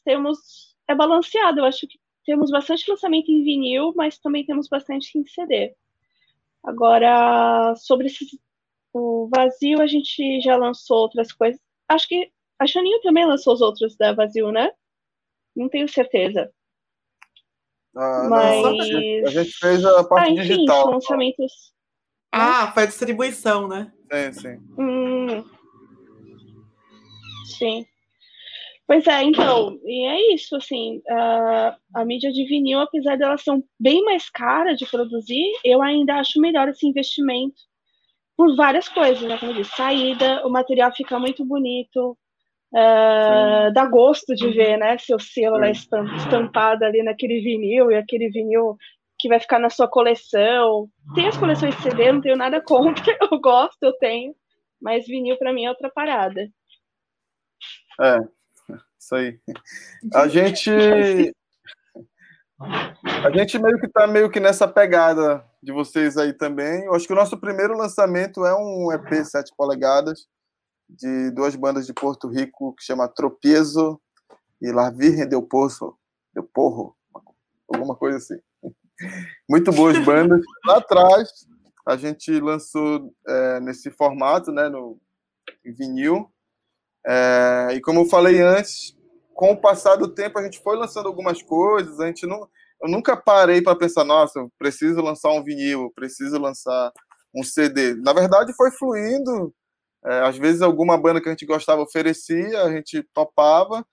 temos. 0.05 0.75
É 0.89 0.95
balanceado, 0.95 1.59
eu 1.59 1.65
acho 1.65 1.85
que 1.87 1.99
temos 2.27 2.51
bastante 2.51 2.91
lançamento 2.91 3.31
em 3.31 3.41
vinil, 3.41 3.93
mas 3.95 4.19
também 4.19 4.45
temos 4.45 4.67
bastante 4.67 5.17
em 5.17 5.25
CD. 5.25 5.73
Agora, 6.61 7.73
sobre 7.77 8.07
esse, 8.07 8.25
o 8.93 9.29
vazio, 9.33 9.81
a 9.81 9.87
gente 9.87 10.41
já 10.41 10.57
lançou 10.57 10.97
outras 10.97 11.31
coisas. 11.31 11.59
Acho 11.87 12.05
que 12.05 12.29
a 12.59 12.67
Chaninho 12.67 12.99
também 12.99 13.25
lançou 13.25 13.53
os 13.53 13.61
outros 13.61 13.95
da 13.95 14.11
Vazio, 14.11 14.51
né? 14.51 14.71
Não 15.55 15.69
tenho 15.69 15.87
certeza. 15.87 16.51
Ah, 17.95 18.27
Mas... 18.29 18.61
Não, 18.61 19.27
a 19.27 19.31
gente 19.31 19.51
fez 19.57 19.85
a 19.85 20.03
parte 20.03 20.27
ah, 20.27 20.31
enfim, 20.33 20.41
digital. 20.41 20.91
lançamentos. 20.91 21.73
Ah, 22.29 22.73
foi 22.73 22.83
a 22.83 22.87
distribuição, 22.87 23.69
né? 23.69 23.93
Sim, 24.11 24.33
sim. 24.33 24.59
Hum, 24.77 25.45
sim. 27.57 27.85
Pois 28.87 29.05
é, 29.05 29.21
então, 29.23 29.77
e 29.83 30.07
é 30.07 30.33
isso, 30.33 30.55
assim, 30.55 31.01
a, 31.09 31.77
a 31.93 32.05
mídia 32.05 32.31
de 32.31 32.45
vinil, 32.45 32.79
apesar 32.79 33.17
dela 33.17 33.37
ser 33.37 33.61
bem 33.77 34.01
mais 34.05 34.29
cara 34.29 34.73
de 34.73 34.85
produzir, 34.85 35.43
eu 35.63 35.81
ainda 35.81 36.15
acho 36.15 36.39
melhor 36.39 36.69
esse 36.69 36.87
investimento 36.87 37.57
por 38.37 38.55
várias 38.55 38.87
coisas, 38.87 39.21
né? 39.27 39.37
Como 39.37 39.51
eu 39.51 39.55
disse, 39.57 39.75
saída, 39.75 40.45
o 40.47 40.49
material 40.49 40.93
fica 40.95 41.19
muito 41.19 41.43
bonito, 41.43 42.17
Uh, 42.69 43.71
dá 43.73 43.85
gosto 43.85 44.35
de 44.35 44.49
ver, 44.49 44.77
né? 44.77 44.97
Seu 44.97 45.19
selo 45.19 45.57
lá 45.57 45.69
estampado 45.69 46.83
ali 46.83 47.01
naquele 47.01 47.39
vinil 47.39 47.89
e 47.89 47.95
aquele 47.95 48.29
vinil 48.29 48.75
que 49.17 49.29
vai 49.29 49.39
ficar 49.39 49.57
na 49.59 49.69
sua 49.69 49.87
coleção. 49.87 50.89
Tem 51.15 51.27
as 51.27 51.37
coleções 51.37 51.75
de 51.77 51.83
CD, 51.83 52.11
não 52.11 52.21
tenho 52.21 52.35
nada 52.35 52.61
contra, 52.61 53.03
eu 53.31 53.39
gosto, 53.39 53.81
eu 53.81 53.93
tenho, 53.93 54.35
mas 54.81 55.07
vinil 55.07 55.37
para 55.37 55.53
mim 55.53 55.65
é 55.65 55.69
outra 55.69 55.89
parada. 55.89 56.49
É, 58.01 58.19
isso 58.99 59.15
aí. 59.15 59.39
A 60.13 60.27
gente 60.27 60.71
a 63.23 63.31
gente 63.31 63.59
meio 63.59 63.79
que 63.79 63.87
tá 63.87 64.07
meio 64.07 64.29
que 64.29 64.39
nessa 64.39 64.67
pegada 64.67 65.45
de 65.61 65.71
vocês 65.71 66.17
aí 66.17 66.33
também. 66.33 66.85
Eu 66.85 66.95
acho 66.95 67.05
que 67.05 67.13
o 67.13 67.15
nosso 67.15 67.37
primeiro 67.37 67.77
lançamento 67.77 68.45
é 68.45 68.55
um 68.55 68.91
EP 68.91 69.23
7 69.23 69.53
polegadas 69.55 70.27
de 70.89 71.31
duas 71.31 71.55
bandas 71.55 71.85
de 71.85 71.93
Porto 71.93 72.27
Rico 72.27 72.73
que 72.73 72.83
chama 72.83 73.07
Tropiezo 73.07 74.01
e 74.61 74.71
La 74.71 74.89
Virgen 74.89 75.27
del 75.27 75.43
Poço, 75.43 75.95
del 76.33 76.43
Porro, 76.43 76.95
alguma 77.71 77.95
coisa 77.95 78.17
assim. 78.17 78.39
Muito 79.47 79.71
boas 79.71 79.97
bandas. 80.03 80.41
Lá 80.65 80.77
atrás, 80.77 81.45
a 81.85 81.95
gente 81.95 82.39
lançou 82.39 83.13
é, 83.27 83.59
nesse 83.59 83.91
formato, 83.91 84.51
né, 84.51 84.67
no 84.69 84.99
em 85.63 85.71
vinil. 85.71 86.31
É, 87.05 87.69
e 87.73 87.81
como 87.81 88.01
eu 88.01 88.05
falei 88.05 88.41
antes, 88.41 88.95
com 89.33 89.51
o 89.51 89.57
passar 89.61 89.95
do 89.95 90.07
tempo, 90.07 90.39
a 90.39 90.43
gente 90.43 90.59
foi 90.59 90.77
lançando 90.77 91.07
algumas 91.07 91.41
coisas. 91.41 91.99
A 91.99 92.07
gente 92.07 92.25
não, 92.25 92.47
eu 92.81 92.89
nunca 92.89 93.15
parei 93.15 93.61
para 93.61 93.77
pensar, 93.77 94.03
nossa, 94.03 94.39
eu 94.39 94.51
preciso 94.57 95.01
lançar 95.01 95.31
um 95.31 95.43
vinil, 95.43 95.91
preciso 95.95 96.39
lançar 96.39 96.91
um 97.35 97.43
CD. 97.43 97.95
Na 97.95 98.13
verdade, 98.13 98.53
foi 98.53 98.71
fluindo 98.71 99.53
é, 100.05 100.21
às 100.21 100.37
vezes 100.37 100.61
alguma 100.61 100.97
banda 100.97 101.19
que 101.21 101.27
a 101.27 101.31
gente 101.31 101.45
gostava 101.45 101.81
oferecia, 101.81 102.63
a 102.63 102.71
gente 102.71 103.03
topava 103.13 103.85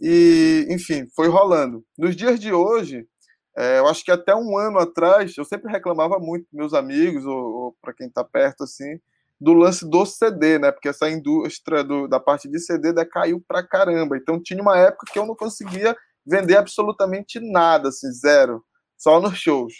e, 0.00 0.66
enfim, 0.68 1.06
foi 1.14 1.28
rolando. 1.28 1.84
Nos 1.96 2.14
dias 2.16 2.38
de 2.38 2.52
hoje, 2.52 3.06
é, 3.56 3.78
eu 3.78 3.86
acho 3.86 4.04
que 4.04 4.10
até 4.10 4.34
um 4.34 4.58
ano 4.58 4.78
atrás, 4.78 5.36
eu 5.36 5.44
sempre 5.44 5.70
reclamava 5.70 6.18
muito 6.18 6.46
meus 6.52 6.74
amigos 6.74 7.24
ou, 7.24 7.36
ou 7.36 7.76
para 7.80 7.94
quem 7.94 8.08
está 8.08 8.24
perto 8.24 8.64
assim, 8.64 8.98
do 9.42 9.54
lance 9.54 9.88
do 9.88 10.06
CD, 10.06 10.56
né? 10.58 10.70
Porque 10.70 10.88
essa 10.88 11.10
indústria 11.10 11.82
do, 11.82 12.06
da 12.06 12.20
parte 12.20 12.48
de 12.48 12.60
CD 12.60 12.92
decaiu 12.92 13.42
pra 13.46 13.66
caramba. 13.66 14.16
Então 14.16 14.40
tinha 14.40 14.62
uma 14.62 14.78
época 14.78 15.10
que 15.12 15.18
eu 15.18 15.26
não 15.26 15.34
conseguia 15.34 15.96
vender 16.24 16.56
absolutamente 16.56 17.40
nada, 17.40 17.88
assim, 17.88 18.10
zero, 18.12 18.64
só 18.96 19.20
nos 19.20 19.36
shows. 19.36 19.74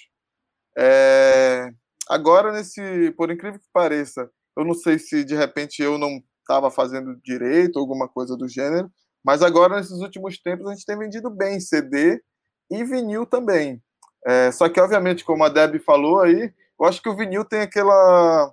É... 0.77 1.70
Agora, 2.09 2.51
nesse, 2.53 3.12
por 3.12 3.31
incrível 3.31 3.61
que 3.61 3.68
pareça, 3.72 4.29
eu 4.57 4.64
não 4.64 4.75
sei 4.75 4.98
se 4.98 5.25
de 5.25 5.37
repente 5.37 5.81
eu 5.81 5.96
não 5.96 6.20
estava 6.40 6.68
fazendo 6.68 7.16
direito, 7.22 7.79
alguma 7.79 8.09
coisa 8.09 8.37
do 8.37 8.48
gênero, 8.48 8.90
mas 9.25 9.42
agora, 9.42 9.77
nesses 9.77 10.01
últimos 10.01 10.37
tempos, 10.38 10.66
a 10.66 10.75
gente 10.75 10.85
tem 10.85 10.98
vendido 10.98 11.31
bem 11.31 11.61
CD 11.61 12.20
e 12.68 12.83
vinil 12.83 13.25
também. 13.25 13.81
É, 14.27 14.51
só 14.51 14.68
que, 14.68 14.81
obviamente, 14.81 15.25
como 15.25 15.44
a 15.44 15.48
Deb 15.48 15.79
falou 15.85 16.20
aí, 16.20 16.53
eu 16.81 16.87
acho 16.87 17.01
que 17.01 17.09
o 17.09 17.16
vinil 17.16 17.44
tem 17.44 17.61
aquela, 17.61 18.53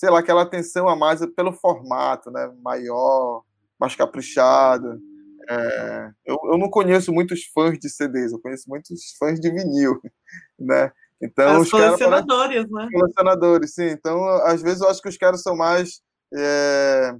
sei 0.00 0.08
lá, 0.08 0.20
aquela 0.20 0.40
atenção 0.40 0.88
a 0.88 0.96
mais 0.96 1.20
pelo 1.36 1.52
formato, 1.52 2.30
né? 2.30 2.50
Maior, 2.62 3.42
mais 3.78 3.94
caprichado. 3.94 4.98
É, 5.46 6.10
eu, 6.24 6.38
eu 6.44 6.56
não 6.56 6.70
conheço 6.70 7.12
muitos 7.12 7.44
fãs 7.52 7.78
de 7.78 7.90
CDs, 7.90 8.32
eu 8.32 8.40
conheço 8.40 8.64
muitos 8.66 9.14
fãs 9.18 9.38
de 9.38 9.50
vinil, 9.50 10.00
né? 10.58 10.90
Então, 11.20 11.60
os 11.60 11.70
colecionadores, 11.70 12.66
né? 12.70 12.88
Colecionadores, 12.90 13.74
sim. 13.74 13.88
Então, 13.88 14.24
às 14.44 14.62
vezes 14.62 14.80
eu 14.80 14.88
acho 14.88 15.02
que 15.02 15.08
os 15.10 15.18
caras 15.18 15.42
são 15.42 15.54
mais. 15.54 16.00
É... 16.34 17.14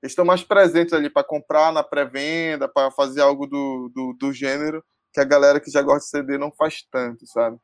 estão 0.00 0.24
mais 0.24 0.44
presentes 0.44 0.92
ali 0.92 1.10
para 1.10 1.26
comprar 1.26 1.72
na 1.72 1.82
pré-venda, 1.82 2.68
para 2.68 2.92
fazer 2.92 3.20
algo 3.20 3.48
do, 3.48 3.90
do, 3.92 4.12
do, 4.12 4.32
gênero, 4.32 4.84
que 5.12 5.18
a 5.18 5.24
galera 5.24 5.58
que 5.58 5.72
já 5.72 5.82
gosta 5.82 6.04
de 6.04 6.10
CD 6.10 6.38
não 6.38 6.52
faz 6.52 6.86
tanto, 6.88 7.26
sabe? 7.26 7.58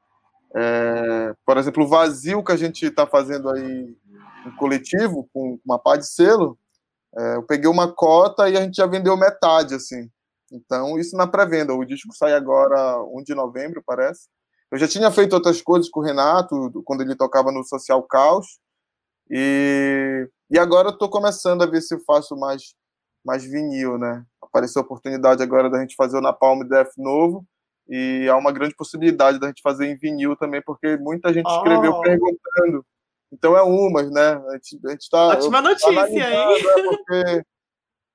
É... 0.52 1.32
por 1.46 1.56
exemplo, 1.58 1.84
o 1.84 1.88
vazio 1.88 2.42
que 2.42 2.50
a 2.50 2.56
gente 2.56 2.86
está 2.86 3.06
fazendo 3.06 3.48
aí 3.50 3.96
no 4.48 4.56
coletivo, 4.56 5.28
com 5.32 5.58
uma 5.64 5.78
pá 5.78 5.96
de 5.96 6.06
selo, 6.06 6.58
é... 7.16 7.36
eu 7.36 7.42
peguei 7.42 7.68
uma 7.68 7.92
cota 7.92 8.48
e 8.48 8.56
a 8.56 8.60
gente 8.62 8.76
já 8.76 8.86
vendeu 8.86 9.16
metade, 9.16 9.74
assim. 9.74 10.10
Então, 10.50 10.98
isso 10.98 11.16
na 11.16 11.26
pré-venda. 11.26 11.74
O 11.74 11.84
disco 11.84 12.14
sai 12.14 12.32
agora 12.32 13.02
1 13.04 13.22
de 13.22 13.34
novembro, 13.34 13.82
parece. 13.84 14.28
Eu 14.70 14.78
já 14.78 14.86
tinha 14.86 15.10
feito 15.10 15.32
outras 15.32 15.62
coisas 15.62 15.90
com 15.90 16.00
o 16.00 16.02
Renato, 16.02 16.70
quando 16.84 17.02
ele 17.02 17.16
tocava 17.16 17.50
no 17.50 17.64
Social 17.64 18.02
Caos, 18.02 18.58
e, 19.30 20.28
e 20.50 20.58
agora 20.58 20.90
estou 20.90 21.08
começando 21.08 21.62
a 21.62 21.66
ver 21.66 21.80
se 21.80 21.94
eu 21.94 22.00
faço 22.06 22.36
mais, 22.36 22.74
mais 23.24 23.44
vinil, 23.44 23.98
né? 23.98 24.24
Apareceu 24.42 24.82
a 24.82 24.84
oportunidade 24.84 25.42
agora 25.42 25.70
da 25.70 25.80
gente 25.80 25.96
fazer 25.96 26.18
o 26.18 26.20
Napalm 26.20 26.60
Death 26.60 26.92
novo, 26.98 27.46
e 27.88 28.28
há 28.28 28.36
uma 28.36 28.52
grande 28.52 28.74
possibilidade 28.74 29.38
da 29.38 29.46
gente 29.46 29.62
fazer 29.62 29.86
em 29.86 29.96
vinil 29.96 30.36
também, 30.36 30.62
porque 30.62 30.98
muita 30.98 31.32
gente 31.32 31.50
escreveu 31.50 31.92
oh. 31.92 32.00
perguntando. 32.02 32.84
Então 33.32 33.56
é 33.56 33.62
umas, 33.62 34.10
né? 34.10 34.34
A 34.48 34.52
gente, 34.54 34.78
a 34.86 34.90
gente 34.90 35.10
tá, 35.10 35.28
Ótima 35.28 35.60
notícia, 35.60 35.90
hein? 35.90 36.18
É 36.22 36.82
porque 36.82 37.44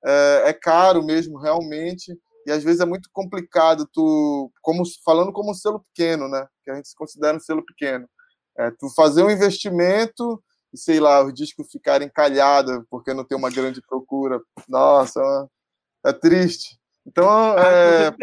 é, 0.04 0.42
é 0.46 0.52
caro 0.52 1.02
mesmo, 1.02 1.38
realmente. 1.38 2.12
E 2.46 2.52
às 2.52 2.62
vezes 2.62 2.80
é 2.80 2.84
muito 2.84 3.08
complicado 3.12 3.88
tu 3.92 4.50
como 4.60 4.82
falando 5.04 5.32
como 5.32 5.50
um 5.50 5.54
selo 5.54 5.80
pequeno 5.80 6.28
né? 6.28 6.46
Que 6.62 6.70
a 6.70 6.74
gente 6.74 6.88
se 6.88 6.94
considera 6.94 7.36
um 7.36 7.40
selo 7.40 7.64
pequeno. 7.64 8.06
É, 8.58 8.70
tu 8.70 8.88
fazer 8.94 9.22
um 9.22 9.30
investimento 9.30 10.42
e 10.72 10.78
sei 10.78 11.00
lá 11.00 11.24
os 11.24 11.32
discos 11.32 11.70
ficarem 11.70 12.08
calhados 12.08 12.84
porque 12.90 13.14
não 13.14 13.24
tem 13.24 13.38
uma 13.38 13.50
grande 13.50 13.80
procura. 13.80 14.40
Nossa 14.68 15.20
é 16.04 16.12
triste. 16.12 16.78
Então 17.06 17.28
ah, 17.28 17.56
é, 17.58 18.14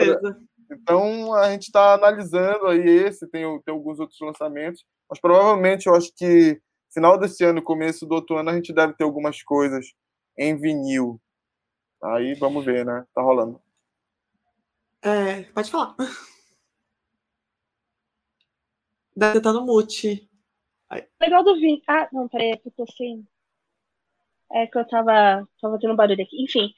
então 0.72 1.34
a 1.34 1.50
gente 1.52 1.64
está 1.64 1.94
analisando 1.94 2.68
aí 2.68 2.88
esse 2.88 3.28
tem, 3.28 3.44
tem 3.62 3.74
alguns 3.74 4.00
outros 4.00 4.20
lançamentos 4.22 4.84
mas 5.10 5.20
provavelmente 5.20 5.88
eu 5.88 5.96
acho 5.96 6.12
que 6.16 6.62
final 6.94 7.18
desse 7.18 7.44
ano 7.44 7.62
começo 7.62 8.06
do 8.06 8.16
outro 8.16 8.38
ano 8.38 8.50
a 8.50 8.54
gente 8.54 8.74
deve 8.74 8.94
ter 8.94 9.04
algumas 9.04 9.42
coisas 9.44 9.94
em 10.38 10.56
vinil 10.56 11.20
aí 12.04 12.34
vamos 12.36 12.66
ver 12.66 12.86
né 12.86 13.06
tá 13.14 13.22
rolando 13.22 13.62
é, 15.02 15.44
pode 15.54 15.72
falar. 15.72 15.96
Deve 19.16 19.40
estar 19.40 19.52
no 19.52 19.66
mute. 19.66 20.30
Legal 21.20 21.44
do 21.44 21.56
vinho. 21.56 21.82
Ah, 21.88 22.08
não, 22.12 22.28
peraí, 22.28 22.52
é 22.52 22.58
que 22.58 22.68
eu 22.68 22.72
tô 22.72 22.86
sem. 22.92 23.26
É 24.54 24.68
que 24.68 24.78
eu 24.78 24.86
tava, 24.86 25.48
tava 25.62 25.80
tendo 25.80 25.96
barulho 25.96 26.22
aqui. 26.22 26.44
Enfim, 26.44 26.74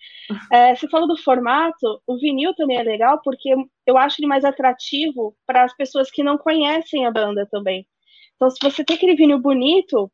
é, 0.51 0.75
você 0.75 0.87
falou 0.87 1.07
do 1.07 1.17
formato, 1.17 2.01
o 2.05 2.17
vinil 2.17 2.53
também 2.53 2.77
é 2.77 2.83
legal 2.83 3.19
porque 3.23 3.49
eu 3.85 3.97
acho 3.97 4.21
ele 4.21 4.27
mais 4.27 4.45
atrativo 4.45 5.35
para 5.45 5.63
as 5.63 5.75
pessoas 5.75 6.11
que 6.11 6.23
não 6.23 6.37
conhecem 6.37 7.05
a 7.05 7.11
banda 7.11 7.47
também. 7.49 7.87
Então, 8.43 8.49
se 8.51 8.57
você 8.61 8.83
tem 8.83 8.97
aquele 8.97 9.15
vinil 9.15 9.39
bonito, 9.39 10.11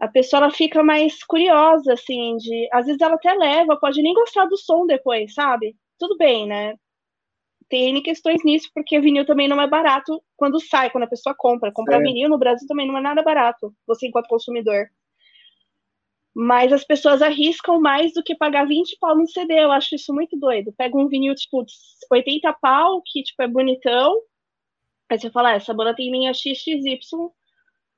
a 0.00 0.08
pessoa 0.08 0.44
ela 0.44 0.50
fica 0.50 0.82
mais 0.82 1.22
curiosa, 1.24 1.92
assim, 1.92 2.36
de. 2.38 2.68
Às 2.72 2.86
vezes 2.86 3.00
ela 3.00 3.16
até 3.16 3.34
leva, 3.34 3.78
pode 3.78 4.00
nem 4.00 4.14
gostar 4.14 4.46
do 4.46 4.56
som 4.56 4.86
depois, 4.86 5.34
sabe? 5.34 5.76
Tudo 5.98 6.16
bem, 6.16 6.46
né? 6.46 6.74
Tem 7.68 7.90
N 7.90 8.02
questões 8.02 8.42
nisso, 8.42 8.70
porque 8.74 8.98
vinil 9.00 9.26
também 9.26 9.48
não 9.48 9.60
é 9.60 9.66
barato 9.66 10.22
quando 10.34 10.58
sai, 10.60 10.88
quando 10.88 11.04
a 11.04 11.08
pessoa 11.08 11.34
compra. 11.36 11.70
Comprar 11.72 12.00
é. 12.00 12.02
vinil 12.02 12.30
no 12.30 12.38
Brasil 12.38 12.66
também 12.66 12.86
não 12.86 12.96
é 12.96 13.02
nada 13.02 13.22
barato, 13.22 13.74
você 13.86 14.06
enquanto 14.06 14.28
consumidor. 14.28 14.86
Mas 16.34 16.72
as 16.72 16.84
pessoas 16.84 17.20
arriscam 17.20 17.80
mais 17.80 18.14
do 18.14 18.22
que 18.22 18.34
pagar 18.34 18.66
20 18.66 18.96
pau 18.98 19.14
no 19.14 19.28
CD. 19.28 19.62
Eu 19.62 19.72
acho 19.72 19.94
isso 19.94 20.14
muito 20.14 20.38
doido. 20.38 20.72
Pega 20.72 20.96
um 20.96 21.08
vinil, 21.08 21.34
tipo, 21.34 21.66
80 22.10 22.50
pau, 22.54 23.02
que, 23.04 23.22
tipo, 23.22 23.42
é 23.42 23.48
bonitão. 23.48 24.18
Aí 25.10 25.18
você 25.18 25.30
fala, 25.30 25.50
ah, 25.50 25.54
essa 25.54 25.74
banda 25.74 25.94
tem 25.94 26.10
linha 26.10 26.32
XXY. 26.32 27.30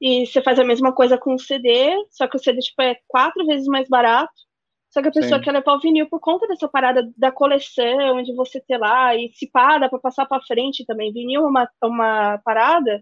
E 0.01 0.27
você 0.27 0.43
faz 0.43 0.59
a 0.59 0.65
mesma 0.65 0.93
coisa 0.95 1.19
com 1.19 1.35
o 1.35 1.39
CD, 1.39 1.95
só 2.11 2.27
que 2.27 2.37
o 2.37 2.41
CD, 2.41 2.61
tipo, 2.61 2.81
é 2.83 2.97
quatro 3.07 3.45
vezes 3.47 3.67
mais 3.67 3.89
barato. 3.89 4.33
Só 4.91 5.01
que 5.01 5.09
a 5.09 5.13
pessoa 5.13 5.39
Sim. 5.39 5.45
quer 5.45 5.53
levar 5.53 5.75
o 5.75 5.81
vinil 5.81 6.09
por 6.09 6.19
conta 6.21 6.49
dessa 6.49 6.69
parada 6.69 7.09
da 7.17 7.31
coleção, 7.31 8.23
de 8.23 8.35
você 8.35 8.61
ter 8.61 8.79
lá, 8.79 9.15
e 9.15 9.31
se 9.35 9.49
pá, 9.51 9.79
dá 9.79 9.89
pra 9.89 10.01
passar 10.01 10.27
pra 10.27 10.41
frente 10.43 10.85
também. 10.85 11.13
Vinil 11.13 11.43
é 11.43 11.49
uma, 11.49 11.69
uma 11.85 12.39
parada 12.45 13.01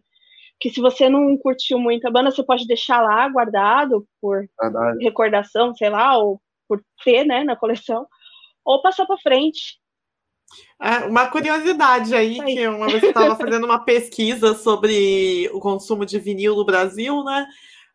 que 0.61 0.71
se 0.71 0.81
você 0.81 1.09
não 1.09 1.37
curtiu 1.39 1.79
muito 1.79 2.07
a 2.07 2.11
banda, 2.11 2.31
você 2.31 2.43
pode 2.43 2.67
deixar 2.67 3.01
lá 3.01 3.29
guardado 3.29 4.07
por 4.21 4.45
Verdade. 4.61 5.05
recordação, 5.05 5.75
sei 5.75 5.89
lá, 5.89 6.19
ou 6.19 6.41
por 6.69 6.83
ter, 7.05 7.25
né, 7.25 7.45
na 7.45 7.57
coleção, 7.57 8.07
ou 8.65 8.83
passar 8.83 9.07
para 9.07 9.17
frente. 9.19 9.79
É, 10.81 11.07
uma 11.07 11.27
curiosidade 11.27 12.15
aí, 12.15 12.43
que 12.43 12.67
uma 12.69 12.87
vez 12.87 13.03
eu 13.03 13.09
estava 13.09 13.35
fazendo 13.37 13.65
uma 13.65 13.81
pesquisa 13.85 14.55
sobre 14.55 15.51
o 15.53 15.61
consumo 15.61 16.07
de 16.07 16.19
vinil 16.19 16.55
no 16.55 16.65
Brasil, 16.65 17.25
né? 17.25 17.47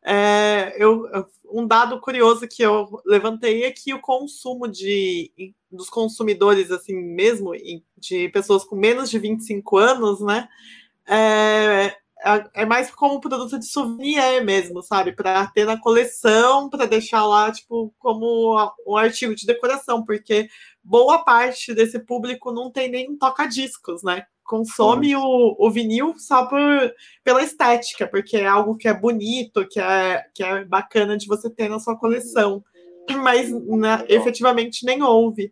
É, 0.05 0.75
eu, 0.77 1.05
um 1.49 1.65
dado 1.65 1.99
curioso 2.01 2.47
que 2.47 2.61
eu 2.61 3.01
levantei 3.05 3.63
é 3.63 3.71
que 3.71 3.93
o 3.93 4.01
consumo 4.01 4.67
de, 4.67 5.31
dos 5.71 5.89
consumidores, 5.89 6.71
assim 6.71 6.95
mesmo, 6.95 7.51
de 7.97 8.27
pessoas 8.29 8.65
com 8.65 8.75
menos 8.75 9.09
de 9.09 9.17
25 9.17 9.77
anos, 9.77 10.19
né? 10.19 10.49
É, 11.07 11.95
é, 12.53 12.65
mais 12.65 12.89
como 12.89 13.15
um 13.15 13.19
produto 13.19 13.59
de 13.59 13.65
souvenir 13.65 14.43
mesmo, 14.43 14.81
sabe? 14.81 15.11
Para 15.11 15.47
ter 15.47 15.65
na 15.65 15.79
coleção, 15.79 16.69
para 16.69 16.85
deixar 16.85 17.25
lá, 17.25 17.51
tipo, 17.51 17.93
como 17.99 18.55
um 18.87 18.97
artigo 18.97 19.35
de 19.35 19.45
decoração, 19.45 20.03
porque 20.03 20.47
boa 20.83 21.23
parte 21.23 21.73
desse 21.73 21.99
público 21.99 22.51
não 22.51 22.69
tem 22.71 22.89
nem 22.89 23.17
toca-discos, 23.17 24.03
né? 24.03 24.25
Consome 24.43 25.15
o, 25.15 25.55
o, 25.57 25.71
vinil 25.71 26.15
só 26.17 26.45
por, 26.45 26.59
pela 27.23 27.41
estética, 27.41 28.05
porque 28.05 28.37
é 28.37 28.45
algo 28.45 28.75
que 28.75 28.87
é 28.89 28.93
bonito, 28.93 29.65
que 29.67 29.79
é, 29.79 30.21
que 30.33 30.43
é 30.43 30.65
bacana 30.65 31.17
de 31.17 31.27
você 31.27 31.49
ter 31.49 31.69
na 31.69 31.79
sua 31.79 31.97
coleção. 31.97 32.63
Mas 33.21 33.49
né, 33.51 34.05
efetivamente 34.09 34.85
nem 34.85 35.01
houve. 35.01 35.51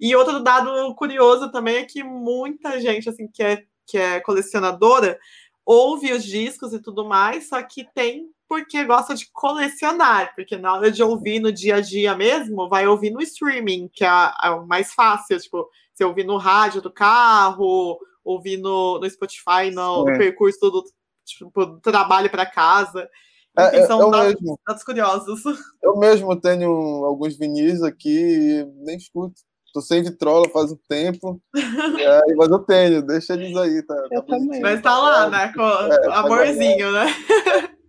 E 0.00 0.16
outro 0.16 0.40
dado 0.40 0.92
curioso 0.96 1.52
também 1.52 1.76
é 1.76 1.84
que 1.84 2.02
muita 2.02 2.80
gente 2.80 3.08
assim 3.08 3.28
que 3.28 3.42
é, 3.42 3.62
que 3.86 3.96
é 3.96 4.18
colecionadora 4.20 5.16
ouve 5.64 6.12
os 6.12 6.24
discos 6.24 6.72
e 6.72 6.82
tudo 6.82 7.04
mais, 7.04 7.48
só 7.48 7.62
que 7.62 7.86
tem 7.94 8.26
porque 8.52 8.84
gosta 8.84 9.14
de 9.14 9.30
colecionar, 9.32 10.34
porque 10.34 10.58
na 10.58 10.74
hora 10.74 10.90
de 10.90 11.02
ouvir 11.02 11.40
no 11.40 11.50
dia 11.50 11.76
a 11.76 11.80
dia 11.80 12.14
mesmo, 12.14 12.68
vai 12.68 12.86
ouvir 12.86 13.08
no 13.08 13.22
streaming, 13.22 13.88
que 13.90 14.04
é, 14.04 14.08
é 14.44 14.50
o 14.50 14.66
mais 14.66 14.92
fácil, 14.92 15.40
tipo, 15.40 15.66
você 15.90 16.04
ouvir 16.04 16.26
no 16.26 16.36
rádio 16.36 16.82
do 16.82 16.92
carro, 16.92 17.98
ouvir 18.22 18.58
no, 18.58 19.00
no 19.00 19.08
Spotify, 19.08 19.70
no, 19.72 20.04
no 20.04 20.18
percurso 20.18 20.70
do, 20.70 20.84
tipo, 21.24 21.64
do 21.64 21.80
trabalho 21.80 22.28
para 22.28 22.44
casa. 22.44 23.08
É, 23.56 23.68
Enfim, 23.68 23.76
é, 23.78 23.86
são 23.86 24.10
dados, 24.10 24.34
dados 24.66 24.84
curiosos. 24.84 25.42
Eu 25.82 25.96
mesmo 25.96 26.38
tenho 26.38 26.70
alguns 27.06 27.38
vinis 27.38 27.82
aqui 27.82 28.10
e 28.10 28.66
nem 28.84 28.98
escuto. 28.98 29.40
Tô 29.72 29.80
sem 29.80 30.02
vitrola 30.02 30.46
faz 30.50 30.70
um 30.70 30.78
tempo. 30.86 31.40
é, 31.56 32.34
mas 32.36 32.50
eu 32.50 32.58
tenho, 32.58 33.00
deixa 33.00 33.32
eles 33.32 33.56
aí, 33.56 33.82
tá? 33.82 33.94
Eu 34.10 34.20
tá. 34.20 34.36
Mas 34.60 34.82
tá 34.82 34.98
lá, 34.98 35.30
né? 35.30 35.50
Com 35.54 35.62
é, 35.62 36.14
amorzinho, 36.14 36.92
né? 36.92 37.06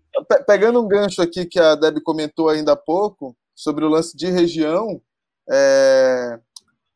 Pegando 0.45 0.81
um 0.81 0.87
gancho 0.87 1.21
aqui 1.21 1.45
que 1.45 1.59
a 1.59 1.75
Deb 1.75 1.99
comentou 2.01 2.49
ainda 2.49 2.73
há 2.73 2.75
pouco, 2.75 3.35
sobre 3.55 3.85
o 3.85 3.89
lance 3.89 4.15
de 4.15 4.29
região, 4.29 5.01
é, 5.49 6.39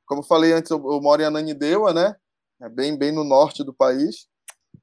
como 0.05 0.21
eu 0.21 0.25
falei 0.25 0.53
antes, 0.53 0.71
eu, 0.71 0.77
eu 0.77 1.01
moro 1.01 1.21
em 1.21 1.25
Ananindeua, 1.25 1.93
né? 1.93 2.15
É 2.61 2.69
bem, 2.69 2.97
bem 2.97 3.11
no 3.11 3.23
norte 3.23 3.63
do 3.63 3.73
país, 3.73 4.27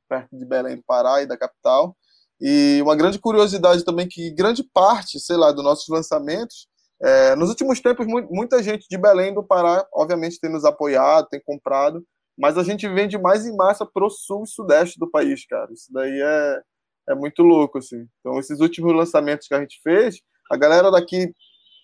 perto 0.08 0.36
de 0.36 0.44
Belém 0.44 0.76
do 0.76 0.82
Pará 0.84 1.22
e 1.22 1.26
da 1.26 1.36
capital. 1.36 1.96
E 2.40 2.80
uma 2.82 2.94
grande 2.94 3.18
curiosidade 3.18 3.84
também 3.84 4.08
que 4.08 4.30
grande 4.30 4.62
parte, 4.62 5.18
sei 5.18 5.36
lá, 5.36 5.50
dos 5.50 5.64
nossos 5.64 5.88
lançamentos 5.88 6.68
é, 7.02 7.34
nos 7.36 7.50
últimos 7.50 7.80
tempos, 7.80 8.06
muita 8.06 8.62
gente 8.62 8.86
de 8.88 8.96
Belém 8.96 9.34
do 9.34 9.42
Pará, 9.42 9.86
obviamente, 9.92 10.40
tem 10.40 10.50
nos 10.50 10.64
apoiado, 10.64 11.28
tem 11.28 11.40
comprado, 11.44 12.02
mas 12.38 12.56
a 12.56 12.62
gente 12.62 12.88
vende 12.88 13.18
mais 13.18 13.46
em 13.46 13.54
massa 13.54 13.84
pro 13.84 14.08
sul 14.08 14.44
e 14.44 14.48
sudeste 14.48 14.98
do 14.98 15.10
país, 15.10 15.46
cara. 15.46 15.70
Isso 15.72 15.92
daí 15.92 16.20
é, 16.20 16.62
é 17.08 17.14
muito 17.14 17.42
louco, 17.42 17.78
assim. 17.78 18.06
Então, 18.20 18.38
esses 18.38 18.60
últimos 18.60 18.94
lançamentos 18.94 19.46
que 19.46 19.54
a 19.54 19.60
gente 19.60 19.80
fez, 19.82 20.20
a 20.50 20.56
galera 20.56 20.90
daqui 20.90 21.32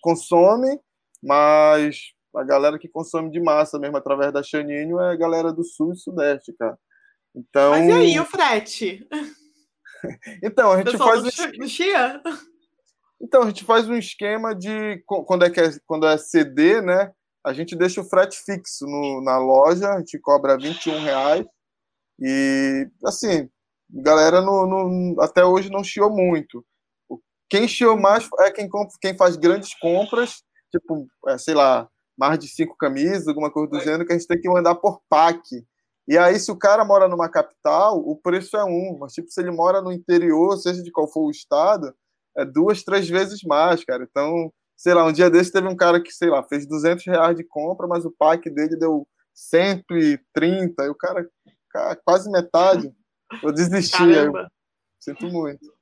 consome, 0.01 0.79
mas 1.23 2.13
a 2.35 2.43
galera 2.43 2.79
que 2.79 2.87
consome 2.87 3.29
de 3.29 3.39
massa 3.39 3.77
mesmo 3.77 3.97
através 3.97 4.31
da 4.31 4.41
Chaninho 4.41 4.99
é 4.99 5.11
a 5.11 5.15
galera 5.15 5.51
do 5.51 5.63
sul 5.63 5.93
e 5.93 5.97
sudeste, 5.97 6.53
cara. 6.57 6.77
Então... 7.35 7.71
Mas 7.71 7.87
e 7.87 7.91
aí, 7.91 8.19
o 8.19 8.25
frete? 8.25 9.07
então, 10.43 10.71
a 10.71 10.77
gente 10.77 10.97
faz... 10.97 11.23
No 11.57 11.67
Chia? 11.67 12.21
Então, 13.21 13.43
a 13.43 13.47
gente 13.47 13.63
faz 13.63 13.87
um 13.87 13.95
esquema 13.95 14.55
de 14.55 15.03
quando 15.05 15.45
é, 15.45 15.49
que 15.49 15.59
é, 15.59 15.69
quando 15.85 16.07
é 16.07 16.17
CD, 16.17 16.81
né? 16.81 17.11
A 17.43 17.53
gente 17.53 17.75
deixa 17.75 18.01
o 18.01 18.03
frete 18.03 18.37
fixo 18.43 18.85
no, 18.85 19.21
na 19.23 19.37
loja, 19.37 19.91
a 19.91 19.99
gente 19.99 20.17
cobra 20.19 20.57
21 20.57 21.03
reais. 21.03 21.45
E 22.19 22.87
assim, 23.03 23.49
galera 23.91 24.41
no, 24.41 24.65
no, 24.65 25.21
até 25.21 25.43
hoje 25.43 25.69
não 25.69 25.83
chiou 25.83 26.09
muito. 26.09 26.65
Quem 27.49 27.67
chiou 27.67 27.99
mais 27.99 28.27
é 28.39 28.51
quem, 28.51 28.69
quem 29.01 29.17
faz 29.17 29.35
grandes 29.35 29.73
compras, 29.77 30.41
tipo, 30.71 31.07
é, 31.27 31.37
sei 31.37 31.53
lá, 31.53 31.89
mais 32.17 32.39
de 32.39 32.47
cinco 32.47 32.77
camisas, 32.77 33.27
alguma 33.27 33.51
coisa 33.51 33.69
do 33.69 33.79
gênero, 33.79 34.05
que 34.05 34.13
a 34.13 34.17
gente 34.17 34.27
tem 34.27 34.39
que 34.39 34.49
mandar 34.49 34.75
por 34.75 35.01
pack. 35.09 35.41
E 36.07 36.17
aí, 36.17 36.39
se 36.39 36.51
o 36.51 36.57
cara 36.57 36.85
mora 36.85 37.07
numa 37.07 37.29
capital, 37.29 37.97
o 37.99 38.15
preço 38.15 38.55
é 38.57 38.63
um. 38.63 38.97
Mas, 38.99 39.13
tipo, 39.13 39.29
se 39.29 39.41
ele 39.41 39.51
mora 39.51 39.81
no 39.81 39.91
interior, 39.91 40.57
seja 40.57 40.81
de 40.81 40.91
qual 40.91 41.07
for 41.07 41.25
o 41.25 41.31
estado, 41.31 41.93
é 42.37 42.45
duas, 42.45 42.83
três 42.83 43.09
vezes 43.09 43.43
mais, 43.43 43.83
cara. 43.83 44.07
Então, 44.09 44.51
sei 44.77 44.93
lá, 44.93 45.05
um 45.05 45.11
dia 45.11 45.29
desse 45.29 45.51
teve 45.51 45.67
um 45.67 45.75
cara 45.75 46.01
que, 46.01 46.11
sei 46.11 46.29
lá, 46.29 46.43
fez 46.43 46.67
200 46.67 47.05
reais 47.05 47.35
de 47.35 47.43
compra, 47.43 47.87
mas 47.87 48.05
o 48.05 48.11
pack 48.11 48.49
dele 48.49 48.77
deu 48.77 49.07
130, 49.33 50.83
e 50.83 50.89
o 50.89 50.95
cara 50.95 51.27
quase 52.05 52.29
metade. 52.31 52.91
Eu 53.41 53.51
desisti. 53.51 54.03
Eu 54.03 54.31
sinto 54.99 55.27
muito. 55.27 55.73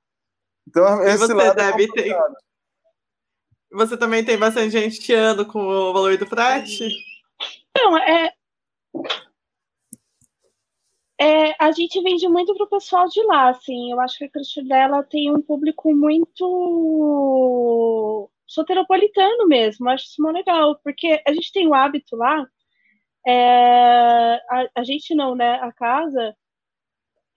Então, 0.68 1.04
esse 1.04 1.18
você 1.18 1.34
lado 1.34 1.60
é 1.60 1.72
deve 1.72 1.84
é 1.84 1.92
ter... 1.92 2.18
Você 3.72 3.98
também 3.98 4.26
tem 4.26 4.38
bastante 4.38 4.72
gente 4.72 5.00
te 5.00 5.14
ando 5.14 5.46
com 5.46 5.60
o 5.60 5.94
valor 5.94 6.18
do 6.18 6.26
frete? 6.26 6.90
Não, 7.76 7.98
é, 7.98 8.34
é, 11.22 11.54
a 11.60 11.72
gente 11.74 12.02
vende 12.02 12.30
muito 12.30 12.56
pro 12.56 12.70
pessoal 12.70 13.08
de 13.10 13.22
lá, 13.24 13.50
assim. 13.50 13.92
Eu 13.92 14.00
acho 14.00 14.18
que 14.18 14.24
a 14.24 14.30
creche 14.30 14.64
dela 14.64 15.04
tem 15.04 15.30
um 15.30 15.42
público 15.42 15.94
muito 15.94 16.40
soteropolitano 18.48 19.46
mesmo. 19.46 19.88
Eu 19.88 19.94
acho 19.94 20.06
isso 20.06 20.22
muito 20.22 20.38
legal, 20.38 20.80
porque 20.82 21.22
a 21.28 21.34
gente 21.34 21.52
tem 21.52 21.68
o 21.68 21.74
hábito 21.74 22.16
lá. 22.16 22.48
É, 23.28 24.36
a, 24.50 24.70
a, 24.76 24.84
gente 24.84 25.14
não, 25.14 25.36
né? 25.36 25.56
A 25.62 25.74
casa 25.74 26.34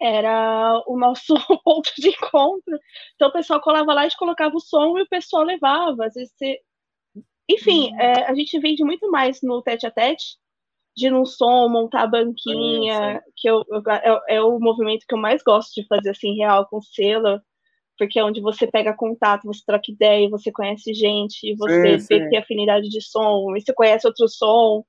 era 0.02 0.82
o 0.86 0.98
nosso 0.98 1.34
ponto 1.64 1.90
de 1.96 2.08
encontro. 2.08 2.78
Então 3.14 3.28
o 3.28 3.32
pessoal 3.32 3.60
colava 3.60 3.94
lá 3.94 4.06
e 4.06 4.16
colocava 4.16 4.56
o 4.56 4.60
som 4.60 4.98
e 4.98 5.02
o 5.02 5.08
pessoal 5.08 5.44
levava. 5.44 6.06
Às 6.06 6.14
vezes 6.14 6.32
você... 6.36 6.58
Enfim, 7.48 7.92
uhum. 7.92 8.00
é, 8.00 8.24
a 8.24 8.34
gente 8.34 8.58
vende 8.58 8.84
muito 8.84 9.10
mais 9.10 9.40
no 9.42 9.62
tete 9.62 9.86
a 9.86 9.90
tete 9.90 10.36
de 10.96 11.10
num 11.10 11.24
som, 11.24 11.68
montar 11.68 12.02
a 12.02 12.06
banquinha, 12.06 13.22
que 13.36 13.48
eu, 13.48 13.64
eu, 13.70 13.82
é, 13.90 14.36
é, 14.36 14.42
o 14.42 14.58
movimento 14.58 15.06
que 15.08 15.14
eu 15.14 15.18
mais 15.18 15.42
gosto 15.42 15.72
de 15.74 15.86
fazer, 15.86 16.10
assim, 16.10 16.36
real, 16.36 16.66
com 16.68 16.80
selo, 16.82 17.40
porque 17.98 18.18
é 18.18 18.24
onde 18.24 18.40
você 18.40 18.66
pega 18.66 18.94
contato, 18.94 19.46
você 19.46 19.62
troca 19.66 19.90
ideia, 19.90 20.28
você 20.28 20.52
conhece 20.52 20.92
gente, 20.92 21.54
você 21.56 21.98
sim, 21.98 22.18
vê 22.18 22.28
sim. 22.28 22.36
afinidade 22.36 22.88
de 22.88 23.00
som, 23.00 23.56
e 23.56 23.60
você 23.60 23.72
conhece 23.72 24.06
outro 24.06 24.28
som, 24.28 24.84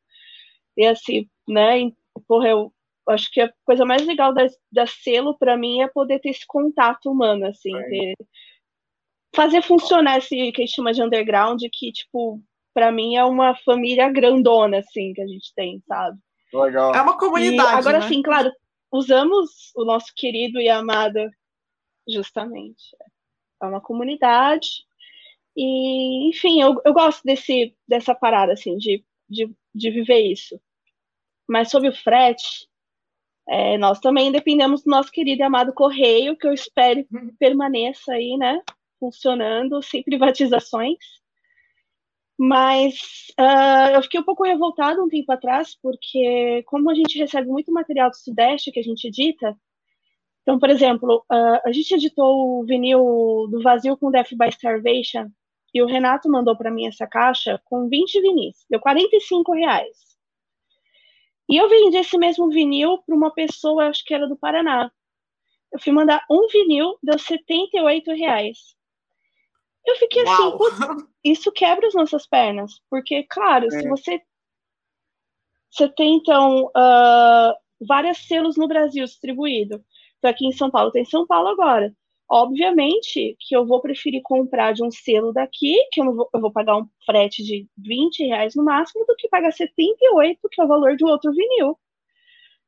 e 0.75 0.85
assim, 0.85 1.27
né, 1.47 1.81
e, 1.81 1.93
porra, 2.27 2.49
eu 2.49 2.73
acho 3.09 3.29
que 3.31 3.41
a 3.41 3.51
coisa 3.65 3.85
mais 3.85 4.05
legal 4.05 4.33
da, 4.33 4.45
da 4.71 4.85
selo, 4.85 5.37
para 5.37 5.57
mim, 5.57 5.81
é 5.81 5.87
poder 5.87 6.19
ter 6.19 6.29
esse 6.29 6.45
contato 6.47 7.11
humano, 7.11 7.45
assim, 7.45 7.71
ter, 7.89 8.13
fazer 9.35 9.61
funcionar 9.61 10.17
esse 10.17 10.51
que 10.51 10.61
a 10.61 10.65
gente 10.65 10.75
chama 10.75 10.93
de 10.93 11.01
underground, 11.01 11.61
que, 11.71 11.91
tipo, 11.91 12.41
para 12.73 12.91
mim 12.91 13.15
é 13.15 13.23
uma 13.23 13.55
família 13.55 14.09
grandona, 14.09 14.79
assim, 14.79 15.13
que 15.13 15.21
a 15.21 15.27
gente 15.27 15.53
tem, 15.55 15.81
sabe? 15.87 16.17
Legal. 16.53 16.93
É 16.93 17.01
uma 17.01 17.17
comunidade. 17.17 17.71
E 17.71 17.75
agora, 17.75 17.99
né? 17.99 18.07
sim, 18.07 18.21
claro, 18.21 18.51
usamos 18.91 19.71
o 19.75 19.83
nosso 19.83 20.13
querido 20.15 20.59
e 20.59 20.69
amado, 20.69 21.19
justamente. 22.07 22.83
É 23.61 23.65
uma 23.65 23.81
comunidade. 23.81 24.85
E, 25.55 26.29
enfim, 26.29 26.61
eu, 26.61 26.79
eu 26.85 26.93
gosto 26.93 27.23
desse, 27.23 27.75
dessa 27.87 28.13
parada, 28.13 28.53
assim, 28.53 28.77
de, 28.77 29.03
de, 29.29 29.51
de 29.73 29.89
viver 29.89 30.19
isso. 30.19 30.59
Mas 31.47 31.69
sobre 31.69 31.89
o 31.89 31.95
frete, 31.95 32.67
é, 33.47 33.77
nós 33.77 33.99
também 33.99 34.31
dependemos 34.31 34.83
do 34.83 34.89
nosso 34.89 35.11
querido 35.11 35.41
e 35.41 35.43
amado 35.43 35.73
correio, 35.73 36.37
que 36.37 36.47
eu 36.47 36.53
espero 36.53 37.05
uhum. 37.11 37.35
permaneça 37.37 38.13
aí, 38.13 38.37
né? 38.37 38.61
Funcionando, 38.99 39.81
sem 39.81 40.01
privatizações. 40.03 40.97
Mas 42.37 42.95
uh, 43.39 43.95
eu 43.95 44.01
fiquei 44.03 44.19
um 44.19 44.23
pouco 44.23 44.43
revoltada 44.43 45.03
um 45.03 45.07
tempo 45.07 45.31
atrás, 45.31 45.77
porque 45.81 46.63
como 46.65 46.89
a 46.89 46.95
gente 46.95 47.17
recebe 47.17 47.47
muito 47.47 47.71
material 47.71 48.09
do 48.09 48.15
Sudeste 48.15 48.71
que 48.71 48.79
a 48.79 48.83
gente 48.83 49.07
edita, 49.07 49.55
então, 50.41 50.59
por 50.59 50.69
exemplo, 50.69 51.23
uh, 51.31 51.59
a 51.65 51.71
gente 51.71 51.93
editou 51.93 52.59
o 52.59 52.65
vinil 52.65 53.47
do 53.49 53.61
Vazio 53.61 53.97
com 53.97 54.11
Death 54.11 54.33
by 54.33 54.49
Starvation, 54.49 55.29
e 55.73 55.81
o 55.81 55.87
Renato 55.87 56.29
mandou 56.29 56.55
para 56.55 56.69
mim 56.69 56.85
essa 56.87 57.07
caixa 57.07 57.59
com 57.65 57.89
20 57.89 58.21
vinis, 58.21 58.65
deu 58.69 58.79
45 58.79 59.53
reais. 59.53 60.12
E 61.49 61.57
eu 61.57 61.69
vendi 61.69 61.97
esse 61.97 62.17
mesmo 62.17 62.49
vinil 62.49 62.99
para 62.99 63.15
uma 63.15 63.31
pessoa, 63.33 63.87
acho 63.87 64.03
que 64.05 64.13
era 64.13 64.27
do 64.27 64.37
Paraná. 64.37 64.91
Eu 65.71 65.79
fui 65.79 65.91
mandar 65.91 66.23
um 66.29 66.47
vinil, 66.47 66.97
deu 67.01 67.17
78 67.17 68.11
reais. 68.13 68.75
Eu 69.85 69.95
fiquei 69.97 70.21
assim, 70.21 70.43
Uau. 70.43 70.67
assim, 70.67 71.07
isso 71.23 71.51
quebra 71.51 71.87
as 71.87 71.93
nossas 71.93 72.25
pernas. 72.27 72.79
Porque, 72.89 73.23
claro, 73.23 73.65
é. 73.67 73.69
se 73.69 73.87
você. 73.87 74.21
Você 75.69 75.89
tem, 75.89 76.17
então, 76.17 76.65
uh, 76.65 77.53
vários 77.85 78.27
selos 78.27 78.55
no 78.55 78.67
Brasil 78.67 79.03
distribuído. 79.03 79.83
Então, 80.19 80.29
aqui 80.29 80.45
em 80.45 80.51
São 80.51 80.69
Paulo 80.69 80.91
tem 80.91 81.03
São 81.03 81.25
Paulo 81.25 81.49
agora. 81.49 81.93
Obviamente 82.35 83.37
que 83.39 83.55
eu 83.55 83.63
vou 83.63 83.79
preferir 83.79 84.19
comprar 84.23 84.73
de 84.73 84.83
um 84.83 84.89
selo 84.89 85.31
daqui, 85.31 85.77
que 85.91 86.01
eu, 86.01 86.15
vou, 86.15 86.27
eu 86.33 86.41
vou 86.41 86.51
pagar 86.51 86.77
um 86.77 86.89
frete 87.05 87.43
de 87.43 87.67
20 87.77 88.25
reais 88.25 88.55
no 88.55 88.63
máximo, 88.63 89.05
do 89.05 89.15
que 89.15 89.29
pagar 89.29 89.51
78, 89.51 90.39
que 90.51 90.59
é 90.59 90.65
o 90.65 90.67
valor 90.67 90.95
de 90.95 91.05
outro 91.05 91.31
vinil, 91.31 91.77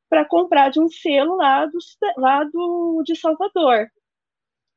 para 0.08 0.24
comprar 0.24 0.70
de 0.70 0.78
um 0.78 0.88
selo 0.88 1.34
lá, 1.34 1.66
do, 1.66 1.78
lá 2.16 2.44
do, 2.44 3.02
de 3.04 3.16
Salvador. 3.16 3.88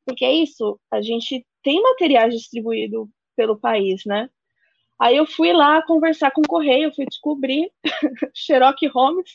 Porque 0.07 0.25
é 0.25 0.33
isso, 0.33 0.79
a 0.89 1.03
gente 1.03 1.45
tem 1.61 1.79
materiais 1.83 2.33
distribuído 2.33 3.07
pelo 3.35 3.59
país, 3.59 4.01
né? 4.07 4.27
Aí 4.99 5.15
eu 5.15 5.27
fui 5.27 5.53
lá 5.53 5.83
conversar 5.83 6.31
com 6.31 6.41
o 6.41 6.47
correio, 6.47 6.95
fui 6.95 7.05
descobrir, 7.05 7.71
Sherlock 8.33 8.87
Holmes, 8.87 9.29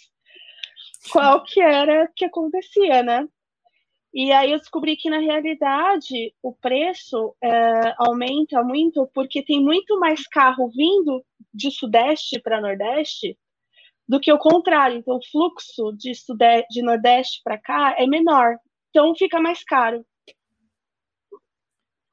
qual 1.12 1.44
que 1.44 1.60
era 1.60 2.10
que 2.16 2.24
acontecia, 2.24 3.04
né? 3.04 3.28
E 4.14 4.30
aí 4.30 4.52
eu 4.52 4.58
descobri 4.58 4.96
que, 4.96 5.10
na 5.10 5.18
realidade, 5.18 6.32
o 6.40 6.52
preço 6.52 7.34
é, 7.42 7.94
aumenta 7.98 8.62
muito 8.62 9.10
porque 9.12 9.42
tem 9.42 9.60
muito 9.60 9.98
mais 9.98 10.24
carro 10.28 10.70
vindo 10.70 11.24
de 11.52 11.68
Sudeste 11.72 12.40
para 12.40 12.60
Nordeste 12.60 13.36
do 14.08 14.20
que 14.20 14.32
o 14.32 14.38
contrário. 14.38 14.98
Então, 14.98 15.16
o 15.16 15.26
fluxo 15.32 15.92
de, 15.96 16.14
sudeste, 16.14 16.68
de 16.70 16.82
Nordeste 16.82 17.40
para 17.42 17.58
cá 17.58 17.96
é 17.98 18.06
menor. 18.06 18.56
Então, 18.90 19.16
fica 19.16 19.40
mais 19.40 19.64
caro. 19.64 20.06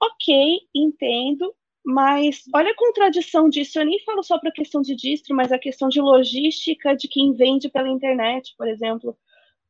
Ok, 0.01 0.59
entendo. 0.73 1.53
Mas 1.85 2.43
olha 2.55 2.71
a 2.71 2.75
contradição 2.75 3.47
disso. 3.47 3.77
Eu 3.77 3.85
nem 3.85 3.99
falo 4.03 4.23
só 4.23 4.39
para 4.39 4.49
a 4.49 4.53
questão 4.53 4.81
de 4.81 4.95
distro, 4.95 5.35
mas 5.35 5.51
a 5.51 5.59
questão 5.59 5.87
de 5.87 6.01
logística 6.01 6.95
de 6.95 7.07
quem 7.07 7.33
vende 7.33 7.69
pela 7.69 7.89
internet, 7.89 8.55
por 8.57 8.67
exemplo. 8.67 9.15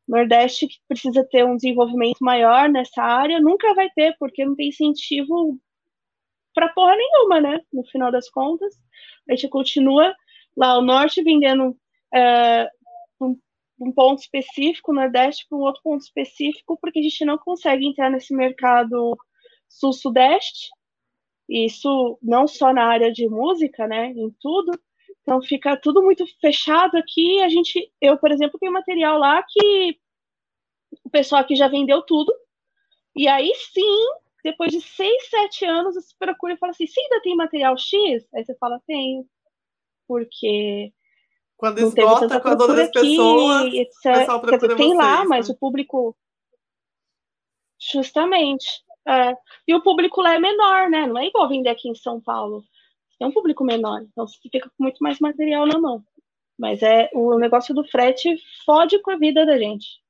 Nordeste 0.08 0.68
que 0.68 0.76
precisa 0.88 1.26
ter 1.30 1.46
um 1.46 1.56
desenvolvimento 1.56 2.20
maior 2.22 2.70
nessa 2.70 3.02
área, 3.02 3.40
nunca 3.40 3.74
vai 3.74 3.90
ter, 3.92 4.16
porque 4.20 4.44
não 4.44 4.56
tem 4.56 4.70
incentivo 4.70 5.60
para 6.54 6.70
porra 6.70 6.96
nenhuma, 6.96 7.40
né? 7.40 7.60
No 7.72 7.84
final 7.86 8.12
das 8.12 8.30
contas, 8.30 8.74
a 9.30 9.36
gente 9.36 9.48
continua 9.50 10.14
lá 10.56 10.78
o 10.78 10.82
Norte 10.82 11.24
vendendo 11.24 11.78
é, 12.14 12.70
um, 13.22 13.38
um, 13.80 13.92
ponto 13.92 14.20
específico, 14.20 14.92
o 14.92 14.96
Nordeste 14.96 15.46
para 15.48 15.58
um 15.58 15.62
outro 15.62 15.82
ponto 15.84 16.02
específico, 16.02 16.78
porque 16.82 17.00
a 17.00 17.04
gente 17.04 17.24
não 17.26 17.38
consegue 17.38 17.86
entrar 17.86 18.10
nesse 18.10 18.36
mercado 18.36 19.18
Sul-Sudeste, 19.70 20.70
isso 21.50 22.18
não 22.22 22.48
só 22.48 22.74
na 22.74 22.86
área 22.86 23.12
de 23.12 23.28
música, 23.28 23.88
né? 23.88 24.08
Em 24.08 24.30
tudo, 24.40 24.72
então 25.22 25.42
fica 25.42 25.78
tudo 25.78 26.02
muito 26.02 26.26
fechado 26.40 26.98
aqui. 26.98 27.42
A 27.42 27.50
gente, 27.50 27.92
eu, 28.02 28.18
por 28.18 28.32
exemplo, 28.32 28.60
tenho 28.60 28.72
material 28.72 29.18
lá 29.18 29.44
que 29.48 29.98
o 31.04 31.10
pessoal 31.10 31.42
aqui 31.42 31.56
já 31.56 31.68
vendeu 31.68 32.02
tudo. 32.02 32.34
E 33.16 33.28
aí 33.28 33.54
sim, 33.56 34.06
depois 34.44 34.72
de 34.72 34.82
seis, 34.82 35.30
sete 35.30 35.66
anos, 35.66 35.96
você 35.96 36.14
procura 36.18 36.54
e 36.54 36.58
fala 36.58 36.72
assim: 36.72 36.88
você 36.88 37.00
ainda 37.00 37.22
tem 37.22 37.36
material 37.36 37.78
X? 37.78 38.28
Aí 38.34 38.44
você 38.44 38.56
fala: 38.56 38.82
tenho. 38.88 39.26
Porque. 40.08 40.92
Quando 41.56 41.78
esgota 41.78 42.40
com 42.40 42.48
as 42.48 42.60
outras 42.60 42.92
pessoas, 42.92 43.68
aqui, 43.68 43.80
etc. 43.82 44.50
Quer 44.50 44.58
dizer, 44.58 44.76
tem 44.76 44.96
lá, 44.96 45.24
mas 45.26 45.48
né? 45.48 45.54
o 45.54 45.58
público. 45.58 46.18
Justamente. 47.92 48.84
É. 49.08 49.36
E 49.68 49.76
o 49.76 49.82
público 49.82 50.22
lá 50.22 50.34
é 50.34 50.40
menor, 50.40 50.90
né? 50.90 51.06
Não 51.06 51.20
é 51.20 51.28
igual 51.28 51.48
vender 51.48 51.70
aqui 51.70 51.88
em 51.88 51.96
São 51.96 52.20
Paulo 52.20 52.64
é 53.22 53.28
um 53.28 53.32
público 53.32 53.64
menor, 53.64 54.02
então 54.02 54.28
você 54.28 54.38
fica 54.52 54.70
com 54.70 54.84
muito 54.84 54.98
mais 55.00 55.20
material 55.20 55.66
na 55.66 55.80
mão. 55.80 56.04
Mas 56.58 56.82
é 56.82 57.10
o 57.14 57.38
negócio 57.38 57.74
do 57.74 57.84
frete 57.84 58.36
fode 58.66 59.02
com 59.02 59.12
a 59.12 59.18
vida 59.18 59.46
da 59.46 59.58
gente. 59.58 60.02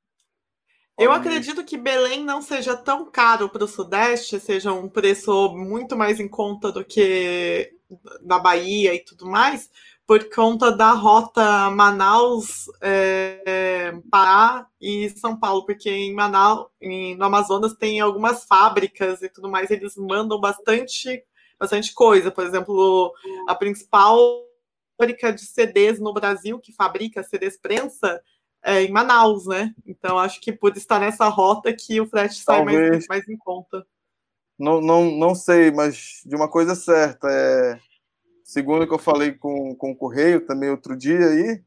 Eu 0.97 1.12
acredito 1.12 1.63
que 1.63 1.78
Belém 1.78 2.24
não 2.24 2.41
seja 2.41 2.76
tão 2.76 3.10
caro 3.10 3.50
para 3.50 3.63
o 3.63 3.67
Sudeste, 3.67 4.39
seja 4.39 4.71
um 4.71 4.88
preço 4.88 5.50
muito 5.56 5.95
mais 5.95 6.19
em 6.19 6.28
conta 6.28 6.71
do 6.71 6.86
que 6.86 7.74
na 8.21 8.38
Bahia 8.38 8.93
e 8.93 9.00
tudo 9.00 9.26
mais, 9.26 9.69
por 10.06 10.30
conta 10.30 10.71
da 10.71 10.91
rota 10.91 11.71
Manaus, 11.71 12.65
é, 12.82 13.93
Pará 14.12 14.67
e 14.80 15.10
São 15.10 15.38
Paulo, 15.38 15.65
porque 15.65 15.89
em 15.89 16.13
Manaus, 16.13 16.67
em, 16.80 17.15
no 17.15 17.26
Amazonas, 17.26 17.74
tem 17.74 18.00
algumas 18.00 18.45
fábricas 18.45 19.21
e 19.21 19.30
tudo 19.30 19.50
mais, 19.50 19.71
eles 19.71 19.95
mandam 19.95 20.39
bastante 20.39 21.24
bastante 21.62 21.93
coisa. 21.93 22.32
Por 22.32 22.43
exemplo, 22.43 23.13
a 23.47 23.54
principal 23.54 24.43
fábrica 24.97 25.32
de 25.32 25.41
CDs 25.41 26.00
no 26.00 26.12
Brasil, 26.12 26.60
que 26.60 26.74
fabrica 26.74 27.21
CDs 27.21 27.56
prensa, 27.56 28.19
é 28.63 28.82
em 28.82 28.91
Manaus, 28.91 29.45
né? 29.45 29.74
Então 29.86 30.17
acho 30.17 30.41
que 30.41 30.52
por 30.52 30.76
estar 30.76 31.00
nessa 31.00 31.28
rota 31.28 31.71
que 31.71 32.02
o 32.02 32.08
frete 32.08 32.36
sai 32.36 32.63
mais, 32.63 33.08
mais 33.08 33.28
em 33.30 33.38
conta. 33.38 33.86
Não, 34.58 34.82
não, 34.82 35.12
não 35.12 35.36
sei, 35.36 35.71
mas 35.71 36.21
de 36.26 36.36
uma 36.36 36.47
coisa 36.47 36.76
certa, 36.76 37.28
é, 37.30 37.80
segundo 38.43 38.88
que 38.88 38.93
eu 38.93 39.00
falei 39.00 39.34
com, 39.34 39.76
com 39.76 39.91
o 39.91 39.95
Correio 39.95 40.45
também 40.45 40.69
outro 40.69 40.95
dia 40.95 41.26
aí, 41.28 41.63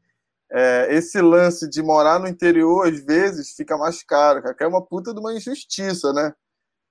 é, 0.49 0.87
esse 0.95 1.21
lance 1.21 1.69
de 1.69 1.81
morar 1.81 2.19
no 2.19 2.27
interior, 2.27 2.87
às 2.87 2.97
vezes, 2.99 3.53
fica 3.53 3.77
mais 3.77 4.01
caro, 4.01 4.41
que 4.55 4.63
é 4.63 4.67
uma 4.67 4.81
puta 4.81 5.13
de 5.13 5.19
uma 5.19 5.33
injustiça, 5.33 6.13
né? 6.13 6.33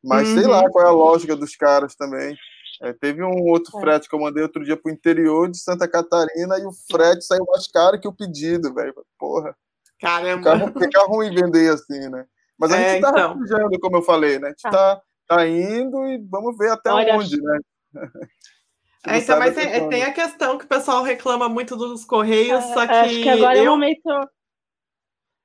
Mas 0.02 0.28
uhum. 0.28 0.34
sei 0.34 0.46
lá 0.46 0.68
qual 0.68 0.84
é 0.84 0.88
a 0.88 0.92
lógica 0.92 1.34
dos 1.34 1.56
caras 1.56 1.94
também. 1.94 2.36
É, 2.82 2.92
teve 2.92 3.22
um 3.22 3.44
outro 3.48 3.76
é. 3.78 3.80
frete 3.80 4.08
que 4.08 4.14
eu 4.14 4.20
mandei 4.20 4.42
outro 4.42 4.64
dia 4.64 4.76
pro 4.76 4.92
interior 4.92 5.50
de 5.50 5.58
Santa 5.58 5.88
Catarina 5.88 6.58
e 6.58 6.66
o 6.66 6.72
frete 6.90 7.24
saiu 7.24 7.44
mais 7.46 7.66
caro 7.68 8.00
que 8.00 8.08
o 8.08 8.12
pedido, 8.12 8.72
velho. 8.74 8.94
Porra. 9.18 9.56
Caramba. 10.00 10.56
Fica, 10.68 10.80
fica, 10.80 11.06
ruim 11.06 11.34
vender 11.34 11.72
assim, 11.72 12.08
né? 12.08 12.24
Mas 12.58 12.72
a 12.72 12.78
é, 12.78 12.92
gente 12.92 13.02
tá 13.02 13.10
então. 13.10 13.80
como 13.80 13.96
eu 13.96 14.02
falei, 14.02 14.38
né? 14.38 14.48
A 14.48 14.50
gente 14.50 14.62
tá. 14.62 14.70
tá, 14.70 15.02
tá 15.26 15.46
indo 15.46 16.06
e 16.06 16.18
vamos 16.30 16.56
ver 16.56 16.70
até 16.70 16.90
Olha, 16.90 17.16
onde, 17.16 17.40
né? 17.40 17.58
É, 19.06 19.18
então, 19.18 19.38
mas 19.38 19.54
tem, 19.54 19.88
tem, 19.90 20.02
a 20.02 20.12
questão 20.12 20.56
que 20.56 20.64
o 20.64 20.68
pessoal 20.68 21.02
reclama 21.02 21.46
muito 21.46 21.76
dos 21.76 22.06
correios, 22.06 22.64
é, 22.64 22.74
só 22.74 22.87
que. 22.87 22.92
Acho 22.92 23.22
que 23.22 23.28
agora 23.28 23.58
eu, 23.58 23.64
é 23.64 23.68
o 23.68 23.72
momento. 23.72 24.00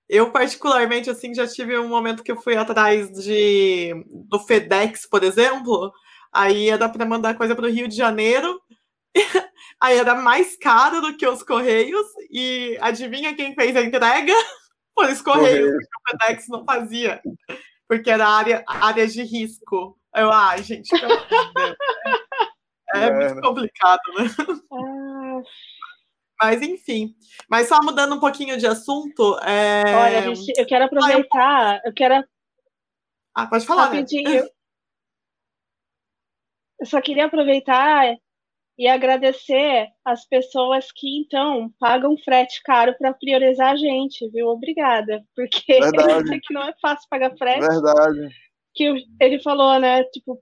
Eu, 0.07 0.31
particularmente, 0.31 1.09
assim, 1.09 1.35
já 1.35 1.45
tive 1.45 1.77
um 1.77 1.89
momento 1.89 2.23
que 2.23 2.31
eu 2.31 2.41
fui 2.41 2.55
atrás 2.55 3.11
de 3.11 3.93
do 4.09 4.39
FedEx, 4.39 5.05
por 5.05 5.23
exemplo, 5.23 5.91
Aí 6.31 6.69
era 6.69 6.87
para 6.87 7.05
mandar 7.05 7.35
coisa 7.35 7.55
para 7.55 7.65
o 7.65 7.69
Rio 7.69 7.87
de 7.87 7.95
Janeiro. 7.95 8.61
Aí 9.81 9.97
era 9.97 10.15
mais 10.15 10.57
caro 10.57 11.01
do 11.01 11.15
que 11.17 11.27
os 11.27 11.43
Correios. 11.43 12.05
E 12.31 12.77
adivinha 12.81 13.35
quem 13.35 13.55
fez 13.55 13.75
a 13.75 13.81
entrega? 13.81 14.33
Foi 14.93 15.11
os 15.11 15.21
Correios, 15.21 15.71
porque 15.71 15.85
o 15.85 16.19
FedEx 16.19 16.47
não 16.49 16.65
fazia. 16.65 17.21
Porque 17.87 18.09
era 18.09 18.27
área, 18.27 18.63
área 18.67 19.07
de 19.07 19.23
risco. 19.23 19.97
Eu, 20.15 20.31
ai, 20.31 20.59
ah, 20.59 20.61
gente, 20.61 20.89
é, 22.93 23.05
é 23.05 23.11
muito 23.11 23.41
complicado, 23.41 24.01
né? 24.17 24.25
Ah. 24.71 25.41
Mas 26.41 26.61
enfim. 26.61 27.15
Mas 27.49 27.67
só 27.67 27.79
mudando 27.83 28.15
um 28.15 28.19
pouquinho 28.19 28.57
de 28.57 28.65
assunto. 28.65 29.37
É... 29.43 29.83
Olha, 29.95 30.35
gente, 30.35 30.53
eu 30.57 30.65
quero 30.65 30.85
aproveitar, 30.85 31.81
eu 31.85 31.93
quero. 31.93 32.23
Ah, 33.35 33.47
pode 33.47 33.65
falar. 33.65 33.85
Rapidinho. 33.85 34.43
Né? 34.43 34.49
Eu 36.79 36.85
só 36.85 37.01
queria 37.01 37.25
aproveitar 37.25 38.15
e 38.77 38.87
agradecer 38.87 39.89
as 40.05 40.25
pessoas 40.25 40.89
que 40.95 41.19
então 41.19 41.69
pagam 41.77 42.15
frete 42.23 42.61
caro 42.63 42.95
para 42.97 43.13
priorizar 43.13 43.73
a 43.73 43.75
gente, 43.75 44.29
viu? 44.29 44.47
Obrigada, 44.47 45.21
porque 45.35 45.79
Verdade. 45.79 45.97
eu 46.23 46.27
sei 46.27 46.39
que 46.39 46.53
não 46.53 46.63
é 46.63 46.73
fácil 46.81 47.07
pagar 47.09 47.35
frete. 47.37 47.59
Verdade. 47.59 48.29
Que 48.73 49.03
ele 49.19 49.41
falou, 49.41 49.77
né? 49.79 50.03
Tipo, 50.05 50.41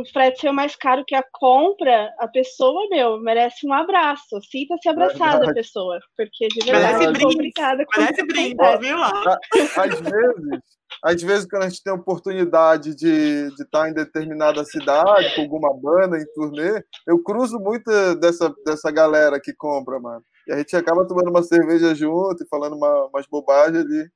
o 0.00 0.04
frete 0.12 0.40
ser 0.40 0.52
mais 0.52 0.76
caro 0.76 1.04
que 1.06 1.14
a 1.14 1.24
compra, 1.32 2.12
a 2.18 2.28
pessoa, 2.28 2.88
meu, 2.90 3.20
merece 3.20 3.66
um 3.66 3.72
abraço. 3.72 4.40
Sinta-se 4.50 4.88
abraçada 4.88 5.38
verdade. 5.38 5.50
a 5.50 5.54
pessoa, 5.54 5.98
porque 6.16 6.48
de 6.48 6.64
verdade, 6.64 7.06
brinde, 7.12 7.34
obrigada. 7.34 7.84
Merece 7.96 8.26
brinde, 8.26 8.56
viu? 8.80 8.96
Às 9.76 10.00
vezes, 10.00 10.62
às 11.02 11.22
vezes, 11.22 11.46
quando 11.46 11.64
a 11.64 11.68
gente 11.68 11.82
tem 11.82 11.92
a 11.92 11.96
oportunidade 11.96 12.94
de, 12.94 13.48
de 13.54 13.62
estar 13.62 13.88
em 13.88 13.94
determinada 13.94 14.64
cidade, 14.64 15.34
com 15.34 15.42
alguma 15.42 15.72
banda, 15.74 16.18
em 16.18 16.26
turnê, 16.34 16.82
eu 17.06 17.22
cruzo 17.22 17.58
muito 17.58 17.90
dessa, 18.16 18.52
dessa 18.64 18.90
galera 18.90 19.40
que 19.40 19.52
compra, 19.54 20.00
mano. 20.00 20.24
E 20.46 20.52
a 20.52 20.58
gente 20.58 20.74
acaba 20.74 21.06
tomando 21.06 21.30
uma 21.30 21.42
cerveja 21.42 21.94
junto 21.94 22.42
e 22.42 22.48
falando 22.48 22.74
uma, 22.74 23.06
umas 23.06 23.26
bobagens 23.26 23.84
ali. 23.84 24.08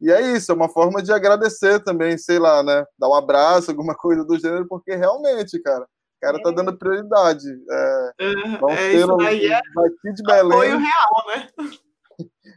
E 0.00 0.10
é 0.10 0.20
isso, 0.36 0.52
é 0.52 0.54
uma 0.54 0.68
forma 0.68 1.02
de 1.02 1.12
agradecer 1.12 1.80
também, 1.80 2.16
sei 2.16 2.38
lá, 2.38 2.62
né? 2.62 2.84
Dar 2.98 3.08
um 3.08 3.14
abraço, 3.14 3.70
alguma 3.70 3.94
coisa 3.94 4.24
do 4.24 4.38
gênero, 4.38 4.66
porque 4.68 4.94
realmente, 4.94 5.60
cara, 5.60 5.82
o 5.82 6.20
cara 6.20 6.42
tá 6.42 6.50
é. 6.50 6.52
dando 6.52 6.78
prioridade. 6.78 7.46
É, 7.70 8.12
vamos 8.60 8.78
é, 8.78 8.90
ter 8.90 9.04
um, 9.10 9.20
é 9.20 9.60
daqui 9.74 10.12
de 10.14 10.22
Belém. 10.22 10.52
Apoio 10.52 10.78
real, 10.78 11.26
né? 11.26 11.48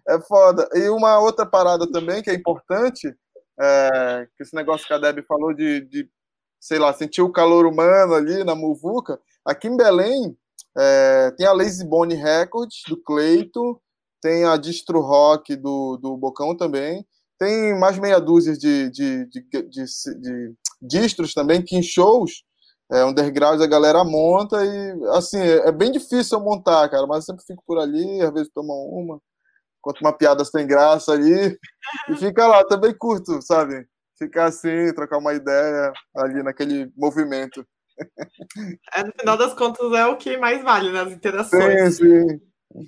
É 0.08 0.20
foda. 0.22 0.68
E 0.74 0.90
uma 0.90 1.20
outra 1.20 1.46
parada 1.46 1.90
também 1.92 2.22
que 2.22 2.30
é 2.30 2.34
importante 2.34 3.16
é, 3.60 4.28
que 4.36 4.44
esse 4.44 4.56
negócio 4.56 4.88
que 4.88 4.94
a 4.94 4.98
Deb 4.98 5.24
falou 5.28 5.54
de, 5.54 5.82
de, 5.82 6.10
sei 6.60 6.80
lá, 6.80 6.92
sentir 6.94 7.22
o 7.22 7.32
calor 7.32 7.66
humano 7.66 8.16
ali 8.16 8.44
na 8.44 8.56
Muvuca. 8.56 9.20
Aqui 9.46 9.68
em 9.68 9.78
Belém 9.78 10.36
é, 10.78 11.32
tem 11.38 11.46
a 11.46 11.54
Lazy 11.54 11.86
Bone 11.86 12.16
Records, 12.16 12.82
do 12.88 12.98
Cleito, 12.98 13.80
tem 14.22 14.46
a 14.46 14.58
Distro 14.58 15.00
Rock 15.02 15.56
do, 15.56 15.98
do 15.98 16.18
Bocão 16.18 16.56
também, 16.56 17.06
tem 17.42 17.76
mais 17.80 17.98
meia 17.98 18.20
dúzia 18.20 18.56
de, 18.56 18.92
de, 18.92 19.26
de, 19.26 20.54
distros 20.80 21.34
também, 21.34 21.60
que 21.60 21.76
em 21.76 21.82
shows, 21.82 22.44
é, 22.92 23.04
underground 23.04 23.60
a 23.60 23.66
galera 23.66 24.04
monta 24.04 24.64
e, 24.64 25.08
assim, 25.16 25.40
é, 25.40 25.70
é 25.70 25.72
bem 25.72 25.92
difícil 25.92 26.38
eu 26.38 26.44
montar, 26.44 26.88
cara, 26.88 27.08
mas 27.08 27.18
eu 27.18 27.22
sempre 27.24 27.44
fico 27.44 27.64
por 27.66 27.80
ali, 27.80 28.22
às 28.22 28.32
vezes 28.32 28.52
tomo 28.54 28.72
uma 28.94 29.20
conta 29.82 30.00
uma 30.02 30.16
piada 30.16 30.46
sem 30.46 30.68
graça 30.68 31.14
ali 31.14 31.58
e 32.10 32.16
fica 32.16 32.46
lá, 32.46 32.64
também 32.64 32.96
curto, 32.96 33.42
sabe? 33.42 33.88
Ficar 34.20 34.46
assim, 34.46 34.94
trocar 34.94 35.18
uma 35.18 35.34
ideia 35.34 35.92
ali 36.16 36.44
naquele 36.44 36.92
movimento. 36.96 37.66
É, 38.94 39.04
no 39.04 39.12
final 39.20 39.36
das 39.36 39.56
contas, 39.56 39.92
é 39.94 40.06
o 40.06 40.18
que 40.18 40.38
mais 40.38 40.62
vale 40.62 40.92
nas 40.92 41.12
interações. 41.12 41.98
Sim, 41.98 42.28
sim. 42.30 42.86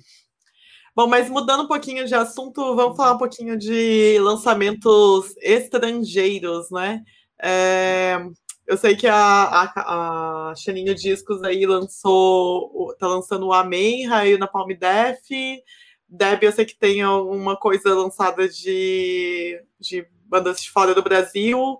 Bom, 0.96 1.08
mas 1.08 1.28
mudando 1.28 1.64
um 1.64 1.66
pouquinho 1.66 2.06
de 2.06 2.14
assunto, 2.14 2.76
vamos 2.76 2.96
falar 2.96 3.14
um 3.14 3.18
pouquinho 3.18 3.58
de 3.58 4.16
lançamentos 4.20 5.34
estrangeiros, 5.38 6.70
né? 6.70 7.02
É, 7.42 8.24
eu 8.64 8.76
sei 8.76 8.94
que 8.94 9.08
a, 9.08 9.16
a, 9.16 10.50
a 10.50 10.54
Discos 10.94 11.42
aí 11.42 11.66
lançou, 11.66 12.94
tá 12.96 13.08
lançando 13.08 13.46
o 13.46 13.52
Amém, 13.52 14.06
Raio 14.06 14.38
na 14.38 14.46
Palm 14.46 14.68
Def, 14.68 15.28
Deb, 16.08 16.44
eu 16.44 16.52
sei 16.52 16.64
que 16.64 16.76
tem 16.76 17.02
alguma 17.02 17.56
coisa 17.56 17.92
lançada 17.92 18.48
de, 18.48 19.60
de 19.80 20.06
bandas 20.26 20.62
de 20.62 20.70
fora 20.70 20.94
do 20.94 21.02
Brasil. 21.02 21.76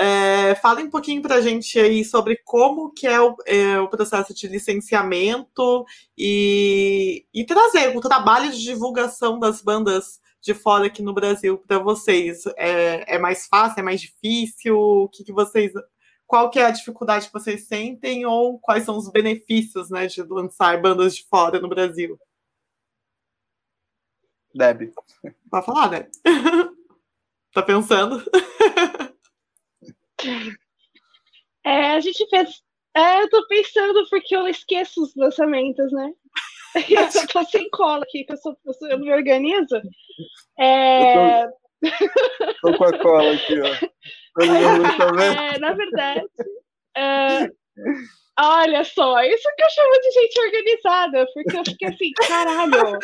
É, 0.00 0.54
fala 0.54 0.80
um 0.80 0.88
pouquinho 0.88 1.20
para 1.20 1.34
a 1.34 1.40
gente 1.40 1.76
aí 1.76 2.04
sobre 2.04 2.36
como 2.44 2.92
que 2.92 3.04
é 3.04 3.20
o, 3.20 3.36
é 3.44 3.80
o 3.80 3.88
processo 3.88 4.32
de 4.32 4.46
licenciamento 4.46 5.84
e, 6.16 7.26
e, 7.34 7.44
trazer 7.44 7.96
o 7.96 8.00
trabalho 8.00 8.52
de 8.52 8.62
divulgação 8.62 9.40
das 9.40 9.60
bandas 9.60 10.20
de 10.40 10.54
fora 10.54 10.86
aqui 10.86 11.02
no 11.02 11.12
Brasil 11.12 11.58
para 11.58 11.80
vocês. 11.80 12.46
É, 12.56 13.16
é, 13.16 13.18
mais 13.18 13.48
fácil, 13.48 13.80
é 13.80 13.82
mais 13.82 14.00
difícil? 14.00 14.78
O 14.78 15.08
que, 15.08 15.24
que 15.24 15.32
vocês. 15.32 15.72
Qual 16.28 16.48
que 16.48 16.60
é 16.60 16.66
a 16.66 16.70
dificuldade 16.70 17.26
que 17.26 17.32
vocês 17.32 17.66
sentem 17.66 18.24
ou 18.24 18.56
quais 18.60 18.84
são 18.84 18.96
os 18.96 19.10
benefícios 19.10 19.90
né, 19.90 20.06
de 20.06 20.22
lançar 20.22 20.80
bandas 20.80 21.16
de 21.16 21.24
fora 21.24 21.58
no 21.58 21.68
Brasil? 21.68 22.16
Deb. 24.54 24.92
Pode 25.50 25.66
falar, 25.66 25.88
Deb. 25.88 26.08
tá 27.52 27.62
pensando? 27.62 28.22
É, 31.64 31.90
a 31.90 32.00
gente 32.00 32.26
fez. 32.28 32.62
É, 32.96 33.22
eu 33.22 33.28
tô 33.28 33.46
pensando 33.46 34.08
porque 34.08 34.34
eu 34.34 34.48
esqueço 34.48 35.02
os 35.02 35.14
lançamentos, 35.14 35.92
né? 35.92 36.12
Eu 36.90 37.10
só 37.10 37.26
tô 37.26 37.44
sem 37.44 37.68
cola 37.70 38.04
aqui, 38.04 38.24
que 38.24 38.32
eu, 38.32 38.36
sou, 38.36 38.56
eu, 38.64 38.74
sou, 38.74 38.88
eu 38.88 38.98
me 38.98 39.10
organizo. 39.10 39.80
É... 40.58 41.44
Eu 41.44 41.50
tô, 42.62 42.72
tô, 42.72 42.78
com 42.78 42.84
a 42.84 42.98
cola 42.98 43.32
aqui, 43.32 43.54
ó. 43.60 43.88
É, 45.54 45.58
na 45.58 45.72
verdade. 45.72 46.26
É... 46.96 47.50
Olha 48.38 48.84
só, 48.84 49.20
isso 49.22 49.48
que 49.56 49.62
eu 49.64 49.70
chamo 49.70 50.00
de 50.00 50.10
gente 50.12 50.40
organizada, 50.40 51.26
porque 51.34 51.56
eu 51.56 51.64
fiquei 51.64 51.88
assim, 51.88 52.12
caralho, 52.12 52.98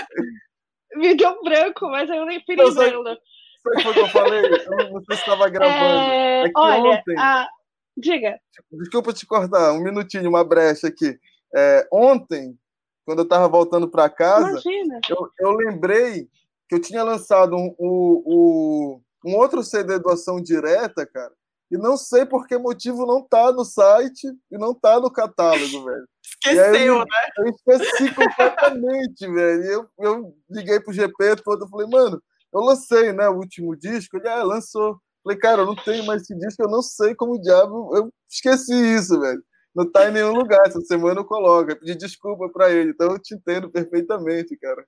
me 0.95 1.15
deu 1.17 1.43
branco, 1.43 1.89
mas 1.89 2.09
eu 2.09 2.25
nem 2.27 2.45
fui 2.45 2.55
lembrando. 2.55 3.19
Sabe 3.65 3.89
o 3.89 3.93
que 3.95 4.01
eu 4.01 4.09
falei? 4.09 4.45
Eu 4.45 4.93
não 4.93 5.05
sei 5.05 5.17
se 5.17 5.23
estava 5.23 5.49
gravando. 5.49 6.12
É, 6.12 6.47
é 6.47 6.51
olha, 6.55 6.99
ontem, 6.99 7.19
a... 7.19 7.49
diga. 7.97 8.39
Desculpa 8.71 9.12
te 9.12 9.27
cortar, 9.27 9.73
um 9.73 9.81
minutinho, 9.81 10.29
uma 10.29 10.45
brecha 10.45 10.89
aqui. 10.89 11.19
É, 11.55 11.89
ontem, 11.91 12.59
quando 13.07 13.21
eu 13.21 13.25
estava 13.25 13.49
voltando 13.49 13.89
para 13.89 14.11
casa, 14.11 14.61
eu, 15.09 15.31
eu, 15.39 15.53
lembrei 15.53 16.29
que 16.69 16.75
eu 16.75 16.81
tinha 16.81 17.03
lançado 17.03 17.57
um, 17.57 17.75
um, 17.79 19.01
um 19.25 19.37
outro 19.37 19.62
CD 19.62 19.99
doação 19.99 20.43
direta, 20.43 21.07
cara, 21.07 21.33
e 21.71 21.79
não 21.79 21.97
sei 21.97 22.27
por 22.27 22.47
que 22.47 22.59
motivo 22.59 23.07
não 23.07 23.23
tá 23.23 23.51
no 23.51 23.65
site 23.65 24.27
e 24.51 24.59
não 24.59 24.75
tá 24.75 25.01
no 25.01 25.11
catálogo, 25.11 25.85
velho. 25.85 26.09
Esqueceu, 26.23 26.95
eu, 26.95 26.99
né? 26.99 27.07
Eu 27.39 27.49
esqueci 27.49 28.15
completamente, 28.15 29.27
velho. 29.27 29.65
Eu, 29.65 29.89
eu 29.99 30.37
liguei 30.51 30.81
pro 30.81 30.93
GP 30.93 31.37
todo, 31.43 31.65
eu 31.65 31.69
falei, 31.69 31.87
mano, 31.87 32.23
eu 32.55 32.61
lancei, 32.61 33.13
né, 33.13 33.29
o 33.29 33.37
último 33.37 33.77
disco. 33.77 34.17
Ele, 34.17 34.29
ah, 34.29 34.43
lançou. 34.43 34.99
Falei, 35.23 35.39
cara, 35.39 35.63
eu 35.63 35.67
não 35.67 35.77
tenho 35.77 36.05
mais 36.05 36.23
esse 36.23 36.37
disco, 36.39 36.63
eu 36.63 36.69
não 36.69 36.83
sei 36.83 37.15
como 37.15 37.41
diabo. 37.41 37.97
Eu 37.97 38.13
esqueci 38.31 38.73
isso, 38.73 39.19
velho. 39.21 39.43
Não 39.75 39.91
tá 39.91 40.09
em 40.09 40.13
nenhum 40.13 40.33
lugar. 40.35 40.61
Essa 40.67 40.81
semana 40.83 41.21
eu 41.21 41.25
coloco. 41.25 41.71
Eu 41.71 41.79
pedi 41.79 41.97
desculpa 41.97 42.49
pra 42.51 42.71
ele, 42.71 42.91
então 42.91 43.13
eu 43.13 43.19
te 43.19 43.35
entendo 43.35 43.71
perfeitamente, 43.71 44.57
cara. 44.57 44.87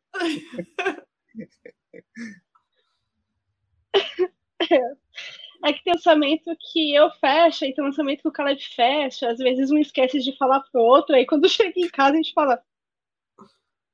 É 5.64 5.72
que 5.72 5.82
tem 5.82 5.94
lançamento 5.94 6.56
que 6.70 6.94
eu 6.94 7.10
fecho, 7.12 7.64
e 7.64 7.74
tem 7.74 7.84
lançamento 7.84 8.22
que 8.22 8.28
o 8.28 8.32
Caleb 8.32 8.62
fecha, 8.74 9.30
às 9.30 9.38
vezes 9.38 9.70
um 9.70 9.78
esquece 9.78 10.20
de 10.20 10.36
falar 10.36 10.60
pro 10.70 10.80
outro, 10.80 11.14
aí 11.14 11.26
quando 11.26 11.48
chega 11.48 11.72
em 11.76 11.88
casa 11.88 12.12
a 12.12 12.16
gente 12.16 12.32
fala, 12.32 12.62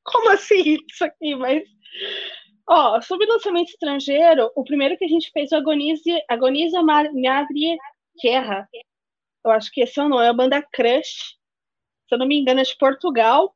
como 0.05 0.31
assim 0.31 0.79
isso 0.91 1.05
aqui? 1.05 1.35
Mas, 1.37 1.63
ó, 2.73 3.01
sobre 3.03 3.27
lançamento 3.27 3.69
estrangeiro, 3.69 4.51
o 4.57 4.65
primeiro 4.65 4.97
que 4.97 5.05
a 5.05 5.09
gente 5.09 5.31
fez, 5.31 5.53
o 5.53 5.57
Agonize, 5.57 6.23
Agoniza 6.29 6.83
Madre 6.83 7.13
Guerra. 8.23 8.69
Eu 9.45 9.51
acho 9.51 9.71
que 9.71 9.83
esse 9.83 10.01
é 10.01 10.05
o 10.05 10.09
nome, 10.09 10.25
é 10.25 10.29
a 10.29 10.33
banda 10.33 10.63
Crush. 10.73 11.37
Se 12.09 12.15
eu 12.15 12.19
não 12.19 12.27
me 12.27 12.39
engano, 12.39 12.61
é 12.61 12.63
de 12.63 12.77
Portugal. 12.77 13.55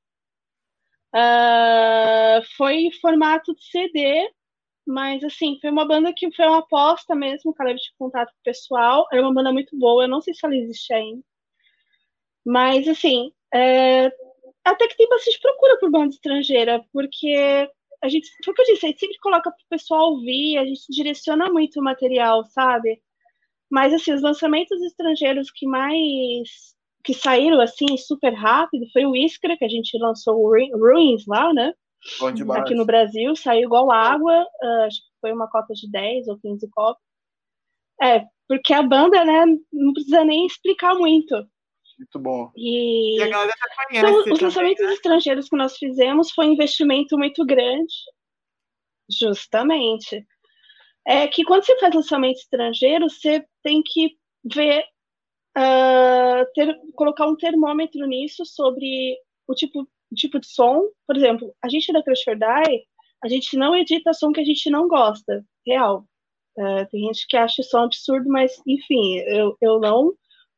Uh, 1.14 2.44
foi 2.56 2.74
em 2.74 2.92
formato 2.92 3.54
de 3.54 3.64
CD, 3.70 4.30
mas, 4.86 5.24
assim, 5.24 5.58
foi 5.60 5.70
uma 5.70 5.86
banda 5.86 6.12
que 6.14 6.30
foi 6.34 6.46
uma 6.46 6.58
aposta 6.58 7.14
mesmo, 7.14 7.54
que 7.54 7.62
ela 7.62 7.70
teve 7.70 7.82
contato 7.98 8.28
com 8.32 8.38
o 8.40 8.44
pessoal. 8.44 9.06
Era 9.12 9.22
uma 9.22 9.34
banda 9.34 9.52
muito 9.52 9.76
boa, 9.78 10.04
eu 10.04 10.08
não 10.08 10.20
sei 10.20 10.34
se 10.34 10.44
ela 10.44 10.56
existe 10.56 10.92
ainda. 10.92 11.22
Mas, 12.44 12.86
assim, 12.86 13.32
é... 13.54 14.06
até 14.64 14.88
que 14.88 14.96
tem 14.96 15.08
bastante 15.08 15.40
procura 15.40 15.78
por 15.78 15.90
banda 15.90 16.14
estrangeira, 16.14 16.84
porque 16.92 17.68
a 18.06 18.08
gente, 18.08 18.28
foi 18.44 18.52
o 18.52 18.54
que 18.54 18.62
eu 18.62 18.66
disse, 18.66 18.86
a 18.86 18.88
gente 18.88 19.00
sempre 19.00 19.18
coloca 19.18 19.50
para 19.50 19.64
o 19.64 19.68
pessoal 19.68 20.12
ouvir, 20.12 20.58
a 20.58 20.64
gente 20.64 20.80
direciona 20.88 21.50
muito 21.50 21.80
o 21.80 21.84
material, 21.84 22.44
sabe? 22.46 23.00
Mas, 23.70 23.92
assim, 23.92 24.12
os 24.12 24.22
lançamentos 24.22 24.80
estrangeiros 24.82 25.50
que 25.50 25.66
mais 25.66 26.48
que 27.04 27.14
saíram 27.14 27.60
assim 27.60 27.96
super 27.96 28.34
rápido 28.34 28.84
foi 28.92 29.06
o 29.06 29.14
Iskra, 29.14 29.56
que 29.56 29.64
a 29.64 29.68
gente 29.68 29.96
lançou 29.96 30.34
o 30.40 30.50
Ruins 30.76 31.24
lá, 31.26 31.54
né? 31.54 31.72
Aqui 32.62 32.74
no 32.74 32.84
Brasil, 32.84 33.34
saiu 33.36 33.64
igual 33.64 33.92
água, 33.92 34.42
uh, 34.42 34.82
acho 34.86 34.98
que 34.98 35.08
foi 35.20 35.32
uma 35.32 35.48
cota 35.48 35.72
de 35.72 35.88
10 35.88 36.26
ou 36.26 36.38
15 36.38 36.68
copos. 36.70 37.02
É, 38.02 38.24
porque 38.48 38.72
a 38.72 38.82
banda, 38.82 39.24
né, 39.24 39.44
não 39.72 39.92
precisa 39.92 40.24
nem 40.24 40.46
explicar 40.46 40.96
muito. 40.96 41.34
Muito 41.98 42.18
bom. 42.18 42.50
E, 42.54 43.18
e 43.18 43.22
a 43.22 43.28
galera 43.28 43.52
já 43.58 43.86
conhece. 43.86 44.06
Então, 44.06 44.32
os 44.34 44.40
lançamentos 44.40 44.84
né? 44.84 44.92
estrangeiros 44.92 45.48
que 45.48 45.56
nós 45.56 45.76
fizemos 45.76 46.30
foi 46.30 46.46
um 46.46 46.52
investimento 46.52 47.16
muito 47.16 47.44
grande. 47.44 47.94
Justamente. 49.10 50.26
É 51.06 51.26
que 51.28 51.44
quando 51.44 51.64
você 51.64 51.78
faz 51.78 51.94
lançamento 51.94 52.36
estrangeiro, 52.36 53.08
você 53.08 53.44
tem 53.62 53.82
que 53.82 54.16
ver 54.44 54.84
uh, 55.56 56.44
ter, 56.54 56.76
colocar 56.94 57.26
um 57.26 57.36
termômetro 57.36 58.06
nisso 58.06 58.44
sobre 58.44 59.16
o 59.46 59.54
tipo, 59.54 59.88
tipo 60.14 60.38
de 60.38 60.48
som. 60.48 60.82
Por 61.06 61.16
exemplo, 61.16 61.54
a 61.62 61.68
gente 61.68 61.92
da 61.92 62.02
Crush 62.02 62.28
or 62.28 62.36
Die, 62.36 62.86
a 63.24 63.28
gente 63.28 63.56
não 63.56 63.74
edita 63.74 64.12
som 64.12 64.32
que 64.32 64.40
a 64.40 64.44
gente 64.44 64.68
não 64.68 64.86
gosta, 64.86 65.44
real. 65.66 66.04
Uh, 66.58 66.88
tem 66.90 67.04
gente 67.04 67.26
que 67.26 67.36
acha 67.36 67.62
som 67.62 67.84
absurdo, 67.84 68.28
mas 68.28 68.60
enfim, 68.66 69.18
eu, 69.26 69.56
eu 69.60 69.78
não 69.78 70.14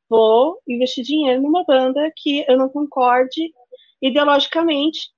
vou 0.09 0.61
investir 0.67 1.05
dinheiro 1.05 1.43
numa 1.43 1.65
banda 1.65 2.13
que 2.17 2.45
eu 2.49 2.57
não 2.57 2.69
concorde 2.69 3.53
ideologicamente 4.01 5.11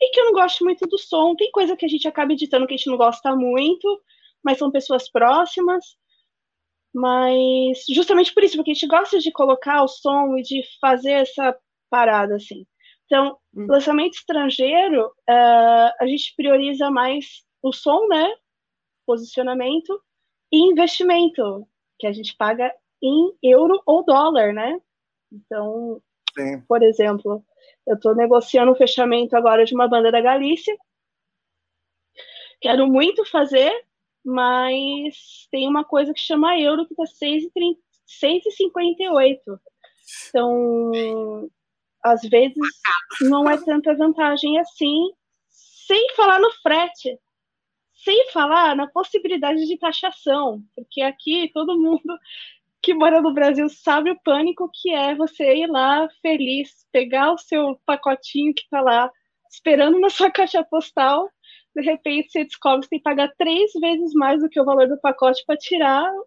e 0.00 0.10
que 0.10 0.20
eu 0.20 0.26
não 0.26 0.32
gosto 0.32 0.64
muito 0.64 0.86
do 0.86 0.98
som. 0.98 1.34
Tem 1.36 1.50
coisa 1.50 1.76
que 1.76 1.86
a 1.86 1.88
gente 1.88 2.06
acaba 2.08 2.32
editando 2.32 2.66
que 2.66 2.74
a 2.74 2.76
gente 2.76 2.90
não 2.90 2.96
gosta 2.96 3.34
muito, 3.36 4.02
mas 4.44 4.58
são 4.58 4.70
pessoas 4.70 5.10
próximas. 5.10 5.84
Mas 6.94 7.84
justamente 7.88 8.34
por 8.34 8.42
isso, 8.42 8.56
porque 8.56 8.72
a 8.72 8.74
gente 8.74 8.86
gosta 8.86 9.18
de 9.18 9.32
colocar 9.32 9.82
o 9.82 9.88
som 9.88 10.36
e 10.36 10.42
de 10.42 10.62
fazer 10.80 11.12
essa 11.12 11.56
parada 11.88 12.36
assim. 12.36 12.66
Então, 13.06 13.38
hum. 13.54 13.66
lançamento 13.68 14.14
estrangeiro, 14.14 15.06
uh, 15.06 15.90
a 16.00 16.06
gente 16.06 16.34
prioriza 16.36 16.90
mais 16.90 17.42
o 17.62 17.72
som, 17.72 18.06
né? 18.08 18.32
Posicionamento 19.06 20.00
e 20.50 20.58
investimento, 20.70 21.66
que 21.98 22.06
a 22.06 22.12
gente 22.12 22.36
paga 22.36 22.72
em 23.02 23.32
euro 23.42 23.82
ou 23.84 24.04
dólar, 24.04 24.52
né? 24.52 24.78
Então, 25.32 26.00
Sim. 26.34 26.60
por 26.68 26.82
exemplo, 26.82 27.44
eu 27.86 27.94
estou 27.96 28.14
negociando 28.14 28.70
o 28.70 28.74
um 28.74 28.76
fechamento 28.76 29.34
agora 29.36 29.64
de 29.64 29.74
uma 29.74 29.88
banda 29.88 30.12
da 30.12 30.20
Galícia. 30.20 30.76
Quero 32.60 32.86
muito 32.86 33.24
fazer, 33.24 33.72
mas 34.24 35.48
tem 35.50 35.68
uma 35.68 35.84
coisa 35.84 36.14
que 36.14 36.20
chama 36.20 36.58
euro 36.58 36.86
que 36.86 36.92
está 36.92 37.04
6,58. 37.04 39.38
Então, 40.28 41.50
às 42.02 42.20
vezes, 42.22 42.56
não 43.22 43.48
é 43.48 43.56
tanta 43.62 43.96
vantagem 43.96 44.58
assim, 44.58 45.12
sem 45.48 46.14
falar 46.14 46.40
no 46.40 46.50
frete, 46.62 47.18
sem 47.94 48.30
falar 48.30 48.76
na 48.76 48.86
possibilidade 48.86 49.66
de 49.66 49.78
taxação, 49.78 50.62
porque 50.74 51.02
aqui 51.02 51.50
todo 51.52 51.78
mundo 51.78 52.18
que 52.82 52.94
mora 52.94 53.22
no 53.22 53.32
Brasil 53.32 53.68
sabe 53.68 54.10
o 54.10 54.20
pânico 54.24 54.68
que 54.74 54.90
é 54.90 55.14
você 55.14 55.54
ir 55.54 55.68
lá 55.68 56.08
feliz, 56.20 56.70
pegar 56.92 57.32
o 57.32 57.38
seu 57.38 57.80
pacotinho 57.86 58.52
que 58.54 58.62
está 58.62 58.80
lá 58.80 59.10
esperando 59.50 60.00
na 60.00 60.10
sua 60.10 60.30
caixa 60.32 60.64
postal, 60.64 61.28
de 61.74 61.82
repente 61.82 62.30
você 62.30 62.44
descobre 62.44 62.82
que 62.82 62.90
tem 62.90 62.98
que 62.98 63.04
pagar 63.04 63.32
três 63.38 63.70
vezes 63.80 64.12
mais 64.14 64.40
do 64.40 64.48
que 64.48 64.60
o 64.60 64.64
valor 64.64 64.88
do 64.88 65.00
pacote 65.00 65.42
para 65.46 65.56
tirar 65.56 66.10
o 66.12 66.26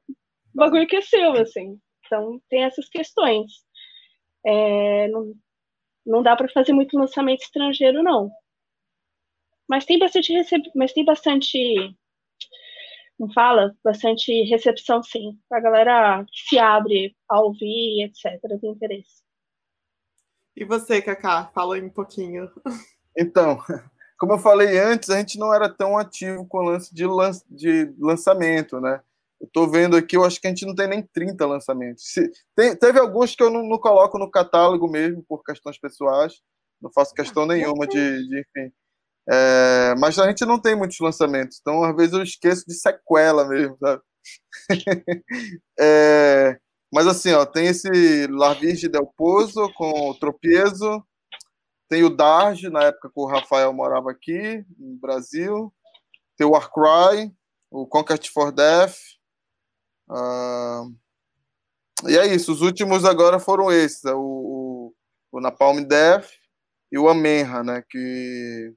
bagulho 0.53 0.87
que 0.87 0.95
é 0.95 1.01
seu, 1.01 1.33
assim. 1.33 1.77
Então 2.05 2.39
tem 2.49 2.63
essas 2.63 2.87
questões. 2.87 3.51
É, 4.45 5.07
não, 5.09 5.33
não 6.05 6.23
dá 6.23 6.35
para 6.35 6.49
fazer 6.49 6.71
muito 6.73 6.97
lançamento 6.97 7.41
estrangeiro, 7.41 8.01
não. 8.01 8.31
Mas 9.67 9.85
tem 9.85 9.99
bastante 9.99 10.31
receb... 10.31 10.63
mas 10.75 10.93
tem 10.93 11.03
bastante 11.03 11.95
não 13.19 13.31
fala, 13.31 13.75
bastante 13.83 14.31
recepção, 14.43 15.01
sim. 15.01 15.39
A 15.51 15.59
galera 15.59 16.25
se 16.33 16.59
abre 16.59 17.15
a 17.29 17.39
ouvir, 17.41 18.03
etc., 18.03 18.39
tem 18.59 18.71
interesse. 18.71 19.23
E 20.55 20.63
você, 20.63 21.01
Kaká, 21.01 21.49
fala 21.53 21.75
aí 21.75 21.81
um 21.81 21.89
pouquinho. 21.89 22.49
Então, 23.17 23.57
como 24.19 24.33
eu 24.33 24.39
falei 24.39 24.77
antes, 24.77 25.09
a 25.09 25.17
gente 25.17 25.37
não 25.37 25.53
era 25.53 25.69
tão 25.69 25.97
ativo 25.97 26.45
com 26.47 26.59
o 26.59 26.63
lance 26.63 26.93
de, 26.93 27.05
lan 27.05 27.31
de 27.49 27.93
lançamento, 27.99 28.79
né? 28.79 29.01
Eu 29.39 29.49
tô 29.51 29.67
vendo 29.67 29.97
aqui, 29.97 30.15
eu 30.15 30.23
acho 30.23 30.39
que 30.39 30.47
a 30.47 30.49
gente 30.49 30.65
não 30.65 30.73
tem 30.73 30.87
nem 30.87 31.01
30 31.01 31.45
lançamentos. 31.45 32.05
Se, 32.05 32.31
tem, 32.55 32.75
teve 32.75 32.99
alguns 32.99 33.35
que 33.35 33.43
eu 33.43 33.49
não, 33.49 33.63
não, 33.67 33.77
coloco 33.77 34.17
no 34.17 34.31
catálogo 34.31 34.89
mesmo, 34.89 35.23
por 35.27 35.43
questões 35.43 35.77
pessoais. 35.77 36.41
Não 36.81 36.91
faço 36.91 37.13
questão 37.13 37.43
ah, 37.43 37.47
nenhuma 37.47 37.85
de, 37.85 38.27
de 38.27 38.39
enfim, 38.39 38.73
é, 39.27 39.95
mas 39.97 40.17
a 40.19 40.27
gente 40.27 40.45
não 40.45 40.59
tem 40.59 40.75
muitos 40.75 40.99
lançamentos, 40.99 41.57
então 41.59 41.83
às 41.83 41.95
vezes 41.95 42.13
eu 42.13 42.23
esqueço 42.23 42.65
de 42.67 42.75
sequela 42.75 43.47
mesmo, 43.47 43.77
sabe? 43.79 44.01
é, 45.79 46.59
mas 46.93 47.07
assim, 47.07 47.31
ó, 47.33 47.45
tem 47.45 47.67
esse 47.67 48.27
La 48.27 48.53
Virge 48.53 48.87
del 48.87 49.07
Pozo 49.17 49.71
com 49.73 50.09
o 50.09 50.15
Tropiezo, 50.15 51.03
tem 51.89 52.03
o 52.03 52.09
Darge, 52.09 52.69
na 52.69 52.83
época 52.85 53.09
que 53.09 53.19
o 53.19 53.25
Rafael 53.25 53.73
morava 53.73 54.11
aqui, 54.11 54.63
no 54.77 54.97
Brasil, 54.97 55.73
tem 56.37 56.45
o 56.45 56.51
Warcry, 56.51 57.31
o 57.71 57.87
Conquest 57.87 58.29
for 58.29 58.51
Death, 58.51 58.95
uh, 60.09 60.95
e 62.07 62.17
é 62.17 62.27
isso, 62.27 62.51
os 62.51 62.61
últimos 62.61 63.05
agora 63.05 63.39
foram 63.39 63.71
esses, 63.71 64.03
o, 64.05 64.19
o, 64.19 64.93
o 65.31 65.41
Napalm 65.41 65.83
Death 65.83 66.29
e 66.91 66.97
o 66.97 67.09
Amenra, 67.09 67.63
né, 67.63 67.83
que 67.89 68.73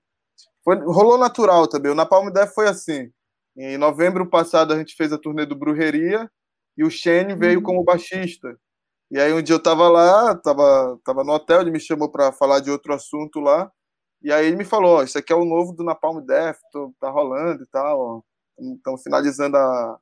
foi, 0.69 0.77
rolou 0.85 1.17
natural 1.17 1.67
também. 1.67 1.91
O 1.91 1.95
Napalm 1.95 2.29
Death 2.29 2.53
foi 2.53 2.69
assim. 2.69 3.11
Em 3.57 3.79
novembro 3.79 4.29
passado 4.29 4.75
a 4.75 4.77
gente 4.77 4.95
fez 4.95 5.11
a 5.15 5.19
turnê 5.19 5.47
do 5.47 5.57
Brujeria 5.57 6.31
e 6.77 6.85
o 6.85 6.91
Shane 6.91 7.35
veio 7.35 7.61
uhum. 7.61 7.65
como 7.65 7.85
baixista. 7.85 8.55
E 9.11 9.19
aí 9.19 9.33
um 9.33 9.41
dia 9.41 9.55
eu 9.55 9.63
tava 9.63 9.89
lá, 9.89 10.35
tava, 10.37 11.01
tava 11.03 11.25
no 11.25 11.33
hotel, 11.33 11.63
ele 11.63 11.71
me 11.71 11.81
chamou 11.81 12.11
para 12.11 12.33
falar 12.33 12.61
de 12.61 12.71
outro 12.71 12.93
assunto 12.93 13.41
lá. 13.41 13.73
E 14.21 14.31
aí 14.31 14.47
ele 14.47 14.57
me 14.57 14.65
falou, 14.65 15.03
isso 15.03 15.17
aqui 15.17 15.33
é 15.33 15.37
o 15.37 15.47
novo 15.47 15.73
do 15.73 15.83
Napalm 15.83 16.21
Death, 16.21 16.59
tô, 16.71 16.93
tá 17.01 17.09
rolando 17.09 17.63
e 17.63 17.67
tal, 17.67 18.23
Estão 18.59 18.99
finalizando 18.99 19.57
a, 19.57 19.99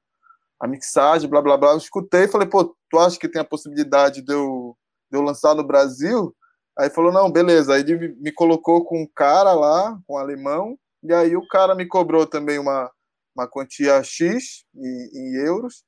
a 0.59 0.67
mixagem, 0.67 1.31
blá 1.31 1.41
blá 1.41 1.57
blá. 1.57 1.73
Eu 1.73 1.79
escutei 1.79 2.25
e 2.25 2.29
falei, 2.29 2.49
pô, 2.49 2.77
tu 2.91 2.99
acha 2.99 3.17
que 3.19 3.29
tem 3.29 3.41
a 3.41 3.45
possibilidade 3.45 4.21
de 4.21 4.33
eu, 4.33 4.77
de 5.13 5.17
eu 5.17 5.23
lançar 5.23 5.55
no 5.55 5.63
Brasil? 5.65 6.35
Aí 6.79 6.91
falou, 6.91 7.13
não, 7.13 7.31
beleza. 7.31 7.75
Aí 7.75 7.85
me 7.85 8.33
colocou 8.33 8.85
com 8.85 9.03
um 9.03 9.07
cara 9.15 9.53
lá, 9.53 9.99
com 10.07 10.15
um 10.15 10.19
alemão, 10.19 10.79
e 11.03 11.13
aí 11.13 11.37
o 11.37 11.47
cara 11.49 11.75
me 11.75 11.87
cobrou 11.87 12.27
também 12.27 12.59
uma, 12.59 12.91
uma 13.35 13.49
quantia 13.49 14.03
X 14.03 14.65
em, 14.75 15.11
em 15.15 15.35
euros. 15.37 15.85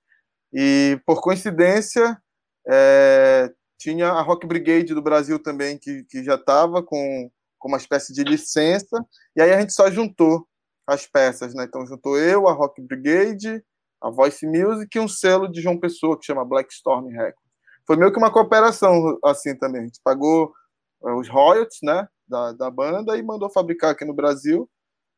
E 0.52 1.00
por 1.04 1.20
coincidência, 1.20 2.20
é, 2.66 3.52
tinha 3.78 4.08
a 4.08 4.22
Rock 4.22 4.46
Brigade 4.46 4.94
do 4.94 5.02
Brasil 5.02 5.38
também, 5.38 5.78
que, 5.78 6.04
que 6.04 6.24
já 6.24 6.34
estava 6.34 6.82
com, 6.82 7.30
com 7.58 7.68
uma 7.68 7.78
espécie 7.78 8.12
de 8.12 8.24
licença, 8.24 9.04
e 9.36 9.42
aí 9.42 9.52
a 9.52 9.60
gente 9.60 9.72
só 9.72 9.90
juntou 9.90 10.46
as 10.86 11.06
peças, 11.06 11.54
né? 11.54 11.64
Então 11.64 11.86
juntou 11.86 12.18
eu, 12.18 12.48
a 12.48 12.52
Rock 12.52 12.80
Brigade, 12.80 13.62
a 14.00 14.10
Voice 14.10 14.46
Music 14.46 14.96
e 14.96 15.00
um 15.00 15.08
selo 15.08 15.48
de 15.48 15.60
João 15.60 15.78
Pessoa 15.78 16.18
que 16.18 16.24
chama 16.24 16.44
Black 16.44 16.72
Storm 16.72 17.08
Records. 17.08 17.48
Foi 17.86 17.96
meio 17.96 18.12
que 18.12 18.18
uma 18.18 18.32
cooperação 18.32 19.18
assim 19.24 19.56
também. 19.56 19.82
A 19.82 19.84
gente 19.84 20.00
pagou 20.02 20.52
os 21.00 21.28
royalties 21.28 21.78
né, 21.82 22.08
da, 22.26 22.52
da 22.52 22.70
banda 22.70 23.16
e 23.16 23.22
mandou 23.22 23.50
fabricar 23.50 23.90
aqui 23.90 24.04
no 24.04 24.14
Brasil 24.14 24.68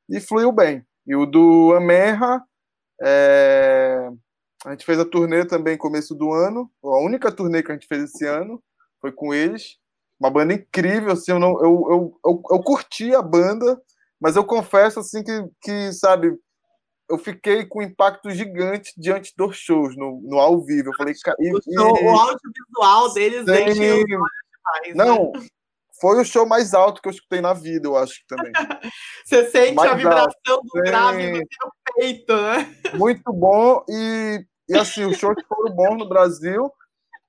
e 0.09 0.21
fluiu 0.21 0.53
bem. 0.53 0.85
E 1.07 1.15
o 1.15 1.27
do 1.27 1.75
Amerra, 1.75 2.43
é, 3.03 4.11
a 4.65 4.71
gente 4.71 4.85
fez 4.85 4.99
a 4.99 5.05
turnê 5.05 5.45
também 5.45 5.79
começo 5.79 6.15
do 6.15 6.33
ano, 6.33 6.71
a 6.85 6.99
única 6.99 7.33
turnê 7.33 7.63
que 7.63 7.71
a 7.71 7.75
gente 7.75 7.87
fez 7.87 8.05
esse 8.05 8.27
ano 8.27 8.63
foi 9.01 9.11
com 9.13 9.33
eles. 9.33 9.79
Uma 10.19 10.31
banda 10.31 10.53
incrível, 10.53 11.13
assim, 11.13 11.33
eu, 11.33 11.39
não, 11.39 11.53
eu, 11.63 11.87
eu, 11.91 12.21
eu, 12.27 12.43
eu 12.51 12.63
curti 12.63 13.15
a 13.15 13.23
banda, 13.23 13.81
mas 14.21 14.37
eu 14.37 14.45
confesso 14.45 15.01
assim 15.01 15.25
que, 15.25 15.49
que 15.63 15.93
sabe, 15.95 16.37
eu 17.09 17.17
fiquei 17.17 17.65
com 17.65 17.81
um 17.81 17.83
impacto 17.83 18.31
gigante 18.31 18.93
diante 18.99 19.33
dos 19.35 19.57
shows 19.57 19.97
no, 19.97 20.21
no 20.23 20.39
ao 20.39 20.61
vivo. 20.63 20.91
Eu 20.91 20.95
falei, 20.95 21.15
e, 21.15 21.53
o, 21.55 21.63
show, 21.63 21.99
e, 21.99 22.05
o 22.05 22.11
audiovisual 22.11 23.15
deles 23.15 23.45
sim, 23.77 24.05
demais, 24.05 24.95
Não, 24.95 25.33
né? 25.33 25.49
Foi 26.01 26.21
o 26.21 26.25
show 26.25 26.47
mais 26.47 26.73
alto 26.73 27.03
que 27.03 27.09
eu 27.09 27.13
escutei 27.13 27.41
na 27.41 27.53
vida, 27.53 27.87
eu 27.87 27.97
acho 27.97 28.21
também. 28.27 28.53
Você 29.25 29.51
sente 29.51 29.75
mais 29.75 29.93
a 29.93 29.95
vibração 29.95 30.31
alto. 30.49 30.67
do 30.73 30.83
grave 30.83 31.31
no 31.31 31.37
seu 31.37 31.73
peito, 31.95 32.37
né? 32.37 32.75
Muito 32.95 33.33
bom 33.33 33.85
e, 33.89 34.45
e 34.69 34.77
assim, 34.77 35.05
os 35.05 35.19
shows 35.19 35.37
foram 35.47 35.75
bons 35.75 35.99
no 35.99 36.09
Brasil 36.09 36.73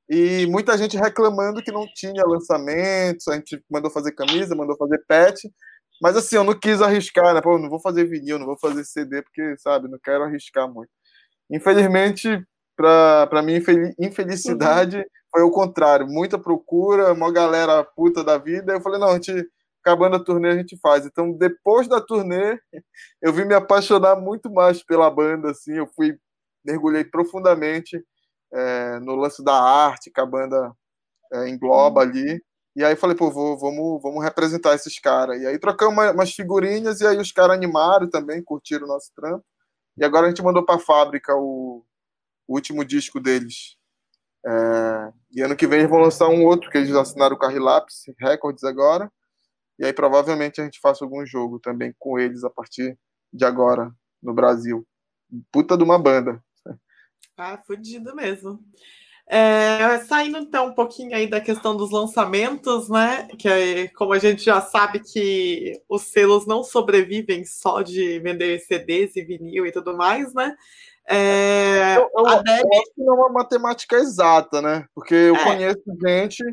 e 0.09 0.45
muita 0.47 0.77
gente 0.77 0.97
reclamando 0.97 1.61
que 1.61 1.71
não 1.71 1.85
tinha 1.93 2.23
lançamentos, 2.25 3.27
a 3.27 3.35
gente 3.35 3.63
mandou 3.69 3.91
fazer 3.91 4.13
camisa, 4.13 4.55
mandou 4.55 4.77
fazer 4.77 5.03
pet, 5.07 5.49
mas 6.01 6.15
assim, 6.15 6.35
eu 6.35 6.43
não 6.43 6.57
quis 6.57 6.81
arriscar, 6.81 7.33
né? 7.33 7.41
Pô, 7.41 7.57
não 7.57 7.69
vou 7.69 7.79
fazer 7.79 8.05
vinil, 8.05 8.39
não 8.39 8.45
vou 8.45 8.57
fazer 8.57 8.83
CD, 8.83 9.21
porque, 9.21 9.55
sabe, 9.57 9.87
não 9.87 9.99
quero 10.03 10.23
arriscar 10.23 10.67
muito. 10.67 10.89
Infelizmente, 11.49 12.43
para 12.75 13.41
minha 13.43 13.61
infelicidade, 13.99 14.97
uhum 14.97 15.20
foi 15.31 15.41
o 15.43 15.51
contrário, 15.51 16.07
muita 16.07 16.37
procura, 16.39 17.13
uma 17.13 17.31
galera 17.31 17.83
puta 17.83 18.23
da 18.23 18.37
vida. 18.37 18.73
Eu 18.73 18.81
falei, 18.81 18.99
não, 18.99 19.09
a 19.09 19.13
gente, 19.15 19.33
acabando 19.83 20.17
a 20.17 20.23
turnê, 20.23 20.49
a 20.49 20.57
gente 20.57 20.77
faz. 20.79 21.05
Então, 21.05 21.31
depois 21.33 21.87
da 21.87 22.01
turnê, 22.01 22.59
eu 23.21 23.33
vim 23.33 23.45
me 23.45 23.53
apaixonar 23.55 24.15
muito 24.17 24.51
mais 24.51 24.83
pela 24.83 25.09
banda, 25.09 25.51
assim, 25.51 25.73
eu 25.77 25.87
fui, 25.95 26.17
mergulhei 26.65 27.03
profundamente 27.05 28.03
é, 28.53 28.99
no 28.99 29.15
lance 29.15 29.43
da 29.43 29.53
arte 29.55 30.11
que 30.11 30.21
a 30.21 30.25
banda 30.25 30.73
é, 31.33 31.49
engloba 31.49 32.01
ali. 32.01 32.43
E 32.75 32.83
aí 32.85 32.95
falei, 32.95 33.15
pô, 33.17 33.29
vou, 33.31 33.57
vamos, 33.57 34.01
vamos 34.01 34.23
representar 34.23 34.75
esses 34.75 34.99
caras. 34.99 35.41
E 35.41 35.47
aí 35.47 35.59
trocamos 35.59 35.93
uma, 35.93 36.11
umas 36.11 36.31
figurinhas 36.31 37.01
e 37.01 37.07
aí 37.07 37.17
os 37.17 37.31
caras 37.31 37.57
animaram 37.57 38.09
também, 38.09 38.43
curtiram 38.43 38.85
o 38.85 38.87
nosso 38.87 39.11
trampo. 39.15 39.45
E 39.97 40.05
agora 40.05 40.27
a 40.27 40.29
gente 40.29 40.43
mandou 40.43 40.65
para 40.65 40.75
a 40.75 40.79
fábrica 40.79 41.35
o, 41.35 41.83
o 42.47 42.55
último 42.55 42.85
disco 42.85 43.19
deles, 43.19 43.77
É, 44.45 44.51
e 45.33 45.41
ano 45.41 45.55
que 45.55 45.67
vem 45.67 45.79
eles 45.79 45.89
vão 45.89 45.99
lançar 45.99 46.27
um 46.27 46.45
outro, 46.45 46.69
que 46.69 46.77
eles 46.77 46.93
assinaram 46.95 47.35
o 47.35 47.39
Carrilaps 47.39 48.03
Records 48.19 48.63
agora. 48.63 49.11
E 49.79 49.85
aí 49.85 49.93
provavelmente 49.93 50.61
a 50.61 50.63
gente 50.63 50.79
faça 50.79 51.03
algum 51.03 51.25
jogo 51.25 51.59
também 51.59 51.93
com 51.97 52.19
eles 52.19 52.43
a 52.43 52.49
partir 52.49 52.97
de 53.31 53.45
agora, 53.45 53.91
no 54.21 54.33
Brasil. 54.33 54.85
Puta 55.51 55.77
de 55.77 55.83
uma 55.83 55.97
banda. 55.97 56.43
Ah, 57.37 57.57
fudido 57.65 58.15
mesmo. 58.15 58.59
É, 59.27 59.99
saindo 59.99 60.37
então 60.37 60.67
um 60.67 60.73
pouquinho 60.73 61.15
aí 61.15 61.25
da 61.25 61.39
questão 61.39 61.75
dos 61.75 61.89
lançamentos, 61.89 62.89
né? 62.89 63.29
Que 63.39 63.87
como 63.95 64.11
a 64.11 64.19
gente 64.19 64.43
já 64.43 64.59
sabe 64.59 64.99
que 64.99 65.81
os 65.87 66.01
selos 66.03 66.45
não 66.45 66.63
sobrevivem 66.63 67.45
só 67.45 67.81
de 67.81 68.19
vender 68.19 68.59
CDs 68.59 69.15
e 69.15 69.23
vinil 69.23 69.65
e 69.65 69.71
tudo 69.71 69.95
mais, 69.95 70.33
né? 70.33 70.53
É, 71.07 71.97
eu, 71.97 72.01
eu, 72.01 72.09
eu 72.15 72.27
acho 72.27 72.43
que 72.43 73.03
não 73.03 73.13
é 73.13 73.17
uma 73.17 73.29
matemática 73.29 73.97
exata, 73.97 74.61
né? 74.61 74.85
Porque 74.93 75.13
eu 75.13 75.35
é. 75.35 75.43
conheço 75.43 75.83
gente 76.05 76.43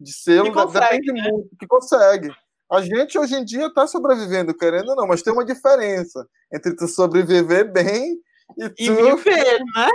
de 0.00 0.12
selo, 0.12 0.46
que 0.46 0.52
consegue, 0.52 0.98
depende 1.00 1.12
né? 1.12 1.30
muito, 1.30 1.56
que 1.58 1.66
consegue. 1.66 2.30
A 2.70 2.80
gente 2.80 3.18
hoje 3.18 3.34
em 3.34 3.44
dia 3.44 3.66
está 3.66 3.86
sobrevivendo, 3.86 4.56
querendo 4.56 4.88
ou 4.90 4.96
não, 4.96 5.06
mas 5.06 5.22
tem 5.22 5.32
uma 5.32 5.44
diferença 5.44 6.26
entre 6.52 6.74
tu 6.74 6.88
sobreviver 6.88 7.70
bem 7.70 8.18
e 8.58 8.68
tu. 8.70 8.82
E 8.82 8.90
viver, 8.90 9.60
né? 9.74 9.88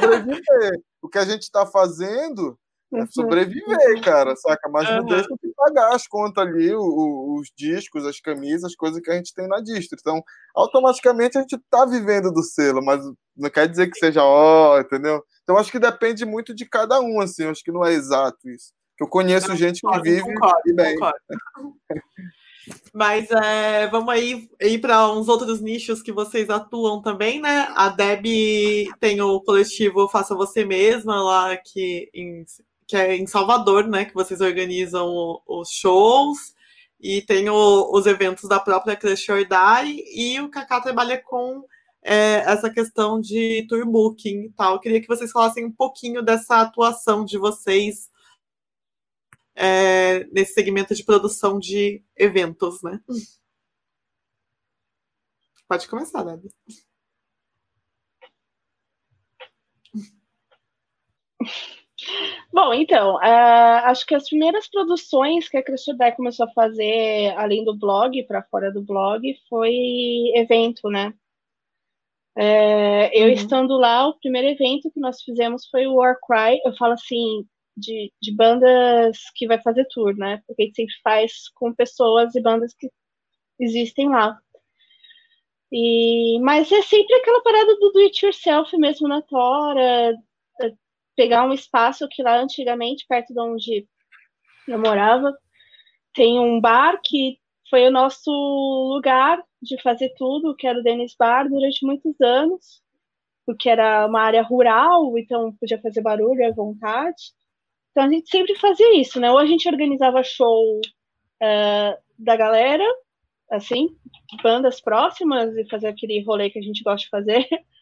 Sobreviver. 0.00 0.80
O 1.02 1.08
que 1.08 1.18
a 1.18 1.24
gente 1.24 1.42
está 1.42 1.64
fazendo 1.66 2.58
é 2.92 3.00
uhum. 3.00 3.06
sobreviver, 3.10 4.02
cara, 4.02 4.34
saca? 4.36 4.68
Mas 4.68 4.88
não 4.90 5.04
deixa 5.04 5.28
de 5.42 5.47
pagar 5.58 5.94
as 5.94 6.06
contas 6.06 6.46
ali, 6.46 6.72
os, 6.72 6.84
os 6.86 7.52
discos, 7.56 8.06
as 8.06 8.20
camisas, 8.20 8.64
as 8.64 8.76
coisas 8.76 9.00
que 9.00 9.10
a 9.10 9.14
gente 9.14 9.34
tem 9.34 9.48
na 9.48 9.60
distro. 9.60 9.98
Então, 10.00 10.22
automaticamente 10.54 11.36
a 11.36 11.40
gente 11.40 11.56
está 11.56 11.84
vivendo 11.84 12.32
do 12.32 12.42
selo, 12.42 12.82
mas 12.82 13.04
não 13.36 13.50
quer 13.50 13.68
dizer 13.68 13.90
que 13.90 13.98
seja 13.98 14.22
ó, 14.22 14.78
entendeu? 14.80 15.22
Então, 15.42 15.56
acho 15.56 15.72
que 15.72 15.78
depende 15.78 16.24
muito 16.24 16.54
de 16.54 16.64
cada 16.64 17.00
um, 17.00 17.20
assim, 17.20 17.44
acho 17.44 17.64
que 17.64 17.72
não 17.72 17.84
é 17.84 17.92
exato 17.92 18.48
isso. 18.48 18.72
Eu 19.00 19.08
conheço 19.08 19.54
gente 19.56 19.80
que 19.80 20.00
vive 20.00 20.22
concordo, 20.22 20.60
e 20.66 20.72
bem. 20.72 20.94
Concordo. 20.94 21.18
Mas 22.92 23.30
é, 23.30 23.86
vamos 23.88 24.12
aí 24.12 24.48
ir 24.60 24.78
para 24.78 25.10
uns 25.10 25.28
outros 25.28 25.60
nichos 25.60 26.02
que 26.02 26.12
vocês 26.12 26.50
atuam 26.50 27.00
também, 27.00 27.40
né? 27.40 27.68
A 27.74 27.88
Deb 27.88 28.26
tem 29.00 29.20
o 29.20 29.40
coletivo 29.40 30.08
Faça 30.08 30.34
Você 30.34 30.64
Mesma, 30.64 31.22
lá 31.22 31.56
que, 31.56 32.10
em, 32.12 32.44
que 32.88 32.96
é 32.96 33.14
em 33.14 33.26
Salvador, 33.26 33.86
né? 33.86 34.06
Que 34.06 34.14
vocês 34.14 34.40
organizam 34.40 35.06
os 35.46 35.70
shows 35.70 36.54
e 36.98 37.22
tem 37.22 37.48
o, 37.50 37.92
os 37.92 38.06
eventos 38.06 38.48
da 38.48 38.58
própria 38.58 38.96
Crush 38.96 39.28
or 39.30 39.44
Die, 39.46 40.04
e 40.14 40.40
o 40.40 40.50
Kaká 40.50 40.80
trabalha 40.80 41.22
com 41.22 41.64
é, 42.02 42.38
essa 42.50 42.70
questão 42.70 43.20
de 43.20 43.66
tour 43.68 43.86
booking 43.86 44.44
e 44.46 44.50
tal. 44.52 44.74
Eu 44.74 44.80
queria 44.80 45.00
que 45.00 45.06
vocês 45.06 45.30
falassem 45.30 45.64
um 45.66 45.72
pouquinho 45.72 46.22
dessa 46.22 46.60
atuação 46.62 47.24
de 47.24 47.38
vocês 47.38 48.10
é, 49.54 50.24
nesse 50.32 50.54
segmento 50.54 50.94
de 50.94 51.04
produção 51.04 51.58
de 51.58 52.02
eventos, 52.16 52.82
né? 52.82 53.00
Pode 55.68 55.86
começar, 55.88 56.22
Debbie. 56.24 56.50
Bom, 62.52 62.72
então, 62.74 63.16
uh, 63.16 63.84
acho 63.84 64.06
que 64.06 64.14
as 64.14 64.28
primeiras 64.28 64.68
produções 64.68 65.48
que 65.48 65.56
a 65.56 65.62
Cristodé 65.62 66.12
começou 66.12 66.46
a 66.46 66.52
fazer, 66.52 67.34
além 67.36 67.64
do 67.64 67.76
blog, 67.76 68.22
para 68.24 68.42
fora 68.44 68.72
do 68.72 68.82
blog, 68.82 69.22
foi 69.48 69.72
evento, 70.34 70.88
né? 70.88 71.12
Uh, 72.36 73.10
eu 73.12 73.26
uhum. 73.26 73.32
estando 73.32 73.76
lá, 73.76 74.08
o 74.08 74.18
primeiro 74.18 74.48
evento 74.48 74.90
que 74.90 75.00
nós 75.00 75.22
fizemos 75.22 75.66
foi 75.68 75.86
o 75.86 75.94
Warcry. 75.96 76.60
Eu 76.64 76.74
falo 76.76 76.92
assim, 76.92 77.46
de, 77.78 78.12
de 78.20 78.34
bandas 78.34 79.18
que 79.34 79.46
vai 79.46 79.60
fazer 79.62 79.86
tour, 79.90 80.16
né? 80.16 80.42
Porque 80.46 80.62
a 80.62 80.64
gente 80.66 80.76
sempre 80.76 80.94
faz 81.02 81.48
com 81.54 81.74
pessoas 81.74 82.34
e 82.34 82.40
bandas 82.40 82.74
que 82.74 82.88
existem 83.58 84.08
lá. 84.08 84.38
E, 85.72 86.38
mas 86.40 86.70
é 86.72 86.82
sempre 86.82 87.14
aquela 87.14 87.42
parada 87.42 87.74
do 87.76 87.90
do 87.92 87.98
it 88.00 88.24
yourself 88.24 88.74
mesmo 88.78 89.06
na 89.06 89.20
Tora, 89.22 90.14
é, 90.62 90.72
pegar 91.18 91.44
um 91.44 91.52
espaço 91.52 92.06
que 92.08 92.22
lá 92.22 92.38
antigamente, 92.38 93.04
perto 93.08 93.34
de 93.34 93.40
onde 93.40 93.88
eu 94.68 94.78
morava, 94.78 95.36
tem 96.14 96.38
um 96.38 96.60
bar 96.60 97.00
que 97.02 97.40
foi 97.68 97.88
o 97.88 97.90
nosso 97.90 98.30
lugar 98.30 99.42
de 99.60 99.82
fazer 99.82 100.14
tudo, 100.16 100.54
que 100.54 100.64
era 100.64 100.78
o 100.78 100.82
Dennis 100.82 101.16
Bar, 101.18 101.48
durante 101.48 101.84
muitos 101.84 102.14
anos, 102.20 102.80
porque 103.44 103.68
era 103.68 104.06
uma 104.06 104.20
área 104.20 104.44
rural, 104.44 105.18
então 105.18 105.52
podia 105.58 105.80
fazer 105.80 106.02
barulho 106.02 106.46
à 106.46 106.52
vontade. 106.52 107.32
Então 107.90 108.04
a 108.04 108.08
gente 108.08 108.30
sempre 108.30 108.54
fazia 108.54 108.94
isso, 109.00 109.18
né? 109.18 109.28
Ou 109.28 109.38
a 109.38 109.46
gente 109.46 109.68
organizava 109.68 110.22
show 110.22 110.78
uh, 110.78 111.98
da 112.16 112.36
galera, 112.36 112.84
assim, 113.50 113.88
bandas 114.40 114.80
próximas 114.80 115.56
e 115.56 115.68
fazer 115.68 115.88
aquele 115.88 116.22
rolê 116.22 116.48
que 116.48 116.60
a 116.60 116.62
gente 116.62 116.84
gosta 116.84 117.04
de 117.04 117.08
fazer, 117.08 117.48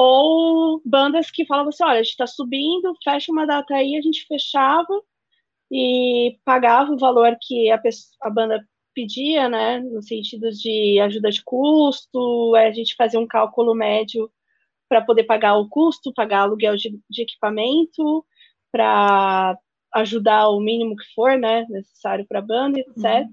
ou 0.00 0.80
bandas 0.84 1.28
que 1.28 1.44
falavam 1.44 1.70
assim, 1.70 1.82
olha, 1.82 1.94
a 1.94 2.02
gente 2.04 2.12
está 2.12 2.24
subindo, 2.24 2.94
fecha 3.02 3.32
uma 3.32 3.44
data 3.44 3.74
aí, 3.74 3.96
a 3.96 4.00
gente 4.00 4.24
fechava 4.28 5.02
e 5.72 6.38
pagava 6.44 6.92
o 6.92 6.98
valor 6.98 7.36
que 7.42 7.68
a, 7.68 7.78
pessoa, 7.78 8.16
a 8.22 8.30
banda 8.30 8.64
pedia, 8.94 9.48
né, 9.48 9.80
no 9.80 10.00
sentido 10.00 10.50
de 10.50 11.00
ajuda 11.00 11.30
de 11.30 11.42
custo, 11.42 12.54
a 12.54 12.70
gente 12.70 12.94
fazia 12.94 13.18
um 13.18 13.26
cálculo 13.26 13.74
médio 13.74 14.30
para 14.88 15.02
poder 15.02 15.24
pagar 15.24 15.56
o 15.56 15.68
custo, 15.68 16.14
pagar 16.14 16.42
aluguel 16.42 16.76
de, 16.76 16.96
de 17.10 17.22
equipamento, 17.22 18.24
para 18.70 19.58
ajudar 19.96 20.48
o 20.50 20.60
mínimo 20.60 20.94
que 20.94 21.12
for, 21.12 21.36
né, 21.36 21.66
necessário 21.68 22.24
para 22.28 22.38
a 22.38 22.42
banda, 22.42 22.78
etc. 22.78 22.94
Uhum. 22.96 23.30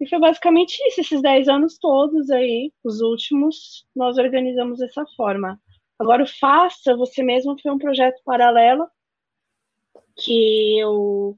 E 0.00 0.08
foi 0.08 0.18
basicamente 0.18 0.80
isso, 0.88 1.02
esses 1.02 1.20
10 1.20 1.48
anos 1.48 1.78
todos 1.78 2.30
aí, 2.30 2.72
os 2.82 3.02
últimos, 3.02 3.86
nós 3.94 4.16
organizamos 4.16 4.78
dessa 4.78 5.04
forma. 5.14 5.60
Agora, 5.98 6.22
o 6.22 6.26
Faça 6.26 6.96
Você 6.96 7.22
Mesmo 7.22 7.60
foi 7.60 7.70
um 7.70 7.78
projeto 7.78 8.18
paralelo 8.24 8.88
que 10.16 10.78
eu, 10.78 11.36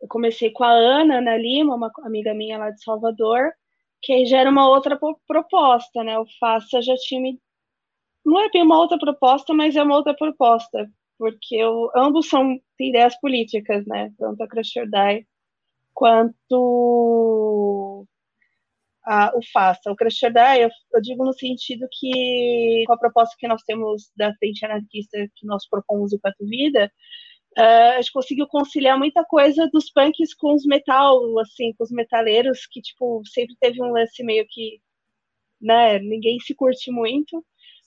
eu 0.00 0.08
comecei 0.08 0.50
com 0.50 0.62
a 0.62 0.70
Ana, 0.70 1.18
Ana 1.18 1.36
Lima, 1.38 1.74
uma 1.74 1.90
amiga 2.04 2.34
minha 2.34 2.58
lá 2.58 2.70
de 2.70 2.82
Salvador, 2.82 3.50
que 4.02 4.12
aí 4.12 4.26
já 4.26 4.38
era 4.38 4.50
uma 4.50 4.68
outra 4.68 4.98
proposta, 5.26 6.04
né? 6.04 6.18
O 6.18 6.26
Faça 6.38 6.82
já 6.82 6.94
tinha 6.96 7.20
me... 7.20 7.40
Não 8.24 8.38
é 8.40 8.50
bem 8.50 8.62
uma 8.62 8.78
outra 8.78 8.98
proposta, 8.98 9.54
mas 9.54 9.74
é 9.76 9.82
uma 9.82 9.96
outra 9.96 10.14
proposta, 10.14 10.86
porque 11.18 11.56
eu, 11.56 11.90
ambos 11.96 12.28
são 12.28 12.60
têm 12.76 12.90
ideias 12.90 13.18
políticas, 13.20 13.86
né? 13.86 14.12
Tanto 14.18 14.42
a 14.42 14.48
Crush 14.48 14.78
or 14.78 14.86
Die 14.86 15.26
quanto 15.94 17.80
a, 19.04 19.32
o 19.36 19.40
Faça. 19.52 19.90
O 19.90 19.96
Die, 19.96 20.60
eu, 20.62 20.70
eu, 20.94 21.00
digo 21.02 21.24
no 21.24 21.32
sentido 21.32 21.86
que, 21.90 22.84
com 22.86 22.92
a 22.92 22.98
proposta 22.98 23.34
que 23.38 23.48
nós 23.48 23.62
temos 23.62 24.10
da 24.16 24.34
frente 24.34 24.64
anarquista 24.64 25.18
que 25.36 25.46
nós 25.46 25.68
propomos 25.68 26.12
o 26.12 26.20
Quatro 26.20 26.46
Vida, 26.46 26.90
uh, 27.58 27.96
a 27.96 28.00
gente 28.00 28.12
conseguiu 28.12 28.46
conciliar 28.46 28.98
muita 28.98 29.24
coisa 29.24 29.68
dos 29.72 29.90
punks 29.90 30.34
com 30.34 30.54
os 30.54 30.64
metal, 30.64 31.38
assim, 31.40 31.72
com 31.74 31.84
os 31.84 31.90
metaleiros, 31.90 32.66
que, 32.70 32.80
tipo, 32.80 33.22
sempre 33.26 33.56
teve 33.60 33.82
um 33.82 33.92
lance 33.92 34.22
meio 34.22 34.46
que, 34.48 34.80
né, 35.60 35.98
ninguém 35.98 36.38
se 36.40 36.54
curte 36.54 36.90
muito, 36.90 37.44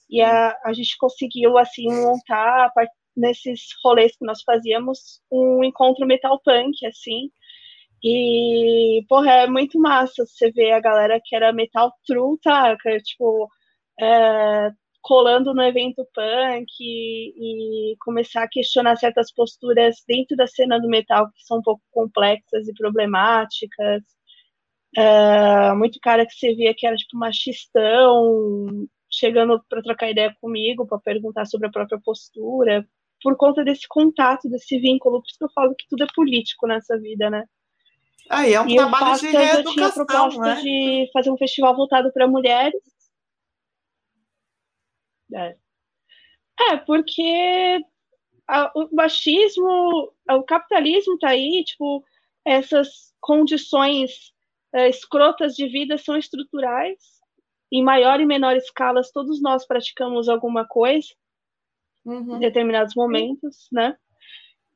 e 0.10 0.22
a, 0.22 0.56
a 0.66 0.74
gente 0.74 0.98
conseguiu, 0.98 1.58
assim, 1.58 1.86
montar, 1.88 2.72
nesses 3.16 3.68
rolês 3.84 4.16
que 4.18 4.26
nós 4.26 4.42
fazíamos, 4.44 5.22
um 5.32 5.64
encontro 5.64 6.06
metal 6.06 6.40
punk, 6.44 6.86
assim. 6.86 7.32
E, 8.04 9.06
porra, 9.08 9.32
é 9.32 9.48
muito 9.48 9.80
massa 9.80 10.26
você 10.26 10.52
ver 10.52 10.72
a 10.74 10.80
galera 10.82 11.22
que 11.24 11.36
era 11.36 11.54
metal 11.54 11.94
true, 12.06 12.38
tá? 12.42 12.76
Que, 12.78 13.00
tipo, 13.02 13.50
é, 14.00 14.72
colando 15.02 15.54
no 15.54 15.64
evento 15.64 16.06
punk 16.14 16.68
e, 16.82 17.94
e, 17.94 17.98
começar 18.00 18.44
a 18.44 18.50
questionar 18.50 18.98
certas 18.98 19.32
posturas 19.34 20.04
dentro 20.08 20.36
da 20.38 20.48
cena 20.48 20.80
do 20.80 20.90
metal 20.90 21.28
que 21.34 21.44
são 21.46 21.60
um 21.60 21.62
pouco 21.62 21.84
complexas 21.92 22.68
e 22.68 22.74
problemáticas. 22.74 24.04
É, 24.98 25.74
muito 25.74 26.00
cara 26.02 26.26
que 26.26 26.34
você 26.34 26.54
via 26.56 26.74
que 26.76 26.86
era 26.86 26.96
tipo 26.96 27.18
machistão, 27.18 28.88
chegando 29.12 29.64
para 29.70 29.82
trocar 29.82 30.12
ideia 30.12 30.36
comigo, 30.42 30.88
para 30.88 31.00
perguntar 31.00 31.46
sobre 31.46 31.68
a 31.68 31.72
própria 31.72 32.00
postura, 32.04 32.88
por 33.22 33.38
conta 33.38 33.64
desse 33.64 33.88
contato, 33.88 34.50
desse 34.50 34.78
vínculo. 34.80 35.22
Por 35.22 35.28
isso 35.30 35.38
que 35.40 35.46
eu 35.46 35.52
falo 35.56 35.76
que 35.76 35.88
tudo 35.90 36.04
é 36.04 36.08
político 36.16 36.68
nessa 36.68 37.00
vida, 37.00 37.30
né? 37.30 37.46
Aí 38.30 38.54
é 38.54 38.62
um 38.62 38.68
e 38.68 38.76
trabalho 38.76 39.20
de 39.20 39.28
reeducação, 39.28 40.26
eu 40.26 40.30
tinha 40.30 40.56
né? 40.56 40.62
de 40.62 41.10
fazer 41.14 41.30
um 41.30 41.38
festival 41.38 41.76
voltado 41.76 42.12
para 42.12 42.28
mulheres. 42.28 42.82
É, 45.34 45.56
é 46.70 46.78
porque 46.78 47.82
a, 48.48 48.72
o 48.76 48.90
machismo, 48.94 50.14
o 50.30 50.44
capitalismo 50.44 51.18
tá 51.18 51.30
aí, 51.30 51.64
tipo, 51.66 52.04
essas 52.46 53.14
condições 53.20 54.34
é, 54.74 54.90
escrotas 54.90 55.56
de 55.56 55.68
vida 55.68 55.98
são 55.98 56.18
estruturais. 56.18 56.98
Em 57.72 57.84
maior 57.84 58.20
e 58.20 58.26
menor 58.26 58.56
escalas, 58.56 59.12
todos 59.12 59.42
nós 59.42 59.66
praticamos 59.66 60.30
alguma 60.30 60.66
coisa 60.68 61.08
uhum. 62.06 62.36
em 62.36 62.40
determinados 62.40 62.94
momentos, 62.96 63.68
né? 63.72 63.98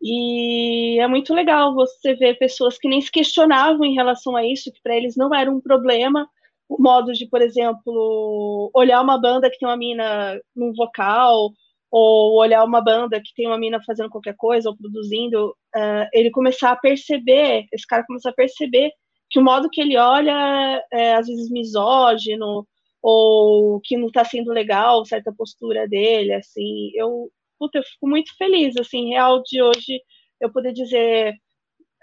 E 0.02 1.00
é 1.00 1.08
muito 1.08 1.34
legal 1.34 1.74
você 1.74 2.14
ver 2.16 2.38
pessoas 2.38 2.78
que 2.78 2.88
nem 2.88 3.02
se 3.02 3.12
questionavam 3.12 3.84
em 3.86 3.96
relação 3.96 4.36
a 4.36 4.46
isso, 4.46 4.72
que 4.72 4.82
para 4.82 4.96
eles 4.96 5.16
não 5.16 5.34
era 5.34 5.52
um 5.52 5.60
problema, 5.60 6.28
o 6.70 6.82
modo 6.82 7.14
de, 7.14 7.28
por 7.28 7.42
exemplo, 7.42 8.70
olhar 8.76 9.02
uma 9.02 9.20
banda 9.20 9.50
que 9.50 9.58
tem 9.58 9.68
uma 9.68 9.78
mina 9.78 10.40
num 10.56 10.74
vocal, 10.74 11.52
ou 11.92 12.38
olhar 12.40 12.64
uma 12.64 12.82
banda 12.82 13.22
que 13.22 13.34
tem 13.36 13.48
uma 13.48 13.58
mina 13.58 13.80
fazendo 13.86 14.10
qualquer 14.10 14.36
coisa, 14.36 14.70
ou 14.70 14.78
produzindo, 14.78 15.50
uh, 15.76 16.08
ele 16.14 16.30
começar 16.30 16.72
a 16.72 16.76
perceber, 16.76 17.66
esse 17.72 17.88
cara 17.88 18.06
começar 18.06 18.32
a 18.32 18.34
perceber 18.34 18.92
que 19.30 19.40
o 19.40 19.44
modo 19.44 19.70
que 19.70 19.82
ele 19.82 19.98
olha 19.98 20.84
é 20.92 21.16
às 21.16 21.28
vezes 21.28 21.50
misógino, 21.50 22.68
ou 23.02 23.80
que 23.84 23.98
não 23.98 24.08
está 24.08 24.26
sendo 24.26 24.52
legal 24.52 25.06
certa 25.06 25.34
postura 25.34 25.88
dele, 25.88 26.34
assim, 26.34 26.92
eu, 26.96 27.30
puta, 27.60 27.80
eu 27.80 27.84
fico 27.84 28.08
muito 28.08 28.36
feliz, 28.38 28.76
assim, 28.78 29.10
real 29.10 29.42
de 29.44 29.62
hoje 29.62 30.02
eu 30.40 30.52
poder 30.52 30.74
dizer, 30.74 31.34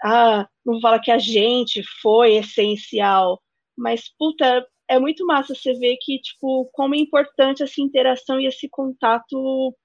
ah, 0.03 0.47
não 0.65 0.73
vou 0.73 0.81
falar 0.81 0.99
que 0.99 1.11
a 1.11 1.17
gente 1.17 1.83
foi 2.01 2.35
essencial, 2.35 3.41
mas, 3.77 4.09
puta, 4.17 4.65
é 4.87 4.99
muito 4.99 5.25
massa 5.25 5.55
você 5.55 5.73
ver 5.73 5.97
que, 6.01 6.19
tipo, 6.19 6.69
como 6.73 6.95
é 6.95 6.99
importante 6.99 7.63
essa 7.63 7.81
interação 7.81 8.39
e 8.39 8.45
esse 8.45 8.69
contato 8.69 9.75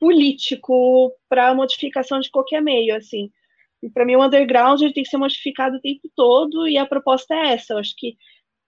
político 0.00 1.12
para 1.28 1.48
a 1.48 1.54
modificação 1.54 2.20
de 2.20 2.30
qualquer 2.30 2.62
meio, 2.62 2.94
assim. 2.96 3.30
E 3.82 3.88
para 3.90 4.04
mim 4.04 4.16
o 4.16 4.24
underground 4.24 4.80
tem 4.80 5.02
que 5.02 5.08
ser 5.08 5.16
modificado 5.16 5.76
o 5.76 5.80
tempo 5.80 6.10
todo 6.16 6.66
e 6.68 6.76
a 6.76 6.86
proposta 6.86 7.34
é 7.34 7.54
essa. 7.54 7.74
Eu 7.74 7.78
acho 7.78 7.94
que 7.96 8.16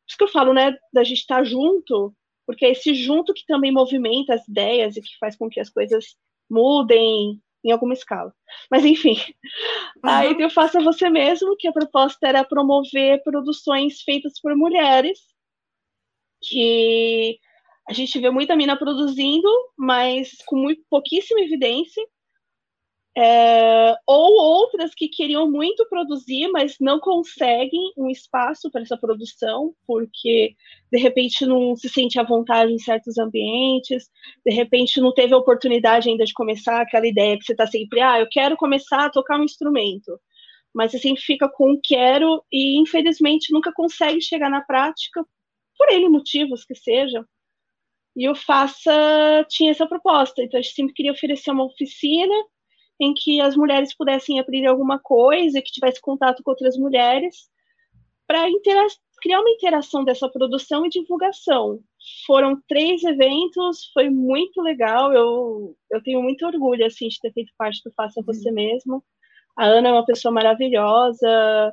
isso 0.07 0.17
que 0.17 0.25
eu 0.25 0.29
falo, 0.29 0.53
né, 0.53 0.77
da 0.93 1.05
gente 1.05 1.21
estar 1.21 1.39
tá 1.39 1.45
junto, 1.45 2.15
porque 2.47 2.65
é 2.65 2.71
esse 2.71 2.95
junto 2.95 3.35
que 3.35 3.45
também 3.47 3.73
movimenta 3.73 4.35
as 4.35 4.47
ideias 4.47 4.97
e 4.97 5.03
que 5.03 5.19
faz 5.19 5.37
com 5.37 5.49
que 5.49 5.61
as 5.61 5.71
coisas 5.71 6.17
mudem 6.51 7.41
em 7.65 7.71
alguma 7.71 7.95
escala. 7.95 8.35
Mas 8.71 8.85
enfim, 8.85 9.17
uhum. 10.03 10.11
aí 10.11 10.37
eu 10.41 10.51
faço 10.51 10.81
você 10.81 11.09
mesmo, 11.09 11.57
que 11.57 11.69
a 11.69 11.73
proposta 11.73 12.27
era 12.27 12.45
promover 12.45 13.23
produções 13.23 14.01
feitas 14.03 14.41
por 14.41 14.57
mulheres, 14.57 15.19
que 16.43 17.39
a 17.89 17.93
gente 17.93 18.19
vê 18.19 18.31
muita 18.31 18.57
mina 18.57 18.77
produzindo, 18.77 19.49
mas 19.77 20.31
com 20.47 20.57
muito, 20.57 20.83
pouquíssima 20.89 21.41
evidência, 21.41 22.03
é, 23.17 23.95
ou 24.07 24.35
outras 24.35 24.95
que 24.95 25.09
queriam 25.09 25.51
muito 25.51 25.87
produzir, 25.89 26.49
mas 26.49 26.77
não 26.81 27.01
conseguem 27.01 27.93
um 27.97 28.09
espaço 28.09 28.71
para 28.71 28.83
essa 28.83 28.97
produção, 28.97 29.75
porque 29.87 30.55
de 30.93 30.99
repente 30.99 31.45
não 31.45 31.75
se 31.75 31.89
sente 31.89 32.21
à 32.21 32.23
vontade 32.23 32.73
em 32.73 32.79
certos 32.79 33.19
ambientes, 33.19 34.09
de 34.47 34.53
repente 34.55 35.01
não 35.01 35.13
teve 35.13 35.35
a 35.35 35.39
oportunidade 35.39 36.09
ainda 36.09 36.25
de 36.25 36.33
começar 36.33 36.81
aquela 36.81 37.07
ideia 37.07 37.37
que 37.37 37.45
você 37.45 37.53
está 37.53 37.67
sempre, 37.67 38.01
ah, 38.01 38.21
eu 38.21 38.29
quero 38.31 38.57
começar 38.57 39.07
a 39.07 39.11
tocar 39.11 39.41
um 39.41 39.45
instrumento, 39.45 40.19
mas 40.73 40.93
você 40.93 40.99
sempre 40.99 41.23
fica 41.23 41.49
com 41.49 41.73
um 41.73 41.81
quero 41.83 42.45
e 42.53 42.79
infelizmente 42.79 43.53
nunca 43.53 43.73
consegue 43.73 44.21
chegar 44.21 44.51
na 44.51 44.61
prática, 44.61 45.25
por 45.77 45.91
N 45.93 46.09
motivos 46.11 46.65
que 46.65 46.75
sejam. 46.75 47.25
E 48.17 48.29
o 48.29 48.35
Faça 48.35 49.47
tinha 49.49 49.71
essa 49.71 49.87
proposta, 49.87 50.43
então 50.43 50.59
a 50.59 50.63
gente 50.63 50.75
sempre 50.75 50.95
queria 50.95 51.13
oferecer 51.13 51.51
uma 51.51 51.65
oficina 51.65 52.35
em 53.01 53.15
que 53.15 53.41
as 53.41 53.57
mulheres 53.57 53.97
pudessem 53.97 54.39
aprender 54.39 54.67
alguma 54.67 54.99
coisa, 54.99 55.63
que 55.63 55.73
tivesse 55.73 56.01
contato 56.01 56.43
com 56.43 56.51
outras 56.51 56.77
mulheres, 56.77 57.49
para 58.27 58.47
criar 59.23 59.41
uma 59.41 59.51
interação 59.51 60.05
dessa 60.05 60.29
produção 60.29 60.85
e 60.87 60.91
divulgação. 60.91 61.81
Foram 62.27 62.61
três 62.69 63.03
eventos, 63.03 63.91
foi 63.93 64.11
muito 64.11 64.61
legal, 64.61 65.13
eu, 65.13 65.77
eu 65.91 66.03
tenho 66.03 66.23
muito 66.23 66.47
orgulho 66.47 66.87
assim, 66.87 67.09
de 67.09 67.19
ter 67.21 67.33
feito 67.33 67.53
parte 67.57 67.83
do 67.85 67.93
Faça 67.95 68.23
Você 68.25 68.49
uhum. 68.51 68.55
Mesmo. 68.55 69.05
A 69.57 69.65
Ana 69.65 69.89
é 69.89 69.93
uma 69.93 70.07
pessoa 70.07 70.33
maravilhosa 70.33 71.73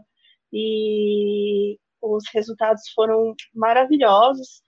e 0.51 1.78
os 2.01 2.23
resultados 2.34 2.84
foram 2.95 3.36
maravilhosos. 3.53 4.61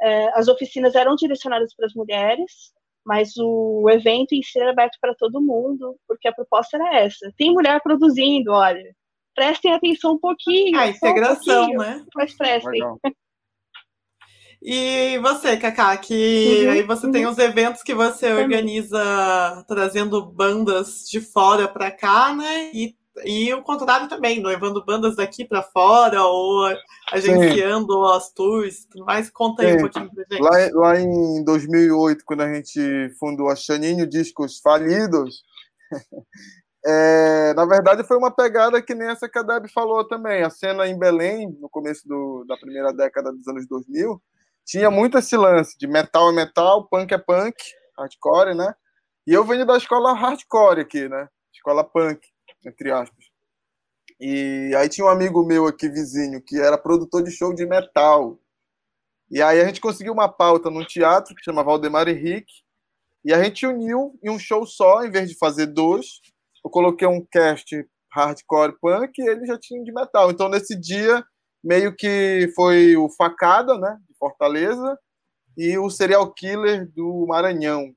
É, 0.00 0.28
as 0.38 0.48
oficinas 0.48 0.94
eram 0.94 1.14
direcionadas 1.14 1.74
para 1.74 1.86
as 1.86 1.94
mulheres, 1.94 2.72
mas 3.06 3.36
o 3.36 3.88
evento 3.88 4.32
em 4.32 4.42
si 4.42 4.58
era 4.58 4.72
aberto 4.72 4.98
para 5.00 5.14
todo 5.14 5.40
mundo, 5.40 5.96
porque 6.08 6.26
a 6.26 6.34
proposta 6.34 6.76
era 6.76 7.04
essa. 7.04 7.32
Tem 7.38 7.52
mulher 7.52 7.80
produzindo, 7.80 8.50
olha, 8.50 8.92
prestem 9.32 9.72
atenção 9.72 10.14
um 10.14 10.18
pouquinho. 10.18 10.76
A 10.76 10.88
integração, 10.88 11.70
um 11.70 11.78
né? 11.78 12.04
Mas 12.16 12.36
prestem. 12.36 12.82
E 14.60 15.18
você, 15.18 15.56
Cacá, 15.56 15.96
que 15.96 16.64
uhum, 16.64 16.70
aí 16.72 16.82
você 16.82 17.06
uhum. 17.06 17.12
tem 17.12 17.26
os 17.26 17.38
eventos 17.38 17.84
que 17.84 17.94
você 17.94 18.32
organiza 18.32 19.64
trazendo 19.68 20.26
bandas 20.26 21.04
de 21.08 21.20
fora 21.20 21.68
para 21.68 21.92
cá, 21.92 22.34
né? 22.34 22.72
E 22.74 22.96
e 23.24 23.52
o 23.54 23.62
contrário 23.62 24.08
também, 24.08 24.44
levando 24.44 24.84
bandas 24.84 25.16
daqui 25.16 25.44
para 25.44 25.62
fora 25.62 26.22
ou 26.22 26.66
agenciando 27.10 27.92
Sim. 27.92 28.16
as 28.16 28.32
tours. 28.32 28.86
Mas 29.06 29.30
conta 29.30 29.62
aí 29.62 29.70
Sim. 29.70 29.76
um 29.76 29.80
pouquinho 29.80 30.10
pra 30.14 30.24
gente. 30.30 30.42
Lá, 30.42 30.80
lá 30.80 31.00
em 31.00 31.44
2008, 31.44 32.24
quando 32.24 32.42
a 32.42 32.52
gente 32.52 33.10
fundou 33.18 33.48
a 33.48 33.56
Chaninho 33.56 34.06
Discos 34.06 34.60
Falidos, 34.60 35.42
é, 36.84 37.54
na 37.54 37.64
verdade 37.64 38.04
foi 38.04 38.16
uma 38.18 38.30
pegada 38.30 38.82
que 38.82 38.94
nem 38.94 39.08
essa 39.08 39.28
que 39.28 39.38
a 39.38 39.42
Deb 39.42 39.66
falou 39.68 40.06
também. 40.06 40.42
A 40.42 40.50
cena 40.50 40.86
em 40.86 40.98
Belém, 40.98 41.48
no 41.60 41.70
começo 41.70 42.06
do, 42.06 42.44
da 42.46 42.56
primeira 42.56 42.92
década 42.92 43.32
dos 43.32 43.46
anos 43.48 43.66
2000, 43.66 44.20
tinha 44.64 44.90
muito 44.90 45.16
esse 45.16 45.36
lance 45.36 45.78
de 45.78 45.86
metal 45.86 46.30
é 46.30 46.32
metal, 46.32 46.86
punk 46.88 47.12
é 47.12 47.18
punk, 47.18 47.56
hardcore, 47.96 48.54
né? 48.54 48.74
E 49.26 49.32
eu 49.32 49.44
venho 49.44 49.64
da 49.64 49.76
escola 49.76 50.12
hardcore 50.12 50.80
aqui, 50.80 51.08
né? 51.08 51.28
Escola 51.52 51.82
punk 51.82 52.20
entre 52.66 52.90
aspas. 52.90 53.24
E 54.18 54.74
aí 54.76 54.88
tinha 54.88 55.06
um 55.06 55.10
amigo 55.10 55.44
meu 55.44 55.66
aqui, 55.66 55.88
vizinho, 55.88 56.42
que 56.42 56.58
era 56.58 56.78
produtor 56.78 57.22
de 57.22 57.30
show 57.30 57.54
de 57.54 57.66
metal. 57.66 58.38
E 59.30 59.42
aí 59.42 59.60
a 59.60 59.64
gente 59.66 59.80
conseguiu 59.80 60.12
uma 60.12 60.28
pauta 60.28 60.70
num 60.70 60.84
teatro 60.84 61.34
que 61.34 61.44
chama 61.44 61.64
Valdemar 61.64 62.08
Henrique. 62.08 62.64
E 63.24 63.32
a 63.32 63.42
gente 63.42 63.66
uniu 63.66 64.18
em 64.22 64.30
um 64.30 64.38
show 64.38 64.64
só, 64.66 65.04
em 65.04 65.10
vez 65.10 65.28
de 65.28 65.36
fazer 65.36 65.66
dois. 65.66 66.20
Eu 66.64 66.70
coloquei 66.70 67.06
um 67.06 67.24
cast 67.24 67.86
hardcore 68.10 68.78
punk 68.80 69.18
e 69.18 69.28
ele 69.28 69.46
já 69.46 69.58
tinha 69.58 69.82
de 69.82 69.92
metal. 69.92 70.30
Então 70.30 70.48
nesse 70.48 70.78
dia, 70.78 71.24
meio 71.62 71.94
que 71.94 72.50
foi 72.54 72.96
o 72.96 73.08
Facada, 73.10 73.76
né, 73.78 73.98
de 74.08 74.16
Fortaleza, 74.16 74.98
e 75.56 75.76
o 75.78 75.90
Serial 75.90 76.32
Killer 76.32 76.88
do 76.92 77.26
Maranhão. 77.26 77.94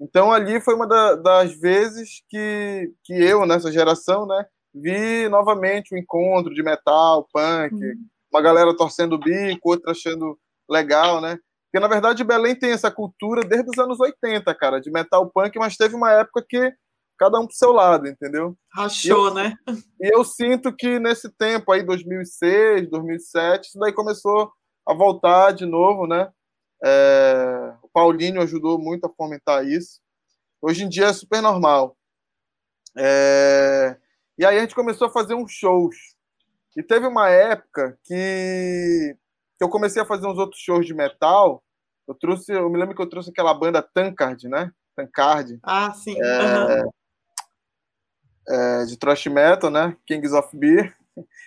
Então 0.00 0.32
ali 0.32 0.60
foi 0.60 0.74
uma 0.74 0.86
da, 0.86 1.14
das 1.14 1.52
vezes 1.60 2.22
que, 2.28 2.92
que 3.04 3.12
eu, 3.12 3.44
nessa 3.44 3.70
geração, 3.70 4.26
né, 4.26 4.46
vi 4.74 5.28
novamente 5.28 5.92
o 5.92 5.96
um 5.96 5.98
encontro 5.98 6.54
de 6.54 6.62
metal, 6.62 7.28
punk, 7.32 7.74
uhum. 7.74 8.06
uma 8.32 8.40
galera 8.40 8.76
torcendo 8.76 9.14
o 9.14 9.18
bico, 9.18 9.70
outra 9.70 9.92
achando 9.92 10.38
legal, 10.68 11.20
né? 11.20 11.38
Porque 11.70 11.80
na 11.80 11.88
verdade 11.88 12.24
Belém 12.24 12.58
tem 12.58 12.72
essa 12.72 12.90
cultura 12.90 13.42
desde 13.42 13.70
os 13.70 13.78
anos 13.78 14.00
80, 14.00 14.52
cara, 14.54 14.80
de 14.80 14.90
metal 14.90 15.30
punk, 15.30 15.56
mas 15.58 15.76
teve 15.76 15.94
uma 15.94 16.10
época 16.12 16.44
que 16.48 16.72
cada 17.18 17.38
um 17.38 17.46
pro 17.46 17.54
seu 17.54 17.70
lado, 17.70 18.08
entendeu? 18.08 18.56
Rachou, 18.74 19.28
eu, 19.28 19.34
né? 19.34 19.54
E 20.00 20.16
eu 20.16 20.24
sinto 20.24 20.74
que 20.74 20.98
nesse 20.98 21.30
tempo 21.36 21.70
aí, 21.70 21.82
2006, 21.82 22.88
2007, 22.88 23.68
isso 23.68 23.78
daí 23.78 23.92
começou 23.92 24.50
a 24.88 24.94
voltar 24.94 25.52
de 25.52 25.66
novo, 25.66 26.06
né? 26.06 26.30
É, 26.82 27.74
Paulinho 27.92 28.40
ajudou 28.42 28.78
muito 28.78 29.06
a 29.06 29.10
fomentar 29.10 29.64
isso. 29.66 30.00
Hoje 30.60 30.84
em 30.84 30.88
dia 30.88 31.06
é 31.06 31.12
super 31.12 31.40
normal. 31.40 31.96
É, 32.96 33.96
e 34.38 34.44
aí 34.44 34.58
a 34.58 34.60
gente 34.60 34.74
começou 34.74 35.06
a 35.06 35.10
fazer 35.10 35.34
uns 35.34 35.52
shows. 35.52 35.96
E 36.76 36.82
teve 36.82 37.06
uma 37.06 37.28
época 37.28 37.98
que, 38.04 39.16
eu 39.60 39.68
comecei 39.68 40.00
a 40.00 40.06
fazer 40.06 40.26
uns 40.26 40.38
outros 40.38 40.60
shows 40.60 40.86
de 40.86 40.94
metal. 40.94 41.62
Eu 42.08 42.14
trouxe, 42.14 42.52
eu 42.52 42.68
me 42.70 42.78
lembro 42.78 42.94
que 42.94 43.02
eu 43.02 43.08
trouxe 43.08 43.30
aquela 43.30 43.52
banda 43.52 43.82
Tankard, 43.82 44.48
né? 44.48 44.72
Tankard. 44.96 45.58
Ah, 45.62 45.92
sim. 45.92 46.16
É, 46.20 46.82
uhum. 46.82 46.90
é, 48.48 48.84
de 48.86 48.96
thrash 48.98 49.26
metal, 49.26 49.70
né? 49.70 49.96
Kings 50.06 50.34
of 50.34 50.56
Beer. 50.56 50.96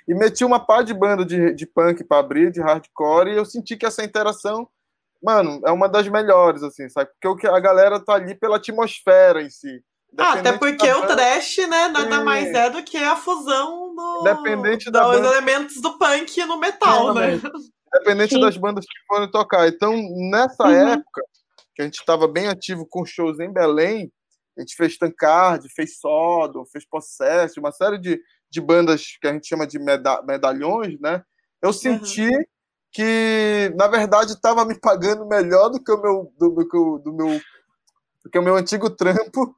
E 0.08 0.14
meti 0.14 0.46
uma 0.46 0.60
pá 0.60 0.82
de 0.82 0.94
banda 0.94 1.26
de, 1.26 1.54
de 1.54 1.66
punk 1.66 2.04
para 2.04 2.20
abrir, 2.20 2.52
de 2.52 2.62
hardcore, 2.62 3.32
e 3.32 3.38
eu 3.38 3.46
senti 3.46 3.76
que 3.76 3.86
essa 3.86 4.04
interação 4.04 4.70
mano, 5.24 5.62
é 5.66 5.72
uma 5.72 5.88
das 5.88 6.08
melhores, 6.08 6.62
assim, 6.62 6.90
sabe? 6.90 7.10
Porque 7.22 7.48
a 7.48 7.60
galera 7.60 8.00
tá 8.00 8.14
ali 8.16 8.36
pela 8.36 8.58
atmosfera 8.58 9.42
em 9.42 9.50
si. 9.50 9.82
Ah, 10.18 10.34
até 10.34 10.52
porque 10.52 10.92
o 10.92 11.08
trash, 11.08 11.58
né, 11.68 11.88
nada 11.88 12.18
Sim. 12.18 12.24
mais 12.24 12.54
é 12.54 12.70
do 12.70 12.84
que 12.84 12.98
a 12.98 13.16
fusão 13.16 13.96
do, 13.96 14.24
Dependente 14.24 14.92
dos 14.92 15.02
banda... 15.02 15.28
elementos 15.28 15.82
do 15.82 15.98
punk 15.98 16.46
no 16.46 16.60
metal, 16.60 17.16
né? 17.16 17.42
Dependente 17.94 18.36
Sim. 18.36 18.42
das 18.42 18.58
bandas 18.58 18.86
que 18.86 19.06
forem 19.08 19.32
tocar. 19.32 19.68
Então, 19.68 19.94
nessa 20.30 20.66
uhum. 20.66 20.90
época, 20.90 21.22
que 21.74 21.82
a 21.82 21.86
gente 21.86 21.96
estava 21.96 22.28
bem 22.28 22.48
ativo 22.48 22.86
com 22.88 23.06
shows 23.06 23.40
em 23.40 23.52
Belém, 23.52 24.12
a 24.56 24.62
gente 24.62 24.76
fez 24.76 24.98
Tancard, 24.98 25.68
fez 25.74 25.98
Sodo, 26.00 26.64
fez 26.72 26.88
Possess, 26.88 27.58
uma 27.58 27.72
série 27.72 27.98
de, 27.98 28.20
de 28.52 28.62
bandas 28.62 29.18
que 29.20 29.28
a 29.28 29.34
gente 29.34 29.48
chama 29.48 29.66
de 29.66 29.80
meda 29.80 30.22
medalhões, 30.28 31.00
né? 31.00 31.24
Eu 31.60 31.74
senti 31.74 32.28
uhum 32.28 32.44
que 32.94 33.74
na 33.76 33.88
verdade 33.88 34.34
estava 34.34 34.64
me 34.64 34.80
pagando 34.80 35.26
melhor 35.26 35.70
do 35.70 35.84
que 35.84 35.92
o 35.92 36.00
meu 36.00 36.32
do, 36.38 36.50
do, 36.50 37.00
do, 37.00 37.14
meu 37.14 37.42
do 38.24 38.30
que 38.30 38.38
o 38.38 38.44
meu 38.44 38.56
antigo 38.56 38.90
trampo 38.90 39.56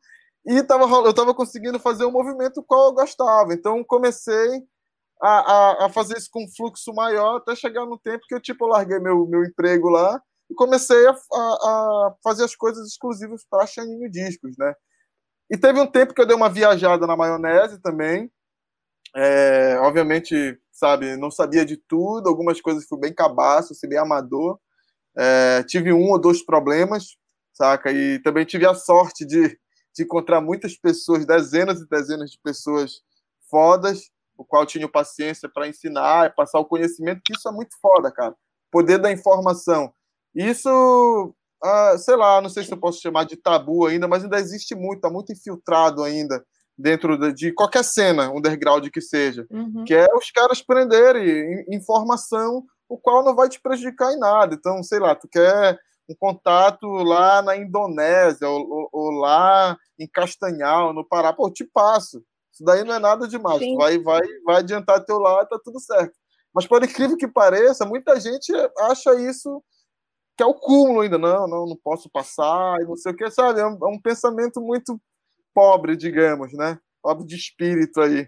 e 0.47 0.63
tava, 0.63 0.86
eu 0.86 1.09
estava 1.09 1.33
conseguindo 1.33 1.79
fazer 1.79 2.05
um 2.05 2.11
movimento 2.11 2.63
qual 2.63 2.88
eu 2.88 2.93
gostava. 2.93 3.53
Então 3.53 3.83
comecei 3.83 4.63
a, 5.21 5.29
a, 5.29 5.86
a, 5.86 5.89
fazer 5.89 6.17
isso 6.17 6.29
com 6.31 6.45
um 6.45 6.51
fluxo 6.55 6.93
maior 6.93 7.38
até 7.38 7.55
chegar 7.55 7.86
no 7.86 7.97
tempo 7.97 8.25
que 8.27 8.36
eu 8.36 8.39
tipo 8.39 8.67
larguei 8.67 8.99
meu, 8.99 9.25
meu 9.25 9.43
emprego 9.43 9.89
lá 9.89 10.21
e 10.49 10.53
comecei 10.53 11.07
a, 11.07 11.11
a, 11.11 12.15
fazer 12.23 12.43
as 12.43 12.55
coisas 12.55 12.88
exclusivas 12.88 13.43
para 13.49 13.65
Chaninho 13.65 14.09
Discos, 14.09 14.55
né? 14.57 14.73
E 15.49 15.57
teve 15.57 15.79
um 15.79 15.88
tempo 15.88 16.13
que 16.13 16.21
eu 16.21 16.25
dei 16.25 16.36
uma 16.36 16.49
viajada 16.49 17.05
na 17.05 17.17
maionese 17.17 17.79
também. 17.79 18.31
É, 19.15 19.77
obviamente, 19.79 20.59
sabe, 20.78 21.17
não 21.17 21.32
sabia 21.32 21.65
de 21.65 21.78
tudo, 21.78 22.30
algumas 22.30 22.61
coisas 22.61 22.86
fui 22.86 22.99
bem 22.99 23.13
cabaço, 23.13 23.76
fui 23.80 23.89
bem 23.89 23.97
amador. 23.97 24.59
É, 25.17 25.63
tive 25.63 25.93
um 25.93 26.11
ou 26.11 26.19
dois 26.19 26.45
problemas, 26.45 27.17
saca? 27.53 27.91
E 27.91 28.19
também 28.19 28.45
tive 28.45 28.67
a 28.67 28.73
sorte 28.76 29.26
de 29.26 29.57
de 29.95 30.03
encontrar 30.03 30.41
muitas 30.41 30.76
pessoas, 30.76 31.26
dezenas 31.26 31.80
e 31.80 31.88
dezenas 31.88 32.32
de 32.32 32.39
pessoas 32.43 33.01
fodas, 33.49 34.11
o 34.38 34.43
qual 34.43 34.65
tinham 34.65 34.89
paciência 34.89 35.49
para 35.49 35.67
ensinar, 35.67 36.28
e 36.28 36.36
passar 36.36 36.59
o 36.59 36.65
conhecimento, 36.65 37.21
que 37.23 37.34
isso 37.34 37.47
é 37.47 37.51
muito 37.51 37.76
foda, 37.82 38.11
cara. 38.11 38.36
Poder 38.69 38.97
da 38.97 39.11
informação. 39.11 39.93
Isso, 40.36 41.34
ah, 41.63 41.97
sei 41.97 42.17
lá, 42.17 42.41
não 42.41 42.49
sei 42.49 42.65
se 42.65 42.71
eu 42.73 42.78
posso 42.78 43.01
chamar 43.01 43.23
de 43.23 43.38
tabu 43.38 43.86
ainda, 43.86 44.05
mas 44.05 44.23
ainda 44.23 44.38
existe 44.38 44.76
muito, 44.76 44.97
está 44.97 45.09
muito 45.09 45.32
infiltrado 45.32 46.03
ainda 46.03 46.45
dentro 46.78 47.17
de, 47.34 47.53
qualquer 47.53 47.84
cena, 47.84 48.30
underground 48.30 48.88
que 48.89 49.01
seja, 49.01 49.47
uhum. 49.49 49.84
que 49.86 49.93
é 49.93 50.07
os 50.15 50.30
caras 50.32 50.61
prenderem 50.61 51.65
informação, 51.69 52.63
o 52.88 52.97
qual 52.97 53.23
não 53.23 53.36
vai 53.36 53.49
te 53.49 53.61
prejudicar 53.61 54.11
em 54.13 54.19
nada. 54.19 54.55
Então, 54.55 54.84
sei 54.84 54.99
lá, 54.99 55.15
tu 55.15 55.28
quer 55.28 55.80
um 56.09 56.15
contato 56.15 56.86
lá 56.88 57.41
na 57.41 57.55
Indonésia 57.57 58.47
ou, 58.47 58.69
ou, 58.69 58.89
ou, 58.91 59.11
lá 59.11 59.76
em 59.97 60.07
Castanhal, 60.07 60.93
no 60.93 61.07
Pará, 61.07 61.34
pô, 61.34 61.49
te 61.49 61.63
passo. 61.63 62.23
Isso 62.53 62.63
daí 62.63 62.84
não 62.84 62.93
é 62.93 62.99
nada 62.99 63.28
demais. 63.28 63.59
Vai, 63.76 63.97
vai, 63.99 64.21
vai 64.45 64.57
adiantar 64.57 65.03
teu 65.03 65.17
lado, 65.17 65.49
tá 65.49 65.59
tudo 65.63 65.80
certo. 65.80 66.13
Mas 66.53 66.67
por 66.67 66.84
incrível 66.84 67.17
que 67.17 67.28
pareça, 67.28 67.86
muita 67.86 68.19
gente 68.19 68.53
acha 68.80 69.13
isso 69.15 69.61
que 70.38 70.43
é 70.43 70.45
o 70.45 70.53
cúmulo 70.53 71.01
ainda. 71.01 71.17
Não, 71.17 71.47
não, 71.47 71.65
não 71.65 71.78
posso 71.84 72.09
passar 72.09 72.80
e 72.82 72.86
não 72.86 72.95
sei 72.95 73.11
o 73.11 73.15
que, 73.15 73.30
sabe? 73.32 73.59
É 73.59 73.65
um, 73.65 73.78
é 73.82 73.88
um 73.88 73.99
pensamento 73.99 74.61
muito 74.61 74.99
pobre, 75.56 75.95
digamos, 75.95 76.51
né? 76.53 76.78
Pobre 77.01 77.26
de 77.26 77.36
espírito 77.36 78.01
aí. 78.01 78.28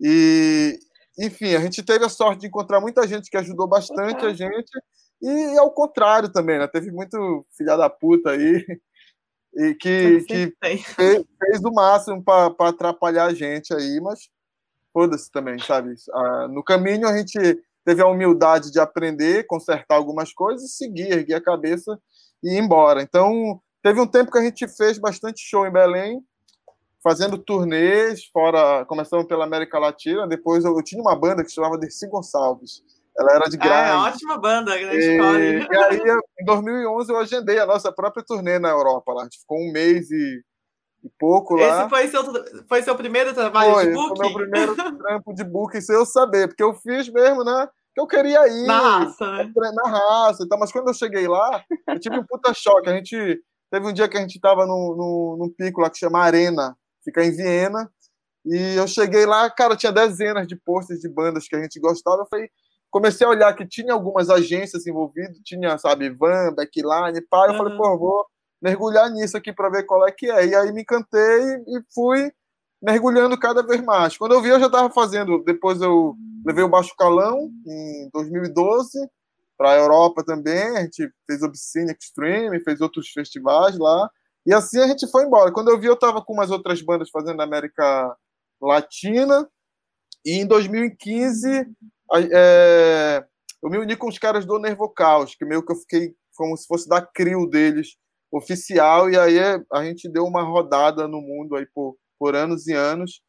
E, 0.00 0.78
enfim, 1.18 1.54
a 1.54 1.60
gente 1.60 1.82
teve 1.82 2.04
a 2.04 2.08
sorte 2.08 2.40
de 2.40 2.46
encontrar 2.46 2.80
muita 2.80 3.06
gente 3.06 3.30
que 3.30 3.36
ajudou 3.36 3.68
bastante 3.68 4.24
a 4.24 4.32
gente 4.32 4.72
e 5.20 5.58
ao 5.58 5.70
contrário 5.70 6.32
também, 6.32 6.58
né? 6.58 6.66
Teve 6.66 6.90
muito 6.90 7.46
filha 7.56 7.76
da 7.76 7.90
puta 7.90 8.30
aí 8.30 8.64
e 9.54 9.74
que, 9.74 10.24
que 10.24 10.54
fez, 10.58 10.82
fez 11.38 11.60
do 11.60 11.72
máximo 11.72 12.24
para 12.24 12.54
atrapalhar 12.58 13.26
a 13.26 13.34
gente 13.34 13.74
aí, 13.74 14.00
mas 14.00 14.30
foda-se 14.92 15.30
também, 15.30 15.58
sabe? 15.58 15.94
Ah, 16.12 16.48
no 16.48 16.64
caminho 16.64 17.06
a 17.06 17.16
gente 17.16 17.38
teve 17.84 18.02
a 18.02 18.06
humildade 18.06 18.72
de 18.72 18.80
aprender, 18.80 19.46
consertar 19.46 19.96
algumas 19.96 20.32
coisas, 20.32 20.76
seguir, 20.76 21.12
erguer 21.12 21.34
a 21.34 21.42
cabeça 21.42 21.98
e 22.42 22.54
ir 22.54 22.58
embora. 22.58 23.02
Então, 23.02 23.60
teve 23.82 24.00
um 24.00 24.06
tempo 24.06 24.30
que 24.30 24.38
a 24.38 24.42
gente 24.42 24.66
fez 24.68 24.98
bastante 24.98 25.40
show 25.40 25.66
em 25.66 25.72
Belém, 25.72 26.20
fazendo 27.02 27.36
turnês, 27.36 28.24
fora, 28.26 28.84
começamos 28.86 29.26
pela 29.26 29.44
América 29.44 29.78
Latina, 29.78 30.26
depois 30.26 30.64
eu, 30.64 30.76
eu 30.76 30.82
tinha 30.82 31.02
uma 31.02 31.16
banda 31.16 31.42
que 31.42 31.48
se 31.48 31.56
chamava 31.56 31.76
Dercy 31.76 32.06
Gonçalves, 32.08 32.82
ela 33.18 33.32
era 33.32 33.48
de 33.48 33.56
grande. 33.56 33.90
É, 33.90 33.94
ótima 33.94 34.38
banda, 34.38 34.78
grande 34.78 34.96
e, 34.96 35.16
e 35.16 35.76
aí, 35.76 36.00
em 36.40 36.44
2011, 36.44 37.12
eu 37.12 37.18
agendei 37.18 37.58
a 37.58 37.66
nossa 37.66 37.92
própria 37.92 38.24
turnê 38.24 38.58
na 38.58 38.70
Europa. 38.70 39.12
Lá. 39.12 39.22
A 39.22 39.24
gente 39.24 39.40
ficou 39.40 39.58
um 39.58 39.70
mês 39.70 40.10
e, 40.10 40.42
e 41.04 41.10
pouco 41.18 41.54
lá. 41.54 41.80
Esse 41.80 41.90
foi 41.90 42.08
seu, 42.08 42.24
foi 42.66 42.82
seu 42.82 42.96
primeiro 42.96 43.34
trabalho 43.34 43.74
foi, 43.74 43.86
de 43.86 43.92
booking? 43.92 44.16
Foi 44.16 44.26
meu 44.26 44.34
primeiro 44.34 44.74
trampo 44.98 45.34
de 45.34 45.44
booking, 45.44 45.80
sem 45.80 45.94
eu 45.94 46.06
saber. 46.06 46.48
Porque 46.48 46.62
eu 46.62 46.74
fiz 46.74 47.08
mesmo, 47.10 47.44
né? 47.44 47.68
Que 47.94 48.00
eu 48.00 48.06
queria 48.06 48.48
ir. 48.48 48.66
Na 48.66 48.80
raça, 48.80 49.30
né? 49.30 49.52
Na 49.54 49.90
raça. 49.90 50.44
Então, 50.44 50.58
mas 50.58 50.72
quando 50.72 50.88
eu 50.88 50.94
cheguei 50.94 51.28
lá, 51.28 51.62
eu 51.88 52.00
tive 52.00 52.18
um 52.18 52.24
puta 52.24 52.54
choque. 52.54 52.88
A 52.88 52.94
gente... 52.94 53.42
Teve 53.70 53.86
um 53.86 53.92
dia 53.92 54.06
que 54.06 54.18
a 54.18 54.20
gente 54.20 54.38
tava 54.38 54.66
num, 54.66 54.94
num, 54.94 55.36
num 55.38 55.48
pico 55.48 55.80
lá 55.80 55.88
que 55.88 55.96
chama 55.96 56.20
Arena. 56.20 56.76
Fica 57.04 57.24
em 57.24 57.30
Viena. 57.30 57.90
E 58.44 58.74
eu 58.76 58.86
cheguei 58.88 59.24
lá, 59.24 59.48
cara, 59.50 59.76
tinha 59.76 59.92
dezenas 59.92 60.46
de 60.46 60.56
posters 60.56 61.00
de 61.00 61.08
bandas 61.08 61.46
que 61.46 61.54
a 61.54 61.62
gente 61.62 61.78
gostava. 61.78 62.22
Eu 62.22 62.26
falei, 62.26 62.50
comecei 62.90 63.26
a 63.26 63.30
olhar 63.30 63.54
que 63.54 63.66
tinha 63.66 63.92
algumas 63.92 64.28
agências 64.28 64.86
envolvidas, 64.86 65.38
tinha, 65.44 65.78
sabe, 65.78 66.10
Van, 66.10 66.52
Backline, 66.54 67.20
pá, 67.30 67.46
eu 67.46 67.52
uhum. 67.52 67.58
falei, 67.58 67.76
pô, 67.76 67.98
vou 67.98 68.26
mergulhar 68.60 69.10
nisso 69.10 69.36
aqui 69.36 69.52
para 69.52 69.70
ver 69.70 69.84
qual 69.84 70.06
é 70.06 70.12
que 70.12 70.30
é. 70.30 70.46
E 70.46 70.54
aí 70.54 70.72
me 70.72 70.82
encantei 70.82 71.40
e 71.66 71.82
fui 71.94 72.32
mergulhando 72.82 73.38
cada 73.38 73.62
vez 73.62 73.82
mais. 73.82 74.16
Quando 74.16 74.32
eu 74.32 74.42
vi, 74.42 74.48
eu 74.48 74.60
já 74.60 74.66
estava 74.66 74.90
fazendo, 74.90 75.42
depois 75.44 75.80
eu 75.80 76.16
levei 76.44 76.64
o 76.64 76.68
Baixo 76.68 76.94
Calão 76.96 77.50
em 77.66 78.10
2012 78.12 78.98
para 79.56 79.70
a 79.70 79.76
Europa 79.76 80.24
também, 80.24 80.76
a 80.76 80.82
gente 80.82 81.08
fez 81.24 81.42
Obscene 81.42 81.92
Extreme, 81.92 82.64
fez 82.64 82.80
outros 82.80 83.10
festivais 83.10 83.78
lá, 83.78 84.10
e 84.46 84.52
assim 84.52 84.78
a 84.80 84.86
gente 84.86 85.10
foi 85.10 85.24
embora. 85.24 85.52
Quando 85.52 85.70
eu 85.70 85.78
vi, 85.78 85.86
eu 85.86 85.94
estava 85.94 86.22
com 86.22 86.32
umas 86.32 86.50
outras 86.50 86.82
bandas 86.82 87.10
fazendo 87.10 87.36
na 87.36 87.44
América 87.44 88.16
Latina, 88.60 89.48
e 90.24 90.38
em 90.38 90.46
2015 90.46 91.66
é, 92.32 93.24
eu 93.62 93.70
me 93.70 93.78
uni 93.78 93.96
com 93.96 94.08
os 94.08 94.18
caras 94.18 94.44
do 94.44 94.58
Nervocaus, 94.58 95.34
que 95.34 95.44
meio 95.44 95.64
que 95.64 95.72
eu 95.72 95.76
fiquei 95.76 96.14
como 96.36 96.56
se 96.56 96.66
fosse 96.66 96.88
da 96.88 97.00
crio 97.00 97.46
deles 97.46 97.96
oficial, 98.32 99.10
e 99.10 99.18
aí 99.18 99.38
a 99.72 99.84
gente 99.84 100.08
deu 100.08 100.24
uma 100.24 100.42
rodada 100.42 101.06
no 101.06 101.20
mundo 101.20 101.54
aí 101.54 101.66
por, 101.74 101.96
por 102.18 102.34
anos 102.34 102.66
e 102.66 102.72
anos. 102.72 103.20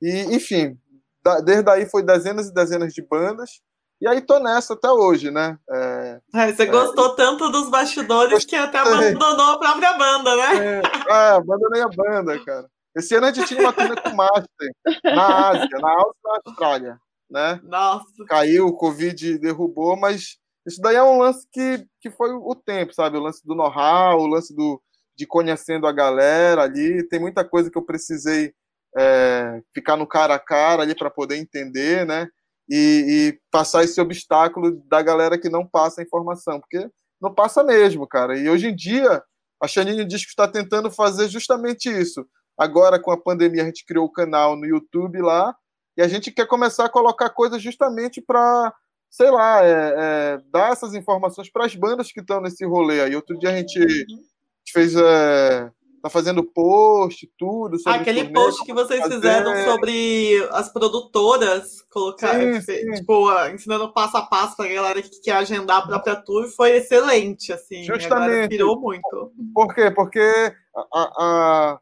E, 0.00 0.34
enfim, 0.34 0.78
da, 1.22 1.40
desde 1.40 1.70
aí 1.70 1.86
foi 1.86 2.02
dezenas 2.02 2.48
e 2.48 2.54
dezenas 2.54 2.92
de 2.94 3.02
bandas, 3.02 3.60
e 4.00 4.08
aí 4.08 4.20
tô 4.20 4.38
nessa 4.38 4.74
até 4.74 4.90
hoje, 4.90 5.30
né? 5.30 5.58
É, 5.70 6.20
é, 6.34 6.52
você 6.52 6.66
gostou 6.66 7.12
é, 7.12 7.16
tanto 7.16 7.50
dos 7.50 7.68
bastidores 7.68 8.44
que 8.44 8.56
até 8.56 8.78
abandonou 8.78 9.52
a 9.52 9.58
própria 9.58 9.92
banda, 9.94 10.36
né? 10.36 10.56
É, 10.58 10.82
é, 11.08 11.28
abandonei 11.32 11.82
a 11.82 11.88
banda, 11.88 12.42
cara. 12.44 12.66
Esse 12.94 13.14
ano 13.14 13.26
a 13.26 13.32
gente 13.32 13.46
tinha 13.46 13.60
uma 13.60 13.72
turnê 13.72 13.94
com 14.00 14.10
Master 14.10 14.70
na 15.04 15.48
Ásia, 15.48 15.78
na 15.80 15.90
Áustria 15.90 16.20
e 16.24 16.28
na 16.28 16.40
Austrália 16.46 17.00
né? 17.30 17.60
Nossa. 17.64 18.06
Caiu, 18.28 18.66
o 18.66 18.76
Covid 18.76 19.38
derrubou, 19.38 19.96
mas 19.96 20.38
isso 20.66 20.80
daí 20.80 20.96
é 20.96 21.02
um 21.02 21.18
lance 21.18 21.46
que, 21.52 21.86
que 22.00 22.10
foi 22.10 22.32
o 22.32 22.54
tempo, 22.54 22.94
sabe? 22.94 23.16
O 23.16 23.20
lance 23.20 23.44
do 23.44 23.54
know-how, 23.54 24.20
o 24.20 24.26
lance 24.26 24.54
do, 24.54 24.80
de 25.14 25.26
conhecendo 25.26 25.86
a 25.86 25.92
galera 25.92 26.62
ali. 26.62 27.06
Tem 27.08 27.20
muita 27.20 27.44
coisa 27.44 27.70
que 27.70 27.78
eu 27.78 27.84
precisei 27.84 28.52
é, 28.96 29.60
ficar 29.74 29.96
no 29.96 30.06
cara 30.06 30.34
a 30.34 30.38
cara 30.38 30.82
ali 30.82 30.94
para 30.94 31.10
poder 31.10 31.36
entender, 31.36 32.06
né? 32.06 32.28
E, 32.68 33.34
e, 33.36 33.40
passar 33.50 33.84
esse 33.84 34.00
obstáculo 34.00 34.82
da 34.86 35.00
galera 35.00 35.38
que 35.38 35.48
não 35.48 35.64
passa 35.64 36.00
a 36.00 36.04
informação, 36.04 36.60
porque 36.60 36.90
não 37.20 37.32
passa 37.32 37.62
mesmo, 37.62 38.06
cara. 38.06 38.36
E 38.36 38.48
hoje 38.48 38.68
em 38.68 38.74
dia, 38.74 39.22
a 39.62 39.68
Xanine 39.68 40.04
diz 40.04 40.24
que 40.24 40.30
está 40.30 40.48
tentando 40.48 40.90
fazer 40.90 41.28
justamente 41.28 41.88
isso. 41.88 42.26
Agora, 42.58 42.98
com 42.98 43.10
a 43.10 43.20
pandemia, 43.20 43.62
a 43.62 43.66
gente 43.66 43.84
criou 43.84 44.06
o 44.06 44.12
canal 44.12 44.56
no 44.56 44.66
YouTube 44.66 45.20
lá, 45.20 45.54
e 45.96 46.02
a 46.02 46.08
gente 46.08 46.30
quer 46.30 46.46
começar 46.46 46.84
a 46.84 46.90
colocar 46.90 47.30
coisas 47.30 47.62
justamente 47.62 48.20
para, 48.20 48.74
sei 49.10 49.30
lá, 49.30 49.64
é, 49.64 49.94
é, 49.96 50.42
dar 50.52 50.72
essas 50.72 50.94
informações 50.94 51.50
para 51.50 51.64
as 51.64 51.74
bandas 51.74 52.12
que 52.12 52.20
estão 52.20 52.40
nesse 52.40 52.64
rolê 52.66 53.00
aí. 53.00 53.16
Outro 53.16 53.38
dia 53.38 53.50
a 53.50 53.56
gente 53.56 53.78
uhum. 53.78 54.22
fez. 54.70 54.94
É, 54.94 55.70
tá 56.06 56.10
fazendo 56.10 56.42
post, 56.44 57.30
tudo. 57.38 57.78
Sobre 57.78 57.98
Aquele 57.98 58.32
post 58.32 58.64
que 58.64 58.72
vocês 58.72 59.00
fazer. 59.00 59.14
fizeram 59.14 59.64
sobre 59.64 60.48
as 60.52 60.72
produtoras, 60.72 61.82
colocar, 61.90 62.34
sim, 62.34 62.60
sim. 62.60 62.92
tipo, 62.92 63.30
ensinando 63.48 63.92
passo 63.92 64.16
a 64.16 64.22
passo 64.22 64.56
para 64.56 64.66
a 64.66 64.74
galera 64.74 65.02
que 65.02 65.20
quer 65.20 65.32
agendar 65.32 65.78
a 65.78 65.86
própria 65.86 66.16
tour, 66.16 66.46
foi 66.48 66.76
excelente, 66.76 67.52
assim. 67.52 67.82
Justamente. 67.84 68.50
Virou 68.50 68.80
muito. 68.80 69.32
Por 69.54 69.74
quê? 69.74 69.90
Porque 69.90 70.54
a, 70.92 71.00
a, 71.00 71.80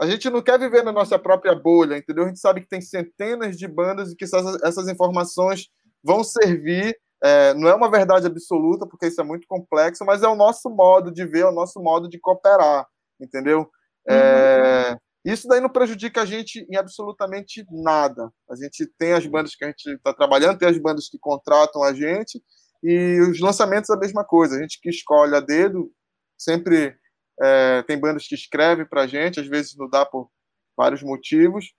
a 0.00 0.06
gente 0.06 0.28
não 0.30 0.42
quer 0.42 0.58
viver 0.58 0.82
na 0.82 0.92
nossa 0.92 1.18
própria 1.18 1.54
bolha, 1.54 1.96
entendeu? 1.96 2.24
A 2.24 2.28
gente 2.28 2.40
sabe 2.40 2.60
que 2.60 2.68
tem 2.68 2.80
centenas 2.80 3.56
de 3.56 3.66
bandas 3.66 4.12
e 4.12 4.16
que 4.16 4.24
essas, 4.24 4.62
essas 4.62 4.88
informações 4.88 5.68
vão 6.02 6.22
servir. 6.22 6.96
É, 7.22 7.54
não 7.54 7.68
é 7.68 7.74
uma 7.74 7.90
verdade 7.90 8.26
absoluta, 8.26 8.86
porque 8.86 9.06
isso 9.06 9.20
é 9.20 9.24
muito 9.24 9.46
complexo, 9.48 10.04
mas 10.04 10.22
é 10.22 10.28
o 10.28 10.34
nosso 10.34 10.68
modo 10.68 11.10
de 11.10 11.24
ver, 11.24 11.40
é 11.40 11.48
o 11.48 11.52
nosso 11.52 11.80
modo 11.80 12.06
de 12.06 12.18
cooperar, 12.18 12.86
entendeu? 13.24 13.68
É, 14.08 14.90
uhum. 14.90 15.32
Isso 15.32 15.48
daí 15.48 15.60
não 15.60 15.70
prejudica 15.70 16.22
a 16.22 16.26
gente 16.26 16.66
em 16.70 16.76
absolutamente 16.76 17.64
nada. 17.70 18.30
A 18.50 18.54
gente 18.54 18.86
tem 18.98 19.14
as 19.14 19.26
bandas 19.26 19.54
que 19.54 19.64
a 19.64 19.68
gente 19.68 19.88
está 19.88 20.12
trabalhando, 20.12 20.58
tem 20.58 20.68
as 20.68 20.78
bandas 20.78 21.08
que 21.08 21.18
contratam 21.18 21.82
a 21.82 21.92
gente, 21.94 22.42
e 22.82 23.18
os 23.20 23.40
lançamentos 23.40 23.88
a 23.90 23.96
mesma 23.96 24.24
coisa. 24.24 24.56
A 24.56 24.60
gente 24.60 24.78
que 24.80 24.90
escolhe 24.90 25.34
a 25.34 25.40
dedo, 25.40 25.90
sempre 26.38 26.94
é, 27.40 27.82
tem 27.84 27.98
bandas 27.98 28.26
que 28.26 28.34
escrevem 28.34 28.86
para 28.86 29.02
a 29.02 29.06
gente, 29.06 29.40
às 29.40 29.46
vezes 29.46 29.74
não 29.76 29.88
dá 29.88 30.04
por 30.04 30.30
vários 30.76 31.02
motivos. 31.02 31.72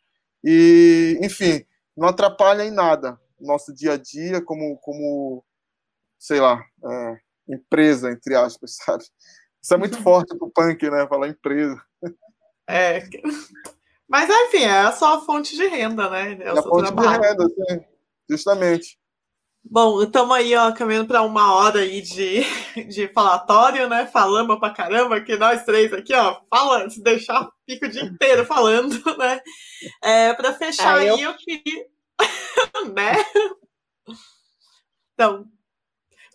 E, 0.43 1.19
enfim, 1.21 1.63
não 1.95 2.07
atrapalha 2.07 2.63
em 2.63 2.71
nada 2.71 3.19
nosso 3.39 3.73
dia 3.73 3.93
a 3.93 3.97
dia 3.97 4.41
como, 4.41 4.77
como 4.77 5.43
sei 6.19 6.39
lá, 6.39 6.63
é, 6.83 7.17
empresa, 7.49 8.11
entre 8.11 8.35
aspas, 8.35 8.77
sabe? 8.83 9.03
Isso 9.65 9.73
é 9.73 9.77
muito 9.77 9.99
forte 10.03 10.37
pro 10.37 10.51
punk, 10.51 10.87
né? 10.91 11.07
Falar 11.07 11.29
empresa. 11.29 11.81
É. 12.69 13.01
Mas 14.07 14.29
enfim, 14.29 14.63
é 14.63 14.91
só 14.91 15.15
a 15.17 15.21
fonte 15.21 15.55
de 15.55 15.65
renda, 15.65 16.07
né? 16.07 16.33
É, 16.33 16.43
é 16.43 16.49
a 16.49 16.61
fonte 16.61 16.83
trabalho. 16.83 17.19
de 17.19 17.27
renda, 17.27 17.49
sim. 17.49 17.85
Justamente. 18.29 18.99
Bom, 19.63 20.03
estamos 20.03 20.35
aí, 20.35 20.55
ó, 20.55 20.71
caminhando 20.71 21.07
para 21.07 21.23
uma 21.23 21.55
hora 21.55 21.79
aí 21.79 21.99
de, 21.99 22.43
de 22.87 23.07
falatório, 23.07 23.89
né? 23.89 24.05
Falamos 24.05 24.59
pra 24.59 24.69
caramba, 24.69 25.19
que 25.19 25.35
nós 25.35 25.65
três 25.65 25.91
aqui, 25.91 26.13
ó, 26.13 26.41
falando, 26.47 26.91
se 26.91 27.01
deixar, 27.01 27.49
fica 27.67 27.87
o 27.87 27.89
dia 27.89 28.03
inteiro 28.03 28.45
falando, 28.45 28.93
né? 29.17 29.41
É, 30.03 30.33
para 30.35 30.53
fechar 30.53 30.99
aí, 30.99 31.07
eu... 31.07 31.17
eu 31.17 31.33
queria. 31.37 31.87
né? 32.93 33.15
Então, 35.15 35.47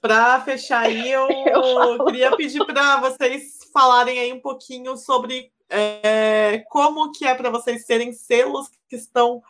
para 0.01 0.41
fechar 0.41 0.87
aí, 0.87 1.11
eu, 1.11 1.29
eu 1.47 2.05
queria 2.07 2.37
pedir 2.37 2.65
para 2.65 3.01
vocês 3.01 3.59
falarem 3.73 4.19
aí 4.19 4.33
um 4.33 4.41
pouquinho 4.41 4.97
sobre 4.97 5.51
é, 5.69 6.65
como 6.69 7.13
que 7.13 7.25
é 7.25 7.35
para 7.35 7.51
vocês 7.51 7.85
serem 7.85 8.13
selos 8.13 8.69
que 8.89 8.97
estão 8.97 9.43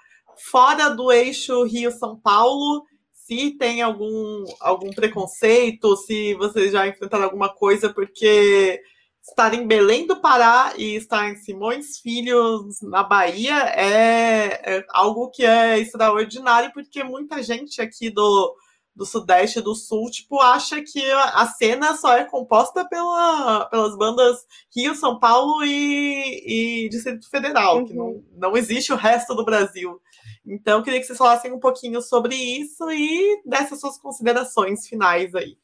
fora 0.51 0.91
do 0.91 1.11
eixo 1.11 1.65
Rio-São 1.65 2.17
Paulo, 2.17 2.85
se 3.13 3.53
tem 3.53 3.81
algum, 3.81 4.45
algum 4.61 4.91
preconceito, 4.91 5.97
se 5.97 6.35
vocês 6.35 6.73
já 6.73 6.87
enfrentaram 6.87 7.25
alguma 7.25 7.49
coisa, 7.49 7.93
porque 7.93 8.83
estar 9.23 9.55
em 9.55 9.67
Belém 9.67 10.07
do 10.07 10.21
Pará 10.21 10.73
e 10.77 10.97
estar 10.97 11.31
em 11.31 11.37
Simões 11.37 11.99
Filhos, 11.99 12.81
na 12.83 13.03
Bahia, 13.03 13.57
é, 13.77 14.79
é 14.79 14.85
algo 14.91 15.31
que 15.31 15.45
é 15.45 15.79
extraordinário, 15.79 16.73
porque 16.73 17.05
muita 17.05 17.43
gente 17.43 17.81
aqui 17.81 18.11
do, 18.11 18.57
do 18.95 19.07
Sudeste 19.07 19.59
e 19.59 19.63
do 19.63 19.75
Sul, 19.75 20.11
tipo, 20.11 20.41
acha 20.41 20.83
que 20.83 21.03
a 21.13 21.47
cena 21.47 21.97
só 21.97 22.17
é 22.17 22.25
composta 22.25 22.87
pela, 22.89 23.67
pelas 23.67 23.97
bandas 23.97 24.45
Rio, 24.75 24.95
São 24.95 25.19
Paulo 25.19 25.65
e, 25.65 26.85
e 26.85 26.89
Distrito 26.89 27.29
Federal, 27.31 27.79
uhum. 27.79 27.85
que 27.87 27.95
não, 27.95 28.07
uhum. 28.07 28.25
não 28.33 28.57
existe 28.57 28.93
o 28.93 28.97
resto 28.97 29.35
do 29.35 29.45
Brasil. 29.45 30.01
Então, 30.45 30.79
eu 30.79 30.85
queria 30.85 31.01
que 31.01 31.07
vocês 31.07 31.19
falassem 31.19 31.53
um 31.53 31.61
pouquinho 31.61 32.03
sobre 32.03 32.35
isso 32.35 32.91
e 32.91 33.43
dessas 33.45 33.81
suas 33.81 33.99
considerações 33.99 34.87
finais 34.87 35.35
aí. 35.35 35.57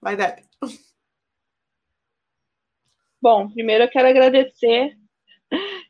Vai, 0.00 0.16
Deb. 0.16 0.44
Bom, 3.20 3.48
primeiro 3.48 3.84
eu 3.84 3.90
quero 3.90 4.08
agradecer, 4.08 4.96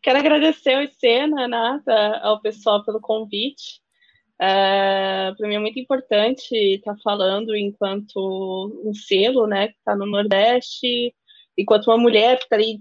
quero 0.02 0.18
agradecer 0.18 0.74
ao 0.74 0.86
Cena, 0.94 1.46
Nata, 1.46 2.18
ao 2.22 2.40
pessoal 2.40 2.82
pelo 2.84 3.00
convite. 3.00 3.82
É, 4.40 5.32
para 5.36 5.48
mim 5.48 5.56
é 5.56 5.58
muito 5.58 5.78
importante 5.80 6.54
estar 6.54 6.94
tá 6.94 7.00
falando 7.02 7.56
enquanto 7.56 8.82
um 8.84 8.94
selo, 8.94 9.46
né, 9.46 9.68
que 9.68 9.74
está 9.74 9.96
no 9.96 10.06
Nordeste, 10.06 11.14
enquanto 11.56 11.88
uma 11.88 11.98
mulher 11.98 12.38
que 12.38 12.44
está 12.44 12.56
ali 12.56 12.80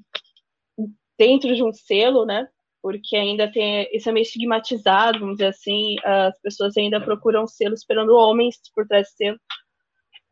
dentro 1.17 1.55
de 1.55 1.63
um 1.63 1.73
selo, 1.73 2.25
né, 2.25 2.47
porque 2.81 3.15
ainda 3.15 3.51
tem 3.51 3.87
isso 3.91 4.07
é 4.07 4.11
meio 4.11 4.21
estigmatizado, 4.23 5.19
vamos 5.19 5.37
dizer 5.37 5.47
assim, 5.47 5.95
as 6.03 6.39
pessoas 6.41 6.77
ainda 6.77 7.01
procuram 7.01 7.47
selo 7.47 7.73
esperando 7.73 8.15
homens 8.15 8.57
por 8.75 8.87
trás 8.87 9.07
de 9.07 9.13
selo. 9.13 9.39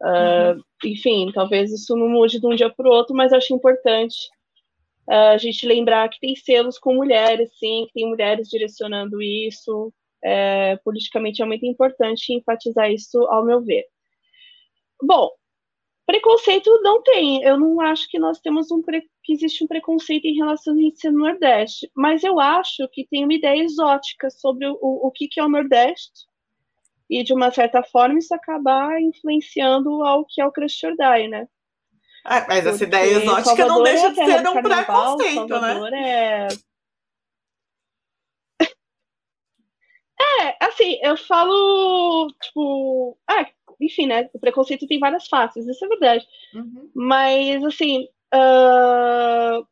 Uh, 0.01 0.53
uhum. 0.53 0.61
Enfim, 0.85 1.31
talvez 1.33 1.71
isso 1.71 1.95
não 1.95 2.09
mude 2.09 2.39
de 2.39 2.45
um 2.45 2.55
dia 2.55 2.69
para 2.69 2.87
o 2.87 2.91
outro, 2.91 3.15
mas 3.15 3.33
acho 3.33 3.53
importante 3.53 4.15
uh, 5.09 5.33
a 5.33 5.37
gente 5.37 5.65
lembrar 5.65 6.07
que 6.09 6.19
tem 6.19 6.35
selos 6.35 6.77
com 6.77 6.93
mulheres, 6.93 7.49
sim, 7.57 7.85
que 7.87 7.93
tem 7.93 8.07
mulheres 8.07 8.49
direcionando 8.49 9.21
isso, 9.21 9.91
é, 10.25 10.75
politicamente 10.77 11.41
é 11.41 11.45
muito 11.45 11.65
importante 11.67 12.33
enfatizar 12.33 12.91
isso, 12.91 13.17
ao 13.27 13.45
meu 13.45 13.61
ver. 13.61 13.85
Bom, 15.01 15.29
preconceito 16.07 16.81
não 16.81 17.03
tem. 17.03 17.43
Eu 17.43 17.59
não 17.59 17.79
acho 17.79 18.09
que 18.09 18.17
nós 18.17 18.39
temos 18.39 18.71
um 18.71 18.81
pre... 18.81 19.03
que 19.23 19.33
existe 19.33 19.63
um 19.63 19.67
preconceito 19.67 20.25
em 20.25 20.35
relação 20.35 20.73
a 20.73 20.95
ser 20.99 21.11
no 21.11 21.19
Nordeste, 21.19 21.91
mas 21.95 22.23
eu 22.23 22.39
acho 22.39 22.87
que 22.91 23.07
tem 23.07 23.23
uma 23.23 23.35
ideia 23.35 23.61
exótica 23.61 24.31
sobre 24.31 24.67
o, 24.67 24.77
o 24.81 25.11
que, 25.11 25.27
que 25.27 25.39
é 25.39 25.43
o 25.43 25.49
Nordeste 25.49 26.25
e 27.07 27.23
de 27.23 27.31
uma 27.31 27.51
certa 27.51 27.83
forma 27.83 28.17
isso 28.17 28.33
acabar 28.33 28.99
influenciando 28.99 30.03
ao 30.03 30.25
que 30.25 30.41
é 30.41 30.45
o 30.45 30.51
Crush 30.51 30.81
Die, 30.81 31.27
né? 31.27 31.47
Ah, 32.23 32.43
mas 32.47 32.63
Porque 32.63 32.69
essa 32.69 32.83
ideia 32.83 33.17
exótica 33.17 33.43
Salvador 33.43 33.75
não 33.75 33.83
deixa 33.83 34.07
é 34.07 34.09
de 34.09 34.15
ser 34.15 34.47
um 34.47 34.61
preconceito, 34.63 35.59
né? 35.59 35.73
Salvador 35.73 35.91
né? 35.91 36.09
É 36.09 36.74
É, 40.19 40.65
assim, 40.65 40.97
eu 41.01 41.17
falo, 41.17 42.27
tipo, 42.41 43.17
ah, 43.27 43.45
enfim, 43.81 44.07
né? 44.07 44.29
O 44.33 44.39
preconceito 44.39 44.87
tem 44.87 44.99
várias 44.99 45.27
faces, 45.27 45.67
isso 45.67 45.83
é 45.85 45.87
verdade. 45.87 46.25
Uhum. 46.53 46.89
Mas, 46.95 47.63
assim, 47.63 48.07
uh, 48.33 49.65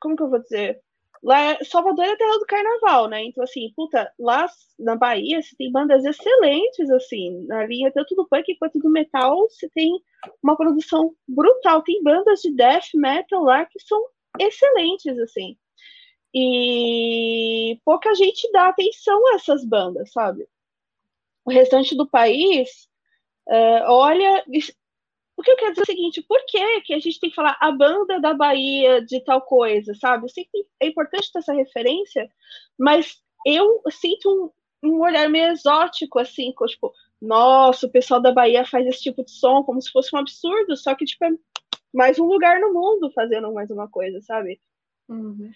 como 0.00 0.16
que 0.16 0.22
eu 0.22 0.30
vou 0.30 0.40
dizer? 0.40 0.80
Lá, 1.22 1.40
é, 1.40 1.64
Salvador 1.64 2.04
é 2.04 2.12
a 2.12 2.16
terra 2.16 2.38
do 2.38 2.46
carnaval, 2.46 3.08
né? 3.08 3.24
Então, 3.24 3.42
assim, 3.42 3.72
puta, 3.74 4.12
lá 4.18 4.46
na 4.78 4.94
Bahia 4.96 5.42
você 5.42 5.54
tem 5.56 5.70
bandas 5.70 6.04
excelentes, 6.04 6.88
assim, 6.90 7.44
na 7.46 7.66
linha 7.66 7.90
tanto 7.92 8.14
do 8.14 8.26
punk 8.28 8.56
quanto 8.58 8.78
do 8.78 8.90
metal, 8.90 9.48
você 9.48 9.68
tem 9.70 9.90
uma 10.42 10.56
produção 10.56 11.12
brutal. 11.26 11.82
Tem 11.82 12.02
bandas 12.02 12.40
de 12.40 12.54
death 12.54 12.90
metal 12.94 13.42
lá 13.42 13.64
que 13.64 13.80
são 13.80 14.00
excelentes, 14.38 15.18
assim. 15.18 15.56
E 16.34 17.80
pouca 17.84 18.14
gente 18.14 18.50
dá 18.52 18.68
atenção 18.68 19.26
a 19.28 19.34
essas 19.36 19.64
bandas, 19.64 20.12
sabe? 20.12 20.46
O 21.44 21.50
restante 21.50 21.96
do 21.96 22.06
país 22.06 22.88
uh, 23.48 23.84
olha. 23.86 24.44
O 25.36 25.42
que 25.42 25.52
eu 25.52 25.56
quero 25.56 25.70
dizer 25.70 25.82
é 25.82 25.84
o 25.84 25.86
seguinte: 25.86 26.22
por 26.28 26.44
que, 26.46 26.80
que 26.82 26.94
a 26.94 26.98
gente 26.98 27.20
tem 27.20 27.30
que 27.30 27.36
falar 27.36 27.56
a 27.60 27.70
banda 27.70 28.20
da 28.20 28.34
Bahia 28.34 29.00
de 29.00 29.20
tal 29.20 29.40
coisa, 29.40 29.94
sabe? 29.94 30.24
Eu 30.24 30.28
sei 30.28 30.44
que 30.44 30.66
é 30.80 30.88
importante 30.88 31.32
ter 31.32 31.38
essa 31.38 31.54
referência, 31.54 32.28
mas 32.78 33.22
eu 33.46 33.80
sinto 33.90 34.52
um, 34.82 34.90
um 34.90 35.00
olhar 35.00 35.28
meio 35.28 35.52
exótico, 35.52 36.18
assim, 36.18 36.52
com, 36.52 36.66
tipo, 36.66 36.92
nossa, 37.20 37.86
o 37.86 37.90
pessoal 37.90 38.20
da 38.20 38.32
Bahia 38.32 38.64
faz 38.66 38.86
esse 38.86 39.00
tipo 39.00 39.24
de 39.24 39.30
som 39.30 39.62
como 39.62 39.80
se 39.80 39.90
fosse 39.90 40.14
um 40.14 40.18
absurdo, 40.18 40.76
só 40.76 40.94
que, 40.94 41.04
tipo, 41.04 41.24
é 41.24 41.30
mais 41.92 42.18
um 42.18 42.26
lugar 42.26 42.60
no 42.60 42.72
mundo 42.72 43.10
fazendo 43.12 43.52
mais 43.52 43.70
uma 43.70 43.88
coisa, 43.88 44.20
sabe? 44.20 44.60
Uhum. 45.08 45.50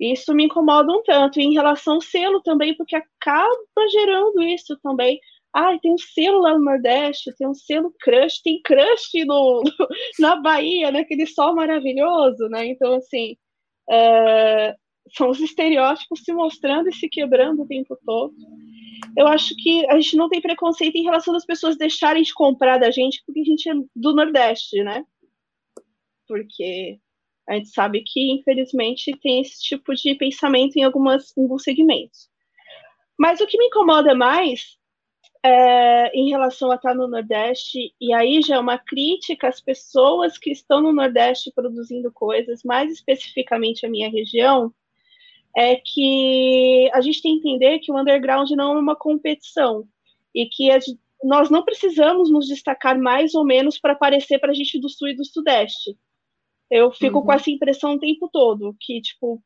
Isso 0.00 0.34
me 0.34 0.44
incomoda 0.44 0.90
um 0.90 1.02
tanto. 1.02 1.38
E 1.38 1.44
em 1.44 1.52
relação 1.52 1.94
ao 1.94 2.00
selo 2.00 2.40
também, 2.40 2.74
porque 2.74 2.96
acaba 2.96 3.54
gerando 3.92 4.42
isso 4.42 4.78
também. 4.82 5.20
Ah, 5.52 5.76
tem 5.78 5.92
um 5.92 5.98
selo 5.98 6.40
lá 6.40 6.56
no 6.56 6.64
Nordeste, 6.64 7.34
tem 7.36 7.46
um 7.46 7.54
selo 7.54 7.92
crush, 8.00 8.40
tem 8.42 8.62
crush 8.62 9.24
no, 9.26 9.62
no 9.62 9.88
na 10.18 10.36
Bahia, 10.36 10.90
né? 10.90 11.00
Aquele 11.00 11.26
sol 11.26 11.54
maravilhoso, 11.54 12.48
né? 12.48 12.66
Então, 12.66 12.94
assim, 12.94 13.36
é, 13.90 14.74
são 15.16 15.28
os 15.28 15.40
estereótipos 15.40 16.20
se 16.24 16.32
mostrando 16.32 16.88
e 16.88 16.94
se 16.94 17.08
quebrando 17.08 17.62
o 17.62 17.66
tempo 17.66 17.98
todo. 18.06 18.34
Eu 19.16 19.26
acho 19.26 19.54
que 19.56 19.84
a 19.90 19.96
gente 19.96 20.16
não 20.16 20.28
tem 20.28 20.40
preconceito 20.40 20.96
em 20.96 21.02
relação 21.02 21.34
às 21.34 21.44
pessoas 21.44 21.76
deixarem 21.76 22.22
de 22.22 22.32
comprar 22.32 22.78
da 22.78 22.90
gente 22.90 23.22
porque 23.26 23.40
a 23.40 23.44
gente 23.44 23.68
é 23.68 23.74
do 23.94 24.14
Nordeste, 24.14 24.82
né? 24.82 25.04
Porque 26.28 27.00
a 27.50 27.54
gente 27.54 27.70
sabe 27.70 28.04
que, 28.06 28.30
infelizmente, 28.30 29.10
tem 29.20 29.40
esse 29.40 29.60
tipo 29.60 29.92
de 29.92 30.14
pensamento 30.14 30.76
em, 30.76 30.84
algumas, 30.84 31.36
em 31.36 31.42
alguns 31.42 31.64
segmentos. 31.64 32.30
Mas 33.18 33.40
o 33.40 33.46
que 33.46 33.58
me 33.58 33.66
incomoda 33.66 34.14
mais 34.14 34.78
é, 35.44 36.16
em 36.16 36.30
relação 36.30 36.70
a 36.70 36.76
estar 36.76 36.94
no 36.94 37.08
Nordeste, 37.08 37.92
e 38.00 38.14
aí 38.14 38.40
já 38.40 38.54
é 38.54 38.58
uma 38.58 38.78
crítica 38.78 39.48
às 39.48 39.60
pessoas 39.60 40.38
que 40.38 40.52
estão 40.52 40.80
no 40.80 40.92
Nordeste 40.92 41.50
produzindo 41.52 42.12
coisas, 42.12 42.62
mais 42.62 42.92
especificamente 42.92 43.84
a 43.84 43.90
minha 43.90 44.08
região, 44.08 44.72
é 45.56 45.74
que 45.74 46.88
a 46.94 47.00
gente 47.00 47.20
tem 47.20 47.40
que 47.40 47.48
entender 47.48 47.80
que 47.80 47.90
o 47.90 47.98
underground 47.98 48.48
não 48.50 48.76
é 48.76 48.80
uma 48.80 48.94
competição 48.94 49.88
e 50.32 50.46
que 50.46 50.70
a, 50.70 50.78
nós 51.24 51.50
não 51.50 51.64
precisamos 51.64 52.30
nos 52.30 52.46
destacar 52.46 52.96
mais 52.96 53.34
ou 53.34 53.44
menos 53.44 53.76
para 53.76 53.94
aparecer 53.94 54.38
para 54.38 54.52
a 54.52 54.54
gente 54.54 54.78
do 54.78 54.88
Sul 54.88 55.08
e 55.08 55.16
do 55.16 55.24
Sudeste. 55.24 55.98
Eu 56.70 56.92
fico 56.92 57.18
uhum. 57.18 57.26
com 57.26 57.32
essa 57.32 57.50
impressão 57.50 57.94
o 57.94 57.98
tempo 57.98 58.28
todo, 58.32 58.76
que, 58.80 59.00
tipo, 59.00 59.42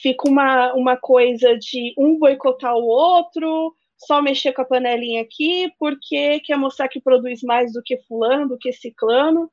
fica 0.00 0.28
uma, 0.28 0.72
uma 0.74 0.96
coisa 0.96 1.56
de 1.58 1.94
um 1.98 2.18
boicotar 2.18 2.74
o 2.74 2.86
outro, 2.86 3.74
só 3.98 4.22
mexer 4.22 4.52
com 4.52 4.62
a 4.62 4.64
panelinha 4.64 5.22
aqui, 5.22 5.70
porque 5.78 6.40
quer 6.40 6.56
mostrar 6.56 6.88
que 6.88 7.00
produz 7.00 7.42
mais 7.42 7.72
do 7.72 7.82
que 7.82 7.98
fulano, 8.04 8.48
do 8.48 8.58
que 8.58 8.72
ciclano. 8.72 9.50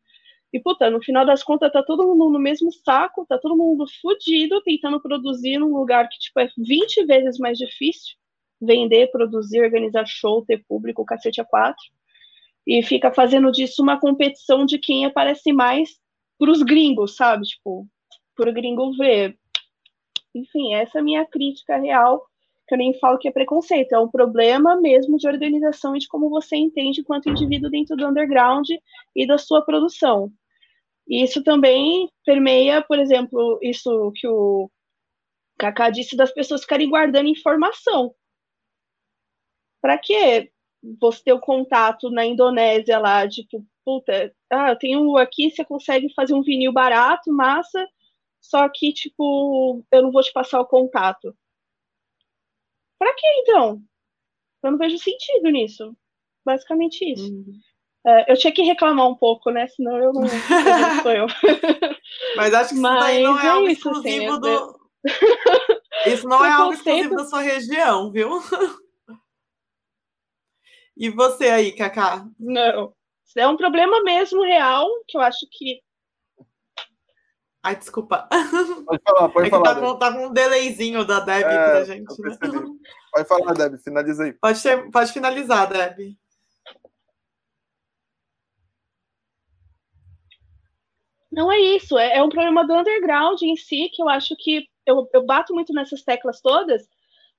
E, 0.53 0.59
puta, 0.59 0.89
no 0.89 1.03
final 1.03 1.25
das 1.25 1.43
contas, 1.43 1.71
tá 1.71 1.83
todo 1.83 2.07
mundo 2.07 2.29
no 2.29 2.39
mesmo 2.39 2.71
saco, 2.71 3.25
tá 3.27 3.37
todo 3.37 3.57
mundo 3.57 3.85
fudido, 4.01 4.61
tentando 4.61 5.01
produzir 5.01 5.57
num 5.57 5.75
lugar 5.75 6.07
que, 6.07 6.17
tipo, 6.19 6.39
é 6.39 6.47
20 6.57 7.05
vezes 7.05 7.37
mais 7.37 7.57
difícil 7.57 8.15
vender, 8.61 9.11
produzir, 9.11 9.61
organizar 9.61 10.05
show, 10.05 10.45
ter 10.45 10.63
público, 10.67 11.05
cacete 11.05 11.41
a 11.41 11.45
quatro. 11.45 11.83
E 12.65 12.81
fica 12.81 13.11
fazendo 13.11 13.51
disso 13.51 13.83
uma 13.83 13.99
competição 13.99 14.65
de 14.65 14.79
quem 14.79 15.05
aparece 15.05 15.51
mais 15.51 15.89
pros 16.37 16.61
gringos, 16.63 17.15
sabe? 17.15 17.43
Tipo, 17.45 17.87
pro 18.35 18.53
gringo 18.53 18.95
ver. 18.97 19.37
Enfim, 20.33 20.73
essa 20.73 20.97
é 20.97 21.01
a 21.01 21.03
minha 21.03 21.25
crítica 21.25 21.77
real, 21.77 22.25
que 22.67 22.75
eu 22.75 22.77
nem 22.77 22.93
falo 22.99 23.17
que 23.17 23.27
é 23.27 23.31
preconceito, 23.31 23.93
é 23.93 23.99
um 23.99 24.09
problema 24.09 24.75
mesmo 24.75 25.17
de 25.17 25.27
organização 25.27 25.95
e 25.95 25.99
de 25.99 26.07
como 26.07 26.29
você 26.29 26.55
entende 26.57 27.03
quanto 27.03 27.29
indivíduo 27.29 27.69
dentro 27.69 27.95
do 27.95 28.07
underground 28.07 28.67
e 29.15 29.27
da 29.27 29.37
sua 29.37 29.61
produção. 29.61 30.31
E 31.07 31.23
isso 31.23 31.43
também 31.43 32.09
permeia, 32.25 32.81
por 32.81 32.97
exemplo, 32.99 33.59
isso 33.61 34.11
que 34.15 34.27
o 34.27 34.69
Kaká 35.57 35.89
disse 35.89 36.17
das 36.17 36.33
pessoas 36.33 36.61
ficarem 36.61 36.89
guardando 36.89 37.29
informação. 37.29 38.13
Para 39.81 39.97
quê? 39.97 40.51
Você 40.99 41.23
ter 41.23 41.33
o 41.33 41.39
contato 41.39 42.09
na 42.09 42.25
Indonésia 42.25 42.97
lá, 42.99 43.27
tipo, 43.27 43.65
puta, 43.85 44.33
ah, 44.51 44.69
eu 44.71 44.77
tenho 44.77 45.17
aqui, 45.17 45.51
você 45.51 45.63
consegue 45.63 46.11
fazer 46.13 46.33
um 46.33 46.41
vinil 46.41 46.73
barato, 46.73 47.31
massa, 47.31 47.87
só 48.41 48.67
que, 48.67 48.91
tipo, 48.91 49.83
eu 49.91 50.01
não 50.01 50.11
vou 50.11 50.23
te 50.23 50.33
passar 50.33 50.59
o 50.59 50.67
contato. 50.67 51.35
Pra 52.97 53.13
que 53.13 53.27
então? 53.41 53.81
Eu 54.63 54.71
não 54.71 54.77
vejo 54.77 54.97
sentido 54.97 55.49
nisso. 55.49 55.95
Basicamente 56.43 57.03
isso. 57.05 57.31
Uhum. 57.31 57.59
É, 58.07 58.31
eu 58.31 58.37
tinha 58.37 58.53
que 58.53 58.61
reclamar 58.61 59.07
um 59.07 59.15
pouco, 59.15 59.49
né? 59.49 59.67
Senão 59.67 59.97
eu 59.97 60.13
não, 60.13 60.21
não 60.21 61.01
sou 61.01 61.11
eu. 61.11 61.25
Mas 62.37 62.53
acho 62.53 62.75
que 62.75 62.79
Mas 62.79 62.95
isso 62.95 63.05
daí 63.05 63.23
não 63.23 63.39
é, 63.39 63.45
é 63.45 63.49
algo 63.49 63.67
isso, 63.67 63.89
exclusivo 63.89 64.31
assim, 64.31 64.41
do. 64.41 64.85
Isso 66.05 66.27
não 66.27 66.43
é 66.43 66.51
algo 66.51 66.73
exclusivo 66.73 67.15
da 67.15 67.25
sua 67.25 67.41
região, 67.41 68.11
viu? 68.11 68.29
E 70.97 71.09
você 71.09 71.49
aí, 71.49 71.73
Cacá? 71.73 72.25
Não. 72.39 72.93
É 73.35 73.47
um 73.47 73.57
problema 73.57 74.01
mesmo 74.03 74.43
real, 74.43 74.87
que 75.07 75.17
eu 75.17 75.21
acho 75.21 75.45
que 75.51 75.81
Ai, 77.65 77.75
desculpa. 77.75 78.29
Pode 78.85 79.01
falar, 79.03 79.29
pode 79.29 79.47
é 79.47 79.49
falar. 79.49 79.63
Tá 79.63 79.81
com, 79.81 79.97
tá 79.97 80.13
com, 80.13 80.27
um 80.27 80.31
delayzinho 80.31 81.03
da 81.03 81.19
Deb 81.19 81.45
é, 81.45 81.65
pra 81.71 81.83
gente. 81.83 82.21
Né? 82.21 82.37
Pode 83.11 83.27
falar, 83.27 83.53
Deb, 83.53 83.77
finaliza 83.79 84.23
aí. 84.23 84.33
Pode, 84.33 84.61
ter, 84.61 84.91
pode 84.91 85.11
finalizar, 85.11 85.67
Deb. 85.67 86.15
Não 91.31 91.51
é 91.51 91.59
isso, 91.59 91.97
é, 91.97 92.17
é, 92.17 92.23
um 92.23 92.29
problema 92.29 92.65
do 92.65 92.73
underground 92.73 93.41
em 93.41 93.55
si, 93.57 93.89
que 93.93 94.01
eu 94.01 94.07
acho 94.07 94.35
que 94.37 94.67
eu, 94.85 95.09
eu 95.11 95.25
bato 95.25 95.51
muito 95.51 95.73
nessas 95.73 96.03
teclas 96.03 96.39
todas, 96.39 96.87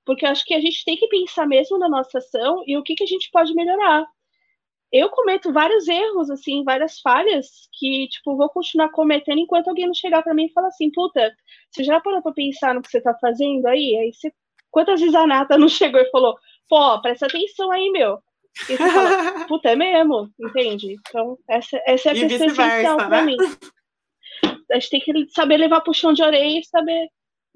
porque 0.05 0.25
eu 0.25 0.29
acho 0.29 0.43
que 0.43 0.53
a 0.53 0.59
gente 0.59 0.83
tem 0.83 0.97
que 0.97 1.07
pensar 1.07 1.47
mesmo 1.47 1.79
na 1.79 1.87
nossa 1.87 2.17
ação 2.17 2.61
e 2.67 2.77
o 2.77 2.83
que, 2.83 2.95
que 2.95 3.03
a 3.03 3.07
gente 3.07 3.31
pode 3.31 3.55
melhorar 3.55 4.05
eu 4.91 5.09
cometo 5.09 5.51
vários 5.51 5.87
erros, 5.87 6.29
assim, 6.29 6.63
várias 6.63 6.99
falhas 6.99 7.67
que, 7.73 8.07
tipo, 8.07 8.37
vou 8.37 8.49
continuar 8.49 8.89
cometendo 8.89 9.39
enquanto 9.39 9.67
alguém 9.67 9.85
não 9.85 9.93
chegar 9.93 10.23
para 10.23 10.33
mim 10.33 10.45
e 10.45 10.53
falar 10.53 10.69
assim, 10.69 10.89
puta, 10.91 11.35
você 11.69 11.83
já 11.83 11.99
parou 11.99 12.21
pra 12.21 12.31
pensar 12.31 12.73
no 12.73 12.81
que 12.81 12.89
você 12.89 13.01
tá 13.01 13.13
fazendo 13.19 13.65
aí? 13.67 13.97
Aí 13.97 14.13
você, 14.13 14.31
quantas 14.71 14.99
vezes 14.99 15.15
a 15.15 15.27
Nata 15.27 15.57
não 15.57 15.67
chegou 15.67 15.99
e 15.99 16.09
falou, 16.09 16.37
pô, 16.69 17.01
presta 17.01 17.25
atenção 17.25 17.71
aí, 17.71 17.89
meu. 17.91 18.19
E 18.69 18.77
você 18.77 18.91
fala, 18.91 19.45
puta, 19.47 19.69
é 19.69 19.75
mesmo, 19.75 20.31
entende? 20.39 20.95
Então, 21.07 21.37
essa, 21.49 21.81
essa 21.85 22.09
é 22.09 22.11
a 22.11 22.15
e 22.15 22.27
questão 22.27 22.47
essencial 22.47 22.97
pra 22.97 23.09
né? 23.09 23.21
mim. 23.23 23.37
A 24.71 24.75
gente 24.75 24.89
tem 24.89 24.99
que 25.01 25.29
saber 25.31 25.57
levar 25.57 25.81
puxão 25.81 26.13
de 26.13 26.23
orelha 26.23 26.59
e 26.59 26.63
saber, 26.63 27.09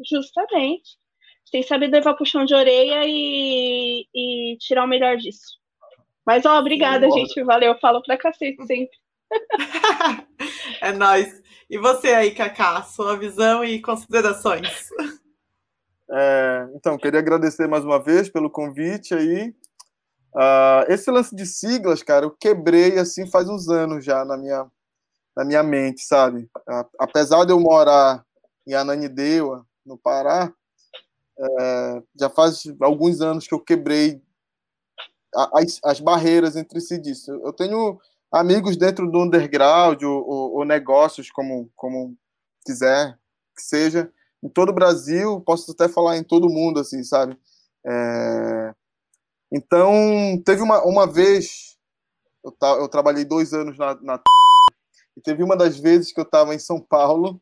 justamente, 0.10 0.62
a 0.62 1.38
gente 1.40 1.52
tem 1.52 1.62
que 1.62 1.68
saber 1.68 1.88
levar 1.88 2.14
puxão 2.14 2.46
de 2.46 2.54
orelha 2.54 3.04
e, 3.06 4.06
e 4.14 4.58
tirar 4.60 4.84
o 4.84 4.88
melhor 4.88 5.18
disso. 5.18 5.61
Mas, 6.32 6.46
ó, 6.46 6.58
obrigada, 6.60 7.12
gente. 7.12 7.44
Valeu. 7.44 7.78
Falo 7.78 8.02
pra 8.02 8.18
cacete 8.18 8.66
sempre. 8.66 8.98
é 10.80 10.94
nóis. 10.94 11.42
E 11.70 11.78
você 11.78 12.14
aí, 12.14 12.34
Cacá, 12.34 12.84
sua 12.84 13.18
visão 13.18 13.66
e 13.66 13.82
considerações. 13.82 14.88
É, 16.10 16.70
então, 16.74 16.98
queria 16.98 17.20
agradecer 17.20 17.68
mais 17.68 17.84
uma 17.84 18.02
vez 18.02 18.30
pelo 18.30 18.50
convite 18.50 19.14
aí. 19.14 19.54
Uh, 20.34 20.88
esse 20.88 21.12
lance 21.12 21.36
de 21.36 21.46
siglas, 21.46 22.02
cara, 22.02 22.26
eu 22.26 22.32
quebrei 22.32 22.98
assim 22.98 23.30
faz 23.30 23.50
uns 23.50 23.68
anos 23.68 24.06
já 24.06 24.24
na 24.24 24.38
minha, 24.38 24.72
na 25.36 25.44
minha 25.44 25.64
mente, 25.64 26.02
sabe? 26.02 26.50
Uh, 26.60 26.88
apesar 26.98 27.44
de 27.44 27.52
eu 27.52 27.60
morar 27.60 28.26
em 28.66 28.74
Ananindeua, 28.74 29.66
no 29.86 29.98
Pará, 29.98 30.50
uh, 31.38 32.08
já 32.18 32.30
faz 32.30 32.64
alguns 32.80 33.20
anos 33.20 33.46
que 33.46 33.54
eu 33.54 33.60
quebrei 33.60 34.22
as, 35.54 35.80
as 35.84 36.00
barreiras 36.00 36.56
entre 36.56 36.80
si 36.82 36.98
disso. 37.00 37.32
Eu 37.44 37.54
tenho 37.54 38.00
amigos 38.32 38.78
dentro 38.78 39.10
do 39.10 39.20
underground 39.20 40.02
ou, 40.04 40.64
negócios, 40.66 41.30
como, 41.30 41.70
como 41.76 42.18
quiser 42.66 43.18
que 43.56 43.62
seja, 43.62 44.12
em 44.44 44.50
todo 44.50 44.70
o 44.70 44.74
Brasil, 44.74 45.42
posso 45.42 45.72
até 45.72 45.88
falar 45.88 46.18
em 46.18 46.24
todo 46.24 46.50
mundo, 46.50 46.80
assim, 46.80 47.04
sabe? 47.04 47.38
É... 47.86 48.74
Então, 49.52 50.42
teve 50.46 50.62
uma, 50.62 50.84
uma 50.84 51.06
vez, 51.06 51.78
eu, 52.44 52.52
ta, 52.52 52.70
eu 52.72 52.88
trabalhei 52.88 53.26
dois 53.26 53.54
anos 53.54 53.78
na, 53.78 53.96
na 54.02 54.22
e 55.16 55.22
teve 55.22 55.44
uma 55.44 55.58
das 55.58 55.78
vezes 55.78 56.14
que 56.14 56.20
eu 56.20 56.24
estava 56.24 56.56
em 56.56 56.60
São 56.60 56.80
Paulo 56.80 57.40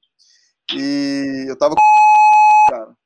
e 0.74 1.46
eu 1.48 1.54
estava 1.54 1.76
cara. 2.70 2.98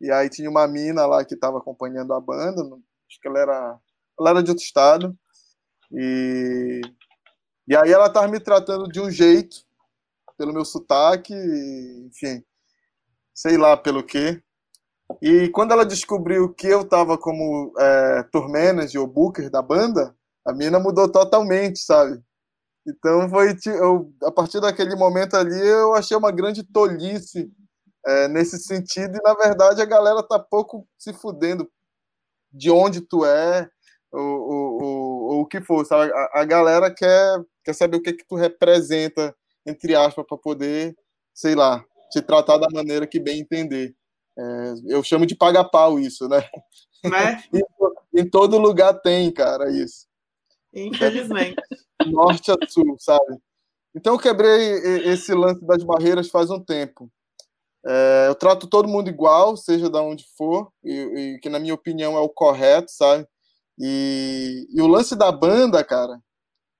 E 0.00 0.10
aí 0.10 0.30
tinha 0.30 0.48
uma 0.48 0.66
mina 0.66 1.04
lá 1.06 1.24
que 1.24 1.34
estava 1.34 1.58
acompanhando 1.58 2.14
a 2.14 2.20
banda, 2.20 2.62
acho 2.62 3.20
que 3.20 3.28
ela 3.28 3.38
era 3.38 3.80
ela 4.18 4.30
era 4.30 4.42
de 4.42 4.50
outro 4.50 4.64
estado. 4.64 5.16
E, 5.92 6.80
e 7.66 7.76
aí 7.76 7.90
ela 7.90 8.06
estava 8.06 8.28
me 8.28 8.40
tratando 8.40 8.88
de 8.88 9.00
um 9.00 9.10
jeito, 9.10 9.56
pelo 10.36 10.52
meu 10.52 10.64
sotaque, 10.64 11.34
enfim, 11.34 12.44
sei 13.34 13.56
lá 13.56 13.76
pelo 13.76 14.02
quê. 14.04 14.42
E 15.22 15.48
quando 15.48 15.72
ela 15.72 15.86
descobriu 15.86 16.52
que 16.52 16.66
eu 16.66 16.82
estava 16.82 17.16
como 17.16 17.72
é, 17.78 18.22
tour 18.24 18.48
manager 18.48 19.00
ou 19.00 19.06
booker 19.06 19.50
da 19.50 19.62
banda, 19.62 20.14
a 20.46 20.52
mina 20.52 20.78
mudou 20.78 21.10
totalmente, 21.10 21.78
sabe? 21.78 22.22
Então 22.86 23.28
foi 23.28 23.54
eu, 23.66 24.12
a 24.22 24.30
partir 24.30 24.60
daquele 24.60 24.94
momento 24.96 25.34
ali 25.36 25.58
eu 25.58 25.94
achei 25.94 26.16
uma 26.16 26.30
grande 26.30 26.62
tolice 26.62 27.50
é, 28.06 28.28
nesse 28.28 28.58
sentido 28.58 29.16
e 29.16 29.22
na 29.22 29.34
verdade 29.34 29.82
a 29.82 29.84
galera 29.84 30.22
tá 30.22 30.38
pouco 30.38 30.88
se 30.96 31.12
fudendo 31.12 31.70
de 32.50 32.70
onde 32.70 33.02
tu 33.02 33.26
é, 33.26 33.68
o, 34.16 35.40
o, 35.40 35.46
que 35.46 35.60
for, 35.60 35.84
sabe? 35.84 36.12
A, 36.12 36.40
a, 36.40 36.44
galera 36.44 36.92
quer, 36.92 37.44
quer 37.64 37.74
saber 37.74 37.98
o 37.98 38.02
que, 38.02 38.12
que 38.12 38.26
tu 38.26 38.34
representa, 38.34 39.34
entre 39.66 39.94
aspas, 39.94 40.24
para 40.26 40.38
poder, 40.38 40.96
sei 41.34 41.54
lá, 41.54 41.84
te 42.10 42.22
tratar 42.22 42.58
da 42.58 42.68
maneira 42.72 43.06
que 43.06 43.20
bem 43.20 43.40
entender. 43.40 43.94
É, 44.38 44.74
eu 44.86 45.02
chamo 45.02 45.26
de 45.26 45.34
paga-pau 45.34 45.98
isso, 45.98 46.28
né? 46.28 46.42
né? 47.04 47.42
em, 47.52 48.20
em 48.20 48.28
todo 48.28 48.58
lugar 48.58 48.94
tem, 48.94 49.30
cara, 49.32 49.70
isso. 49.70 50.06
Infelizmente. 50.72 51.56
Norte 52.06 52.50
a 52.50 52.56
sul, 52.68 52.96
sabe? 52.98 53.38
Então 53.94 54.14
eu 54.14 54.18
quebrei 54.18 54.72
esse 55.10 55.34
lance 55.34 55.64
das 55.66 55.82
barreiras 55.82 56.30
faz 56.30 56.50
um 56.50 56.62
tempo. 56.62 57.10
É, 57.86 58.26
eu 58.28 58.34
trato 58.34 58.66
todo 58.66 58.88
mundo 58.88 59.08
igual, 59.08 59.56
seja 59.56 59.88
de 59.88 59.98
onde 59.98 60.24
for, 60.36 60.70
e, 60.84 60.92
e, 60.92 61.38
que 61.40 61.48
na 61.48 61.58
minha 61.58 61.74
opinião 61.74 62.16
é 62.16 62.20
o 62.20 62.28
correto, 62.28 62.90
sabe? 62.90 63.26
E, 63.78 64.66
e, 64.70 64.82
o 64.82 64.86
lance 64.88 65.14
da 65.14 65.30
banda, 65.30 65.84
cara, 65.84 66.20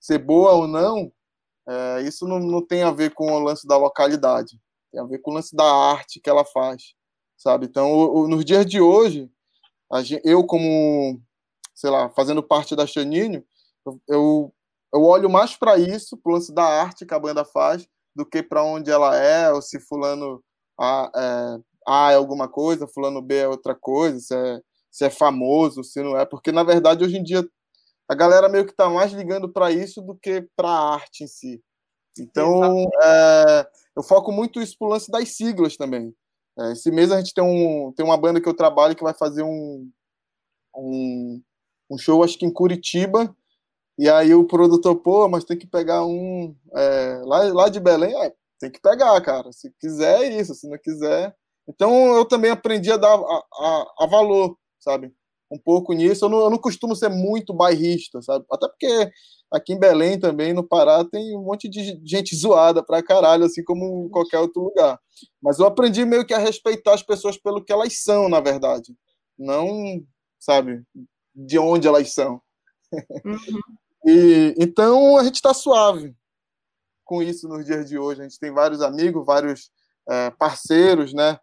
ser 0.01 0.18
boa 0.18 0.53
ou 0.53 0.66
não, 0.66 1.12
é, 1.68 2.03
isso 2.03 2.26
não, 2.26 2.40
não 2.40 2.64
tem 2.64 2.82
a 2.82 2.90
ver 2.90 3.14
com 3.14 3.30
o 3.32 3.38
lance 3.38 3.66
da 3.66 3.76
localidade, 3.76 4.59
tem 4.90 5.01
a 5.01 5.05
ver 5.05 5.18
com 5.18 5.30
o 5.30 5.34
lance 5.34 5.54
da 5.54 5.64
arte 5.64 6.20
que 6.20 6.29
ela 6.29 6.45
faz, 6.45 6.95
sabe? 7.37 7.66
Então, 7.66 7.92
o, 7.92 8.22
o, 8.22 8.29
nos 8.29 8.45
dias 8.45 8.66
de 8.66 8.80
hoje, 8.80 9.30
gente, 10.03 10.20
eu 10.25 10.45
como, 10.45 11.20
sei 11.75 11.91
lá, 11.91 12.08
fazendo 12.11 12.42
parte 12.42 12.75
da 12.75 12.87
Chaninho, 12.87 13.45
eu, 14.08 14.53
eu 14.92 15.03
olho 15.03 15.30
mais 15.30 15.57
para 15.57 15.79
isso, 15.79 16.16
para 16.16 16.30
o 16.30 16.34
lance 16.34 16.53
da 16.53 16.64
arte 16.64 17.07
que 17.07 17.14
a 17.14 17.18
banda 17.18 17.45
faz, 17.45 17.88
do 18.14 18.26
que 18.26 18.42
para 18.42 18.64
onde 18.64 18.91
ela 18.91 19.16
é, 19.16 19.53
ou 19.53 19.62
se 19.62 19.79
fulano 19.79 20.42
A 20.79 21.11
é, 21.14 21.61
A 21.87 22.12
é 22.12 22.16
alguma 22.16 22.49
coisa, 22.49 22.88
fulano 22.88 23.22
B 23.22 23.37
é 23.37 23.49
outra 23.49 23.75
coisa, 23.75 24.18
se 24.18 24.34
é 24.34 24.61
se 24.91 25.05
é 25.05 25.11
famoso, 25.11 25.85
se 25.85 26.03
não 26.03 26.17
é, 26.17 26.25
porque 26.25 26.53
na 26.53 26.63
verdade 26.63 27.05
hoje 27.05 27.17
em 27.17 27.23
dia 27.23 27.47
a 28.09 28.15
galera 28.15 28.49
meio 28.49 28.65
que 28.65 28.71
está 28.73 28.89
mais 28.89 29.13
ligando 29.13 29.49
para 29.49 29.71
isso 29.71 30.01
do 30.01 30.15
que 30.15 30.49
para 30.57 30.69
a 30.69 30.95
arte 30.95 31.25
em 31.25 31.27
si. 31.27 31.63
Então, 32.19 32.89
é, 33.03 33.69
eu 33.95 34.03
foco 34.03 34.33
muito 34.33 34.61
isso 34.61 34.77
pro 34.79 34.89
lance 34.89 35.11
das 35.11 35.37
siglas 35.37 35.77
também. 35.77 36.15
É, 36.59 36.73
esse 36.73 36.91
mês 36.91 37.13
a 37.13 37.19
gente 37.19 37.35
tem, 37.35 37.45
um, 37.45 37.93
tem 37.93 38.05
uma 38.05 38.17
banda 38.17 38.41
que 38.41 38.49
eu 38.49 38.55
trabalho 38.55 38.97
que 38.97 39.03
vai 39.03 39.15
fazer 39.15 39.43
um, 39.43 39.89
um, 40.75 41.43
um 41.91 41.99
show, 41.99 42.25
acho 42.25 42.39
que 42.39 42.47
em 42.47 42.53
Curitiba, 42.53 43.35
e 43.99 44.09
aí 44.09 44.35
o 44.35 44.47
produtor, 44.47 44.97
pô, 44.97 45.29
mas 45.29 45.45
tem 45.45 45.57
que 45.57 45.67
pegar 45.67 46.05
um 46.05 46.57
é, 46.75 47.21
lá, 47.25 47.43
lá 47.53 47.69
de 47.69 47.79
Belém, 47.79 48.15
é, 48.25 48.33
tem 48.59 48.71
que 48.71 48.81
pegar, 48.81 49.21
cara. 49.21 49.53
Se 49.53 49.73
quiser 49.79 50.23
é 50.23 50.41
isso, 50.41 50.55
se 50.55 50.69
não 50.69 50.79
quiser. 50.79 51.37
Então 51.69 52.17
eu 52.17 52.25
também 52.25 52.51
aprendi 52.51 52.91
a 52.91 52.97
dar 52.97 53.15
a, 53.15 53.45
a, 53.53 53.95
a 54.01 54.07
valor 54.07 54.57
sabe? 54.79 55.13
Um 55.50 55.59
pouco 55.59 55.92
nisso. 55.92 56.25
Eu 56.25 56.29
não, 56.29 56.38
eu 56.41 56.50
não 56.50 56.59
costumo 56.59 56.95
ser 56.95 57.09
muito 57.09 57.55
bairrista, 57.55 58.21
sabe? 58.21 58.45
Até 58.50 58.68
porque 58.68 59.11
aqui 59.50 59.72
em 59.72 59.79
Belém 59.79 60.18
também, 60.18 60.53
no 60.53 60.63
Pará, 60.63 61.05
tem 61.05 61.37
um 61.37 61.42
monte 61.42 61.68
de 61.68 62.00
gente 62.05 62.37
zoada 62.37 62.83
pra 62.83 63.03
caralho, 63.03 63.45
assim 63.45 63.64
como 63.64 64.07
em 64.07 64.11
qualquer 64.11 64.38
outro 64.38 64.63
lugar. 64.63 65.00
Mas 65.42 65.59
eu 65.59 65.67
aprendi 65.67 66.05
meio 66.05 66.26
que 66.26 66.34
a 66.34 66.38
respeitar 66.38 66.95
as 66.95 67.03
pessoas 67.03 67.37
pelo 67.37 67.64
que 67.64 67.72
elas 67.72 68.03
são, 68.03 68.29
na 68.29 68.41
verdade. 68.41 68.95
Não, 69.38 70.03
sabe, 70.38 70.83
de 71.34 71.59
onde 71.59 71.88
elas 71.88 72.13
são. 72.13 72.41
Uhum. 73.25 73.37
e, 74.07 74.55
então 74.59 75.17
a 75.17 75.25
gente 75.25 75.41
tá 75.41 75.55
suave. 75.55 76.14
com 77.05 77.22
isso 77.22 77.49
nos 77.49 77.64
dias 77.64 77.88
de 77.88 77.99
hoje. 77.99 78.21
A 78.21 78.25
gente 78.25 78.38
tem 78.38 78.53
vários 78.53 78.83
amigos, 78.83 79.25
vários 79.25 79.71
é, 80.09 80.30
parceiros, 80.30 81.14
né? 81.14 81.38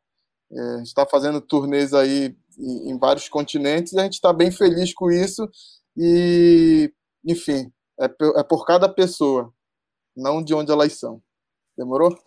É, 0.51 0.59
a 0.59 0.77
gente 0.77 0.87
está 0.87 1.05
fazendo 1.05 1.41
turnês 1.41 1.93
aí 1.93 2.35
em, 2.57 2.97
vários 2.97 3.29
continentes 3.29 3.93
e 3.93 3.99
a 3.99 4.03
gente 4.03 4.13
está 4.13 4.31
bem 4.33 4.51
feliz 4.51 4.93
com 4.93 5.11
isso. 5.11 5.49
E, 5.97 6.91
enfim, 7.25 7.71
é, 7.99 8.05
é 8.05 8.43
por 8.43 8.65
cada 8.65 8.89
pessoa, 8.89 9.53
não 10.15 10.43
de 10.43 10.53
onde 10.53 10.71
elas 10.71 10.93
são. 10.93 11.21
Demorou? 11.77 12.17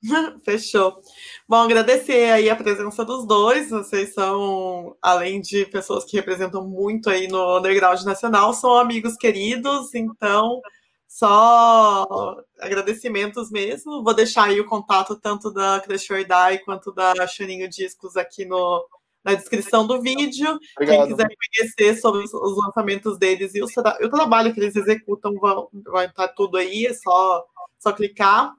Fechou. 0.44 1.00
Bom, 1.48 1.56
agradecer 1.56 2.30
aí 2.30 2.48
a 2.48 2.56
presença 2.56 3.04
dos 3.04 3.26
dois. 3.26 3.70
Vocês 3.70 4.14
são, 4.14 4.96
além 5.02 5.40
de 5.40 5.66
pessoas 5.66 6.04
que 6.04 6.16
representam 6.16 6.66
muito 6.66 7.10
aí 7.10 7.26
no 7.26 7.58
underground 7.58 8.02
nacional, 8.02 8.52
são 8.54 8.78
amigos 8.78 9.16
queridos, 9.16 9.92
então 9.94 10.60
só 11.08 12.36
agradecimentos 12.60 13.50
mesmo. 13.50 14.04
Vou 14.04 14.14
deixar 14.14 14.44
aí 14.44 14.60
o 14.60 14.66
contato 14.66 15.16
tanto 15.16 15.50
da 15.52 15.80
Crush 15.80 16.12
or 16.12 16.18
Die 16.18 16.64
quanto 16.64 16.92
da 16.92 17.26
Chorinho 17.26 17.68
Discos 17.68 18.16
aqui 18.16 18.44
no, 18.44 18.86
na 19.28 19.34
descrição 19.34 19.86
do 19.86 20.00
vídeo. 20.00 20.58
Obrigado. 20.76 21.06
Quem 21.06 21.16
quiser 21.16 21.28
conhecer 21.28 22.00
sobre 22.00 22.24
os, 22.24 22.32
os 22.32 22.56
lançamentos 22.64 23.18
deles 23.18 23.54
e 23.54 23.62
o, 23.62 23.66
o, 23.66 24.10
trabalho 24.10 24.54
que 24.54 24.60
eles 24.60 24.74
executam, 24.74 25.34
vão, 25.34 25.68
vai 25.86 26.06
estar 26.06 26.28
tudo 26.28 26.56
aí, 26.56 26.86
é 26.86 26.94
só, 26.94 27.44
só 27.78 27.92
clicar. 27.92 28.54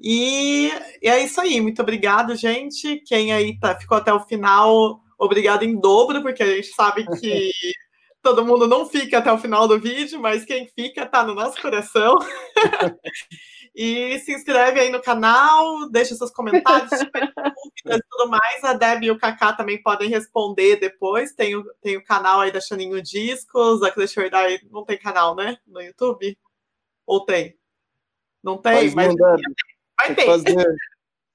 E, 0.00 0.70
e 1.02 1.08
é 1.08 1.22
isso 1.22 1.40
aí. 1.40 1.60
Muito 1.60 1.82
obrigado, 1.82 2.36
gente. 2.36 3.02
Quem 3.06 3.32
aí 3.32 3.58
tá, 3.58 3.78
ficou 3.78 3.98
até 3.98 4.12
o 4.12 4.20
final, 4.20 5.00
obrigado 5.18 5.64
em 5.64 5.78
dobro, 5.78 6.22
porque 6.22 6.42
a 6.42 6.56
gente 6.56 6.68
sabe 6.68 7.04
que 7.18 7.50
todo 8.22 8.44
mundo 8.44 8.68
não 8.68 8.88
fica 8.88 9.18
até 9.18 9.32
o 9.32 9.38
final 9.38 9.66
do 9.66 9.80
vídeo, 9.80 10.20
mas 10.20 10.44
quem 10.44 10.68
fica 10.68 11.06
tá 11.06 11.24
no 11.24 11.34
nosso 11.34 11.60
coração. 11.60 12.18
e 13.74 14.18
se 14.20 14.32
inscreve 14.32 14.78
aí 14.78 14.88
no 14.88 15.02
canal, 15.02 15.90
deixa 15.90 16.14
seus 16.14 16.30
comentários, 16.30 16.90
dúvidas 17.00 17.98
e 17.98 18.02
tudo 18.08 18.28
mais. 18.28 18.62
A 18.62 18.72
Deb 18.72 19.02
e 19.02 19.10
o 19.10 19.18
Kaká 19.18 19.52
também 19.52 19.82
podem 19.82 20.08
responder 20.08 20.76
depois. 20.76 21.32
Tem 21.32 21.56
o, 21.56 21.64
tem 21.82 21.96
o 21.96 22.04
canal 22.04 22.40
aí 22.40 22.52
da 22.52 22.60
Chaninho 22.60 23.02
Discos, 23.02 23.82
a 23.82 23.90
Clash 23.90 24.16
Royale 24.16 24.60
não 24.70 24.84
tem 24.84 24.96
canal, 24.96 25.34
né? 25.34 25.58
No 25.66 25.80
YouTube? 25.80 26.38
Ou 27.04 27.24
tem? 27.24 27.58
Não 28.42 28.58
tem, 28.58 28.90
mas. 28.94 29.14
Não 29.14 29.36
Vai 29.98 30.14
ter. 30.14 30.26
Fazer. 30.26 30.76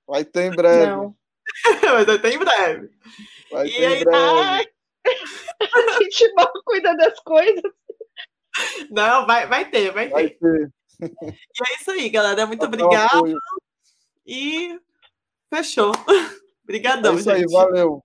Vai 0.07 0.25
ter 0.25 0.51
em 0.51 0.55
breve. 0.55 0.85
Não. 0.85 1.15
Mas 1.81 2.05
vai 2.05 2.19
ter 2.19 2.33
em 2.33 2.37
breve. 2.37 2.89
Vai 3.51 3.67
e 3.67 3.71
ter 3.71 3.85
aí, 3.85 4.01
em 4.01 4.03
breve. 4.03 4.71
a 5.97 6.03
gente 6.03 6.33
mal 6.33 6.51
cuida 6.63 6.95
das 6.95 7.19
coisas. 7.21 7.71
Não, 8.91 9.25
vai, 9.25 9.47
vai 9.47 9.69
ter, 9.69 9.91
vai 9.91 10.07
ter. 10.07 10.13
Vai 10.13 10.29
ter. 10.29 10.71
E 11.01 11.71
é 11.71 11.75
isso 11.75 11.91
aí, 11.91 12.09
galera. 12.09 12.45
Muito 12.45 12.65
obrigada. 12.65 13.21
E 14.25 14.79
fechou. 15.49 15.91
Obrigadão, 16.63 17.13
é 17.13 17.15
isso 17.15 17.29
gente. 17.31 17.39
aí, 17.39 17.45
valeu. 17.51 18.03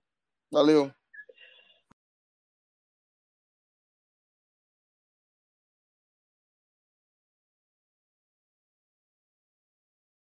Valeu. 0.51 0.91